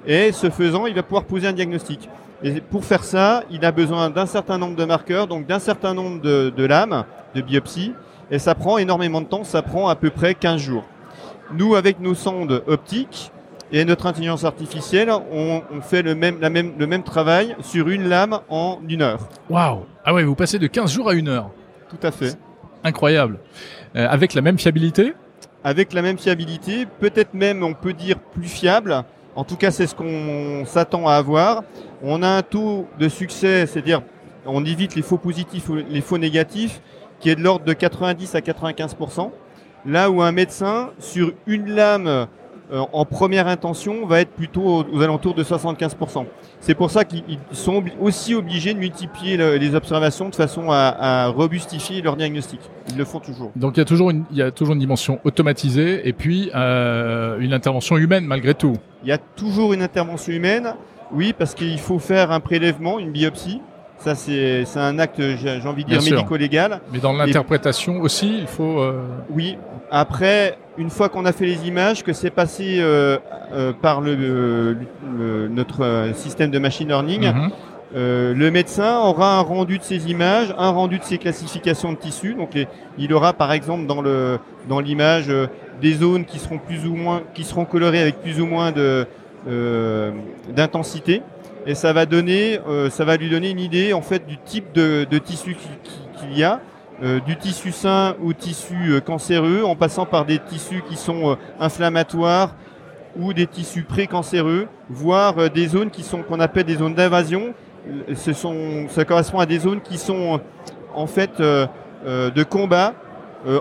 Et 0.07 0.33
ce 0.33 0.51
faisant, 0.51 0.87
il 0.87 0.95
va 0.95 1.03
pouvoir 1.03 1.25
poser 1.25 1.49
un 1.49 1.53
diagnostic. 1.53 2.09
Et 2.43 2.61
pour 2.61 2.85
faire 2.85 3.03
ça, 3.03 3.43
il 3.51 3.65
a 3.65 3.73
besoin 3.73 4.11
d'un 4.11 4.27
certain 4.27 4.59
nombre 4.59 4.77
de 4.77 4.85
marqueurs, 4.85 5.27
donc 5.27 5.47
d'un 5.47 5.59
certain 5.59 5.95
nombre 5.95 6.21
de, 6.21 6.53
de 6.55 6.65
lames, 6.65 7.05
de 7.35 7.41
biopsies. 7.41 7.95
Et 8.31 8.39
ça 8.39 8.55
prend 8.55 8.79
énormément 8.79 9.23
de 9.23 9.27
temps, 9.27 9.43
ça 9.43 9.63
prend 9.63 9.89
à 9.89 9.97
peu 9.97 10.11
près 10.11 10.35
15 10.35 10.61
jours. 10.61 10.85
Nous, 11.53 11.75
avec 11.75 12.01
nos 12.01 12.15
sondes 12.15 12.63
optiques 12.67 13.33
et 13.73 13.85
notre 13.85 14.07
intelligence 14.07 14.45
artificielle, 14.45 15.11
on, 15.11 15.63
on 15.75 15.81
fait 15.81 16.03
le 16.03 16.15
même, 16.15 16.41
la 16.41 16.51
même, 16.51 16.73
le 16.79 16.87
même 16.87 17.03
travail 17.03 17.57
sur 17.61 17.89
une 17.89 18.09
lame 18.09 18.41
en 18.49 18.79
une 18.89 19.03
heure. 19.03 19.29
Waouh 19.49 19.85
Ah 20.05 20.13
ouais, 20.15 20.25
vous 20.25 20.35
passez 20.35 20.59
de 20.59 20.67
15 20.67 20.93
jours 20.93 21.09
à 21.09 21.15
une 21.15 21.29
heure. 21.29 21.51
Tout 21.89 22.07
à 22.07 22.11
fait. 22.11 22.37
Incroyable. 22.85 23.39
Euh, 23.97 24.07
avec 24.09 24.35
la 24.35 24.43
même 24.43 24.59
fiabilité? 24.59 25.15
Avec 25.65 25.93
la 25.93 26.03
même 26.03 26.19
fiabilité, 26.19 26.87
peut-être 27.01 27.35
même, 27.35 27.63
on 27.63 27.75
peut 27.75 27.93
dire, 27.93 28.19
plus 28.19 28.47
fiable. 28.49 29.05
En 29.35 29.45
tout 29.45 29.57
cas, 29.57 29.71
c'est 29.71 29.87
ce 29.87 29.95
qu'on 29.95 30.65
s'attend 30.67 31.09
à 31.09 31.15
avoir. 31.15 31.63
On 32.03 32.23
a 32.23 32.29
un 32.29 32.43
taux 32.43 32.87
de 32.99 33.09
succès, 33.09 33.67
c'est-à-dire 33.67 34.03
on 34.47 34.65
évite 34.65 34.95
les 34.95 35.03
faux 35.03 35.19
positifs 35.19 35.69
ou 35.69 35.77
les 35.77 36.01
faux 36.01 36.19
négatifs, 36.19 36.81
qui 37.21 37.31
est 37.31 37.37
de 37.37 37.43
l'ordre 37.43 37.65
de 37.65 37.73
90 37.73 38.35
à 38.35 38.41
95 38.41 38.97
Là 39.89 40.11
où 40.11 40.21
un 40.23 40.33
médecin, 40.33 40.91
sur 40.99 41.33
une 41.47 41.71
lame 41.75 42.07
euh, 42.07 42.27
en 42.93 43.07
première 43.07 43.47
intention, 43.49 44.05
va 44.07 44.21
être 44.21 44.31
plutôt 44.33 44.85
aux, 44.93 45.01
alentours 45.01 45.33
de 45.35 45.43
75% 45.43 46.27
C'est 46.61 46.75
pour 46.75 46.91
ça 46.91 47.07
qu'ils 47.07 47.23
ils 47.27 47.39
sont 47.53 47.83
aussi 47.99 48.35
obligés 48.35 48.75
de 48.75 48.79
multiplier 48.79 49.39
le- 49.39 49.57
les 49.57 49.75
observations 49.75 50.29
de 50.29 50.35
façon 50.35 50.71
à, 50.71 50.95
à 50.99 51.27
robustifier 51.29 52.03
leur 52.03 52.17
diagnostic. 52.17 52.61
Ils 52.91 52.99
le 52.99 53.07
font 53.07 53.21
toujours. 53.21 53.51
Donc 53.57 53.79
il 53.79 53.81
y 53.81 53.83
a 53.83 53.87
toujours 53.87 54.11
une, 54.11 54.25
il 54.31 54.37
y 54.37 54.43
a 54.43 54.51
toujours 54.51 54.75
une 54.75 54.81
dimension 54.81 55.19
automatisée 55.25 56.07
et 56.07 56.13
puis 56.13 56.51
euh, 56.55 57.39
une 57.41 57.55
intervention 57.55 57.97
humaine 57.97 58.27
malgré 58.27 58.53
tout. 58.53 58.75
Il 59.05 59.09
y 59.09 59.13
a 59.13 59.19
toujours 59.19 59.73
une 59.73 59.81
intervention 59.81 60.35
humaine, 60.35 60.75
oui, 61.11 61.33
parce 61.33 61.55
qu'il 61.55 61.79
faut 61.79 61.99
faire 61.99 62.31
un 62.33 62.41
prélèvement, 62.41 62.99
une 62.99 63.13
biopsie. 63.13 63.63
Ça, 63.99 64.15
c'est 64.15 64.65
un 64.77 64.99
acte, 64.99 65.21
j'ai 65.21 65.61
envie 65.67 65.85
de 65.85 65.89
dire, 65.91 65.99
médico-légal. 66.15 66.81
Mais 66.93 66.99
dans 67.01 67.13
l'interprétation 67.13 68.01
aussi, 68.01 68.39
il 68.41 68.47
faut. 68.47 68.81
euh, 68.81 69.03
Oui. 69.31 69.57
Après, 69.91 70.57
une 70.77 70.91
fois 70.91 71.09
qu'on 71.09 71.25
a 71.25 71.33
fait 71.33 71.47
les 71.47 71.67
images, 71.67 72.05
que 72.05 72.13
c'est 72.13 72.31
passé 72.31 72.77
euh, 72.79 73.19
euh, 73.53 73.73
par 73.73 74.01
le, 74.01 74.77
notre 75.51 76.11
système 76.15 76.51
de 76.51 76.59
machine 76.59 76.89
learning, 76.89 77.27
mhm. 77.33 77.51
le 77.95 78.51
médecin 78.51 78.99
aura 79.01 79.39
un 79.39 79.41
rendu 79.41 79.79
de 79.79 79.83
ces 79.83 80.11
images, 80.11 80.55
un 80.59 80.71
rendu 80.71 80.99
de 80.99 81.05
ces 81.05 81.19
classifications 81.19 81.93
de 81.93 81.97
tissus. 81.99 82.35
Donc, 82.35 82.55
les- 82.55 82.69
il 82.99 83.13
aura 83.15 83.33
par 83.33 83.51
exemple 83.53 83.87
dans 83.87 84.03
le 84.03 84.39
dans 84.69 84.81
l'image 84.81 85.33
des 85.81 85.93
zones 85.95 86.25
qui 86.27 86.39
seront 86.39 86.59
plus 86.59 86.87
ou 86.87 86.95
moins 86.95 87.23
qui 87.35 87.43
seront 87.45 87.65
colorées 87.65 88.01
avec 88.03 88.21
plus 88.21 88.41
ou 88.41 88.47
moins 88.47 88.71
de 88.73 89.07
d'intensité. 90.55 91.23
Et 91.69 91.75
ça 91.75 91.93
va 91.93 92.07
donner, 92.07 92.59
euh, 92.67 92.89
ça 92.89 93.05
va 93.05 93.17
lui 93.19 93.29
donner 93.29 93.51
une 93.51 93.61
idée 93.61 93.93
en 93.93 94.01
fait 94.01 94.27
du 94.27 94.39
type 94.39 94.73
de, 94.73 95.05
tissu 95.19 95.55
qui- 95.55 95.69
qui- 95.85 96.01
qu'il 96.19 96.39
y 96.39 96.43
a, 96.43 96.61
euh, 97.03 97.21
du 97.21 97.37
tissu 97.37 97.73
sain 97.73 98.17
au 98.25 98.33
tissu 98.33 98.75
euh, 98.93 99.01
cancéreux, 99.01 99.63
en 99.65 99.77
passant 99.77 100.07
par 100.07 100.25
des 100.25 100.39
tissus 100.39 100.83
qui 100.89 100.97
sont 100.97 101.37
inflammatoires 101.61 102.55
ou 103.19 103.35
des 103.35 103.47
tissus 103.47 103.83
précancéreux, 103.83 104.67
voire 104.89 105.51
des 105.51 105.69
zones 105.69 105.91
qui 105.91 106.03
sont 106.03 106.23
qu'on 106.23 106.41
appelle 106.41 106.65
des 106.65 106.77
zones 106.77 106.95
d'invasion. 106.95 107.53
Ce 108.15 108.33
sont, 108.33 108.87
ça 108.89 109.05
correspond 109.05 109.39
à 109.39 109.47
des 109.47 109.59
zones 109.59 109.81
qui 109.83 109.99
sont 109.99 110.41
en 110.95 111.07
fait 111.07 111.39
de 111.41 112.43
combat 112.45 112.95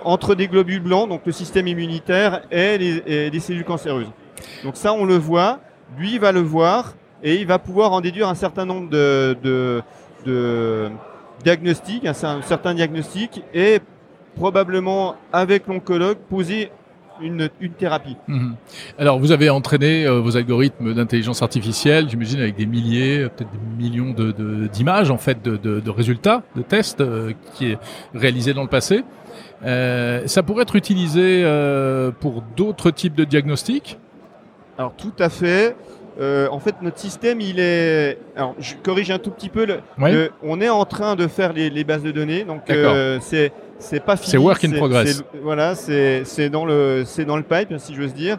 entre 0.06 0.36
des 0.36 0.48
globules 0.48 0.82
blancs, 0.82 1.08
donc 1.10 1.22
le 1.26 1.32
système 1.32 1.68
immunitaire 1.68 2.42
et 2.52 2.78
les, 2.78 3.04
et 3.08 3.30
les 3.30 3.40
cellules 3.40 3.64
cancéreuses. 3.64 4.12
Donc 4.64 4.76
ça, 4.76 4.94
on 4.94 5.06
le 5.06 5.16
voit. 5.16 5.60
Lui, 5.98 6.18
va 6.18 6.32
le 6.32 6.42
voir 6.42 6.94
et 7.24 7.36
il 7.42 7.48
va 7.48 7.60
pouvoir 7.60 7.92
en 7.94 8.02
déduire 8.02 8.28
un 8.30 8.36
certain 8.36 8.66
nombre 8.66 8.90
de, 8.90 9.36
de, 9.44 9.82
de 10.26 10.90
diagnostics, 11.44 12.06
un, 12.06 12.12
cer- 12.14 12.38
un 12.40 12.42
certain 12.42 12.74
diagnostic 12.74 13.44
et 13.54 13.80
probablement 14.36 15.16
avec 15.34 15.68
l'oncologue 15.68 16.18
poser 16.30 16.72
une, 17.20 17.50
une 17.60 17.72
thérapie. 17.72 18.16
Mhm. 18.28 18.56
Alors, 19.00 19.18
vous 19.18 19.32
avez 19.32 19.50
entraîné 19.50 20.06
euh, 20.06 20.20
vos 20.20 20.38
algorithmes 20.38 20.94
d'intelligence 20.94 21.42
artificielle, 21.42 22.08
j'imagine, 22.08 22.40
avec 22.40 22.56
des 22.56 22.68
milliers, 22.68 23.22
euh, 23.24 23.30
peut-être 23.30 23.50
des 23.52 23.84
millions 23.84 24.14
de- 24.14 24.32
de- 24.32 24.68
d'images, 24.68 25.10
en 25.10 25.18
fait, 25.18 25.42
de, 25.42 25.90
résultats, 25.90 26.44
de 26.56 26.62
tests 26.62 27.02
euh, 27.02 27.34
qui 27.56 27.72
est 27.72 27.80
réalisé 28.14 28.54
dans 28.54 28.62
le 28.62 28.68
passé. 28.70 29.04
Euh, 29.66 30.28
ça 30.28 30.44
pourrait 30.44 30.62
être 30.62 30.76
utilisé 30.76 31.42
pour 32.20 32.44
d'autres 32.56 32.92
types 32.92 33.16
de 33.16 33.24
diagnostics? 33.24 33.98
Alors 34.78 34.94
tout 34.96 35.14
à 35.18 35.30
fait. 35.30 35.76
Euh, 36.20 36.48
en 36.50 36.60
fait, 36.60 36.76
notre 36.82 36.98
système, 36.98 37.40
il 37.42 37.60
est. 37.60 38.18
Alors, 38.36 38.56
je 38.60 38.74
corrige 38.82 39.12
un 39.12 39.20
tout 39.20 39.30
petit 39.32 39.50
peu. 39.50 39.66
Le, 39.66 39.80
Oui. 40.00 40.12
le- 40.12 40.32
on 40.42 40.60
est 40.62 40.70
en 40.70 40.84
train 40.86 41.16
de 41.16 41.28
faire 41.28 41.54
les, 41.54 41.70
les 41.70 41.84
bases 41.84 42.02
de 42.04 42.12
données, 42.12 42.44
donc 42.44 42.70
euh, 42.72 43.20
c'est 43.22 43.52
c'est 43.78 44.00
pas 44.00 44.16
fini. 44.18 44.32
C'est 44.32 44.38
work 44.38 44.64
in 44.64 44.72
progress. 44.72 45.24
Voilà, 45.44 45.76
c'est 45.76 46.24
c'est 46.26 46.50
dans 46.50 46.66
le 46.66 47.04
c'est 47.06 47.26
dans 47.26 47.38
le 47.38 47.44
pipe, 47.44 47.72
si 47.78 47.94
j'ose 47.94 48.14
dire. 48.16 48.38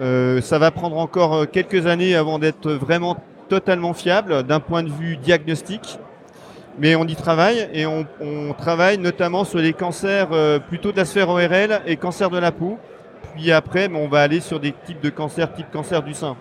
Euh, 0.00 0.40
ça 0.40 0.58
va 0.58 0.70
prendre 0.70 0.96
encore 0.96 1.44
quelques 1.50 1.86
années 1.86 2.14
avant 2.16 2.38
d'être 2.38 2.70
vraiment 2.72 3.18
totalement 3.50 3.92
fiable 3.92 4.44
d'un 4.44 4.60
point 4.60 4.82
de 4.82 4.88
vue 4.90 5.18
diagnostique. 5.18 5.98
Mais 6.78 6.94
on 6.94 7.04
y 7.04 7.14
travaille 7.16 7.68
et 7.74 7.84
on, 7.84 8.06
on 8.22 8.54
travaille 8.54 8.96
notamment 8.96 9.44
sur 9.44 9.58
les 9.58 9.74
cancers 9.74 10.28
plutôt 10.68 10.92
de 10.92 10.96
la 10.96 11.04
sphère 11.04 11.28
ORL 11.28 11.82
et 11.86 11.96
cancer 11.96 12.30
de 12.30 12.38
la 12.38 12.52
peau. 12.52 12.78
Puis 13.34 13.52
après, 13.52 13.90
on 13.92 14.08
va 14.08 14.20
aller 14.22 14.40
sur 14.40 14.58
des 14.58 14.72
types 14.86 15.02
de 15.02 15.10
cancers, 15.10 15.52
type 15.52 15.66
cancer 15.70 16.02
du 16.02 16.14
sein. 16.14 16.36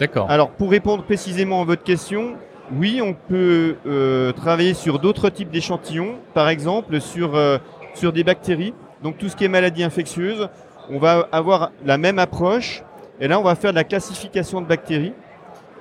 D'accord. 0.00 0.30
Alors, 0.30 0.48
pour 0.48 0.70
répondre 0.70 1.02
précisément 1.02 1.60
à 1.60 1.64
votre 1.66 1.82
question, 1.82 2.36
oui, 2.72 3.02
on 3.04 3.12
peut 3.12 3.76
euh, 3.86 4.32
travailler 4.32 4.72
sur 4.72 4.98
d'autres 4.98 5.28
types 5.28 5.50
d'échantillons, 5.50 6.14
par 6.32 6.48
exemple 6.48 7.02
sur, 7.02 7.34
euh, 7.34 7.58
sur 7.92 8.10
des 8.10 8.24
bactéries. 8.24 8.72
Donc, 9.02 9.18
tout 9.18 9.28
ce 9.28 9.36
qui 9.36 9.44
est 9.44 9.48
maladie 9.48 9.84
infectieuse, 9.84 10.48
on 10.88 10.98
va 10.98 11.28
avoir 11.32 11.70
la 11.84 11.98
même 11.98 12.18
approche. 12.18 12.82
Et 13.20 13.28
là, 13.28 13.38
on 13.38 13.42
va 13.42 13.54
faire 13.56 13.72
de 13.72 13.76
la 13.76 13.84
classification 13.84 14.62
de 14.62 14.66
bactéries. 14.66 15.12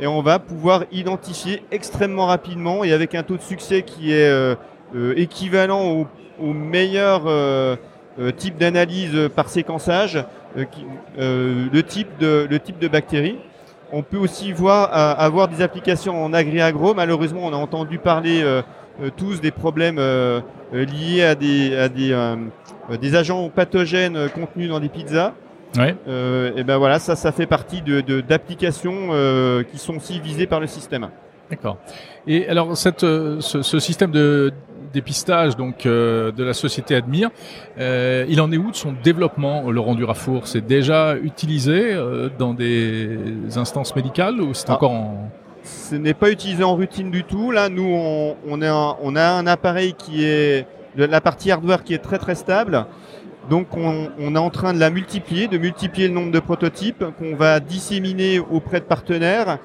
Et 0.02 0.08
on 0.08 0.22
va 0.22 0.38
pouvoir 0.38 0.84
identifier 0.92 1.64
extrêmement 1.72 2.26
rapidement 2.26 2.84
et 2.84 2.92
avec 2.92 3.16
un 3.16 3.24
taux 3.24 3.38
de 3.38 3.42
succès 3.42 3.84
qui 3.84 4.12
est 4.12 4.30
euh, 4.30 4.56
équivalent 5.16 6.06
au, 6.40 6.54
meilleur 6.54 7.24
type 8.38 8.58
d'analyse 8.58 9.30
par 9.36 9.50
séquençage, 9.50 10.24
le 10.56 11.82
type 11.82 12.18
de 12.18 12.88
bactéries. 12.88 13.38
On 13.92 14.04
peut 14.04 14.18
aussi 14.18 14.52
voir 14.54 14.90
euh, 14.92 15.16
avoir 15.18 15.48
des 15.48 15.62
applications 15.62 16.24
en 16.24 16.34
agri-agro. 16.34 16.94
Malheureusement, 16.94 17.42
on 17.44 17.54
a 17.54 17.58
entendu 17.58 17.98
parler 17.98 18.42
euh, 18.44 18.62
euh, 19.02 19.10
tous 19.16 19.42
des 19.42 19.52
problèmes 19.52 20.00
liés 20.72 21.24
à 21.24 21.36
des, 21.36 21.76
à 21.76 21.90
des, 21.90 22.36
des 23.02 23.16
agents 23.16 23.50
pathogènes 23.50 24.30
contenus 24.30 24.70
dans 24.70 24.80
des 24.80 24.90
pizzas. 24.90 25.34
Ouais. 25.78 25.96
Euh, 26.08 26.52
et 26.56 26.64
ben 26.64 26.78
voilà, 26.78 26.98
ça, 27.00 27.16
ça 27.16 27.32
fait 27.32 27.46
partie 27.46 27.82
de 27.84 28.02
de- 28.02 28.22
d'applications 28.22 29.10
euh, 29.12 29.62
qui 29.64 29.78
sont 29.78 29.98
aussi 29.98 30.20
visées 30.20 30.48
par 30.48 30.60
le 30.60 30.68
système. 30.68 31.10
D'accord. 31.50 31.78
Et 32.28 32.48
alors, 32.48 32.76
cette, 32.78 33.02
ce, 33.02 33.40
ce 33.40 33.80
système 33.80 34.12
de 34.12 34.52
dépistage 34.94 35.56
donc 35.56 35.86
euh, 35.86 36.32
de 36.32 36.44
la 36.44 36.54
société 36.54 36.96
Admire, 36.96 37.30
euh, 37.80 38.26
il 38.30 38.40
en 38.42 38.52
est 38.52 38.58
où 38.58 38.72
de 38.72 38.76
son 38.76 38.94
développement, 39.04 39.70
Laurent 39.72 39.96
Durafour? 39.96 40.48
C'est 40.48 40.66
déjà 40.66 41.16
utilisé 41.18 41.94
euh, 41.94 42.30
dans 42.38 42.54
des 42.54 43.18
instances 43.58 43.96
médicales 43.96 44.42
ou 44.42 44.54
c'est 44.54 44.70
Ah. 44.70 44.74
encore 44.74 44.92
en... 44.92 45.30
Ce 45.64 45.94
n'est 45.96 46.14
pas 46.14 46.32
utilisé 46.32 46.64
en 46.64 46.76
routine 46.76 47.12
du 47.12 47.24
tout. 47.24 47.52
Là, 47.52 47.70
nous, 47.70 47.84
on, 47.86 48.36
on, 48.48 48.62
est 48.62 48.68
un- 48.68 48.96
on 49.04 49.16
a 49.16 49.24
un 49.32 49.46
appareil 49.46 49.94
qui 49.94 50.24
est 50.24 50.66
de 50.98 51.04
la 51.04 51.22
partie 51.22 51.52
hardware 51.52 51.84
qui 51.84 51.94
est 51.94 52.00
très 52.00 52.18
très 52.18 52.36
stable. 52.36 52.86
Donc, 53.50 53.76
on, 53.76 54.10
on 54.20 54.36
est 54.36 54.40
en 54.40 54.50
train 54.50 54.74
de 54.74 54.80
la 54.80 54.90
multiplier, 54.90 55.48
de 55.48 55.58
multiplier 55.58 56.08
le 56.08 56.14
nombre 56.14 56.32
de 56.32 56.40
prototypes 56.40 57.04
qu'on 57.18 57.36
va 57.36 57.60
disséminer 57.60 58.40
auprès 58.40 58.80
de 58.80 58.86
partenaires, 58.86 59.58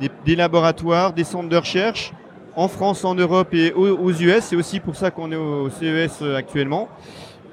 des, 0.00 0.10
des 0.24 0.36
laboratoires, 0.36 1.12
des 1.12 1.24
centres 1.24 1.48
de 1.48 1.56
recherche, 1.56 2.12
en 2.56 2.68
France, 2.68 3.04
en 3.04 3.14
Europe 3.14 3.52
et 3.54 3.72
aux, 3.72 3.96
aux 3.98 4.12
US. 4.12 4.40
C'est 4.44 4.56
aussi 4.56 4.80
pour 4.80 4.96
ça 4.96 5.10
qu'on 5.10 5.30
est 5.30 5.36
au 5.36 5.68
CES 5.70 6.22
actuellement. 6.36 6.88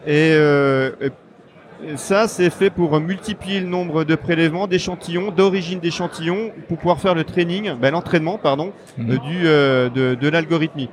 Et, 0.08 0.32
euh, 0.34 0.92
et 1.02 1.98
ça, 1.98 2.28
c'est 2.30 2.50
fait 2.50 2.70
pour 2.70 2.98
multiplier 3.00 3.60
le 3.60 3.68
nombre 3.68 4.06
de 4.06 4.16
prélèvements, 4.16 4.68
d'échantillons, 4.68 5.32
d'origine 5.32 5.80
d'échantillons, 5.80 6.52
pour 6.68 6.78
pouvoir 6.78 7.00
faire 7.00 7.14
le 7.14 7.26
training, 7.26 7.74
ben, 7.76 7.92
l'entraînement, 7.92 8.38
pardon, 8.38 8.72
Mhm. 8.98 9.12
euh, 9.12 9.18
du, 9.18 9.42
euh, 9.48 9.90
de, 9.90 10.16
de 10.16 10.30
l'algorithmie. 10.30 10.90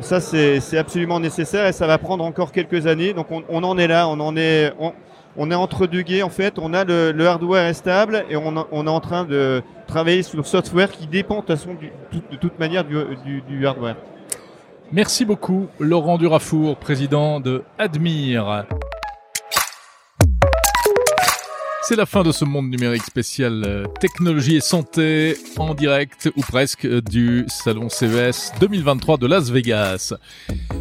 Ça, 0.00 0.20
c'est 0.20 0.58
c'est 0.60 0.78
absolument 0.78 1.20
nécessaire 1.20 1.66
et 1.68 1.72
ça 1.72 1.86
va 1.86 1.98
prendre 1.98 2.24
encore 2.24 2.50
quelques 2.52 2.86
années. 2.88 3.12
Donc, 3.12 3.26
on, 3.30 3.42
on 3.48 3.62
en 3.62 3.78
est 3.78 3.86
là, 3.86 4.08
on 4.08 4.18
en 4.20 4.36
est, 4.36 4.72
on, 4.80 4.92
on 5.36 5.50
est 5.50 5.54
entre 5.54 5.86
deux 5.86 6.02
guets 6.02 6.22
en 6.22 6.30
fait. 6.30 6.58
On 6.58 6.74
a 6.74 6.84
le, 6.84 7.26
hardware 7.26 7.66
est 7.66 7.74
stable 7.74 8.24
et 8.30 8.36
on, 8.36 8.86
est 8.86 8.90
en 8.90 9.00
train 9.00 9.24
de 9.24 9.62
travailler 9.86 10.22
sur 10.22 10.38
le 10.38 10.44
software 10.44 10.90
qui 10.90 11.06
dépend 11.06 11.44
de 11.46 12.36
toute 12.36 12.58
manière 12.58 12.84
du, 12.84 12.96
du, 13.24 13.42
du 13.42 13.66
hardware. 13.66 13.96
Merci 14.92 15.24
beaucoup, 15.24 15.66
Laurent 15.80 16.18
Durafour, 16.18 16.76
président 16.76 17.40
de 17.40 17.62
Admire. 17.78 18.66
C'est 21.86 21.96
la 21.96 22.06
fin 22.06 22.22
de 22.22 22.32
ce 22.32 22.46
monde 22.46 22.70
numérique 22.70 23.02
spécial 23.02 23.62
euh, 23.66 23.84
technologie 24.00 24.56
et 24.56 24.62
santé 24.62 25.36
en 25.58 25.74
direct 25.74 26.30
ou 26.34 26.40
presque 26.40 26.86
euh, 26.86 27.02
du 27.02 27.44
salon 27.48 27.90
CES 27.90 28.52
2023 28.58 29.18
de 29.18 29.26
Las 29.26 29.50
Vegas. 29.50 30.14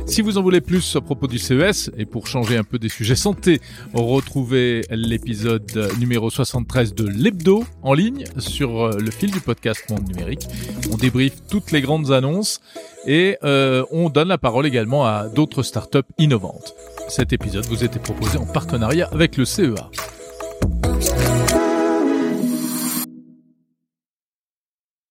Si 0.06 0.22
vous 0.22 0.38
en 0.38 0.42
voulez 0.42 0.62
plus 0.62 0.96
à 0.96 1.02
propos 1.02 1.28
du 1.28 1.40
CES 1.40 1.92
et 1.98 2.06
pour 2.06 2.28
changer 2.28 2.56
un 2.56 2.64
peu 2.64 2.80
des 2.80 2.88
sujets 2.88 3.18
santé, 3.18 3.60
retrouvez 3.94 4.86
l'épisode 4.92 5.92
numéro 6.00 6.30
73 6.30 6.96
de 6.96 7.06
l'Hebdo 7.06 7.66
en 7.82 7.94
ligne 7.94 8.24
sur 8.38 8.84
euh, 8.84 8.98
le 8.98 9.12
fil 9.12 9.30
du 9.30 9.42
podcast 9.42 9.84
Monde 9.90 10.08
numérique. 10.08 10.48
On 10.90 10.96
débriefe 10.96 11.36
toutes 11.50 11.72
les 11.74 11.82
grandes 11.82 12.14
annonces 12.14 12.62
et 13.06 13.38
on 13.44 14.10
donne 14.10 14.30
la 14.30 14.38
parole 14.38 14.66
également 14.66 15.06
à 15.06 15.28
d'autres 15.28 15.64
startups 15.64 16.00
innovantes. 16.18 16.74
Cet 17.10 17.34
épisode 17.34 17.66
vous 17.66 17.84
était 17.84 18.00
proposé 18.00 18.38
en 18.38 18.46
partenariat 18.46 19.10
avec 19.12 19.36
le 19.36 19.44
CEA. 19.44 19.90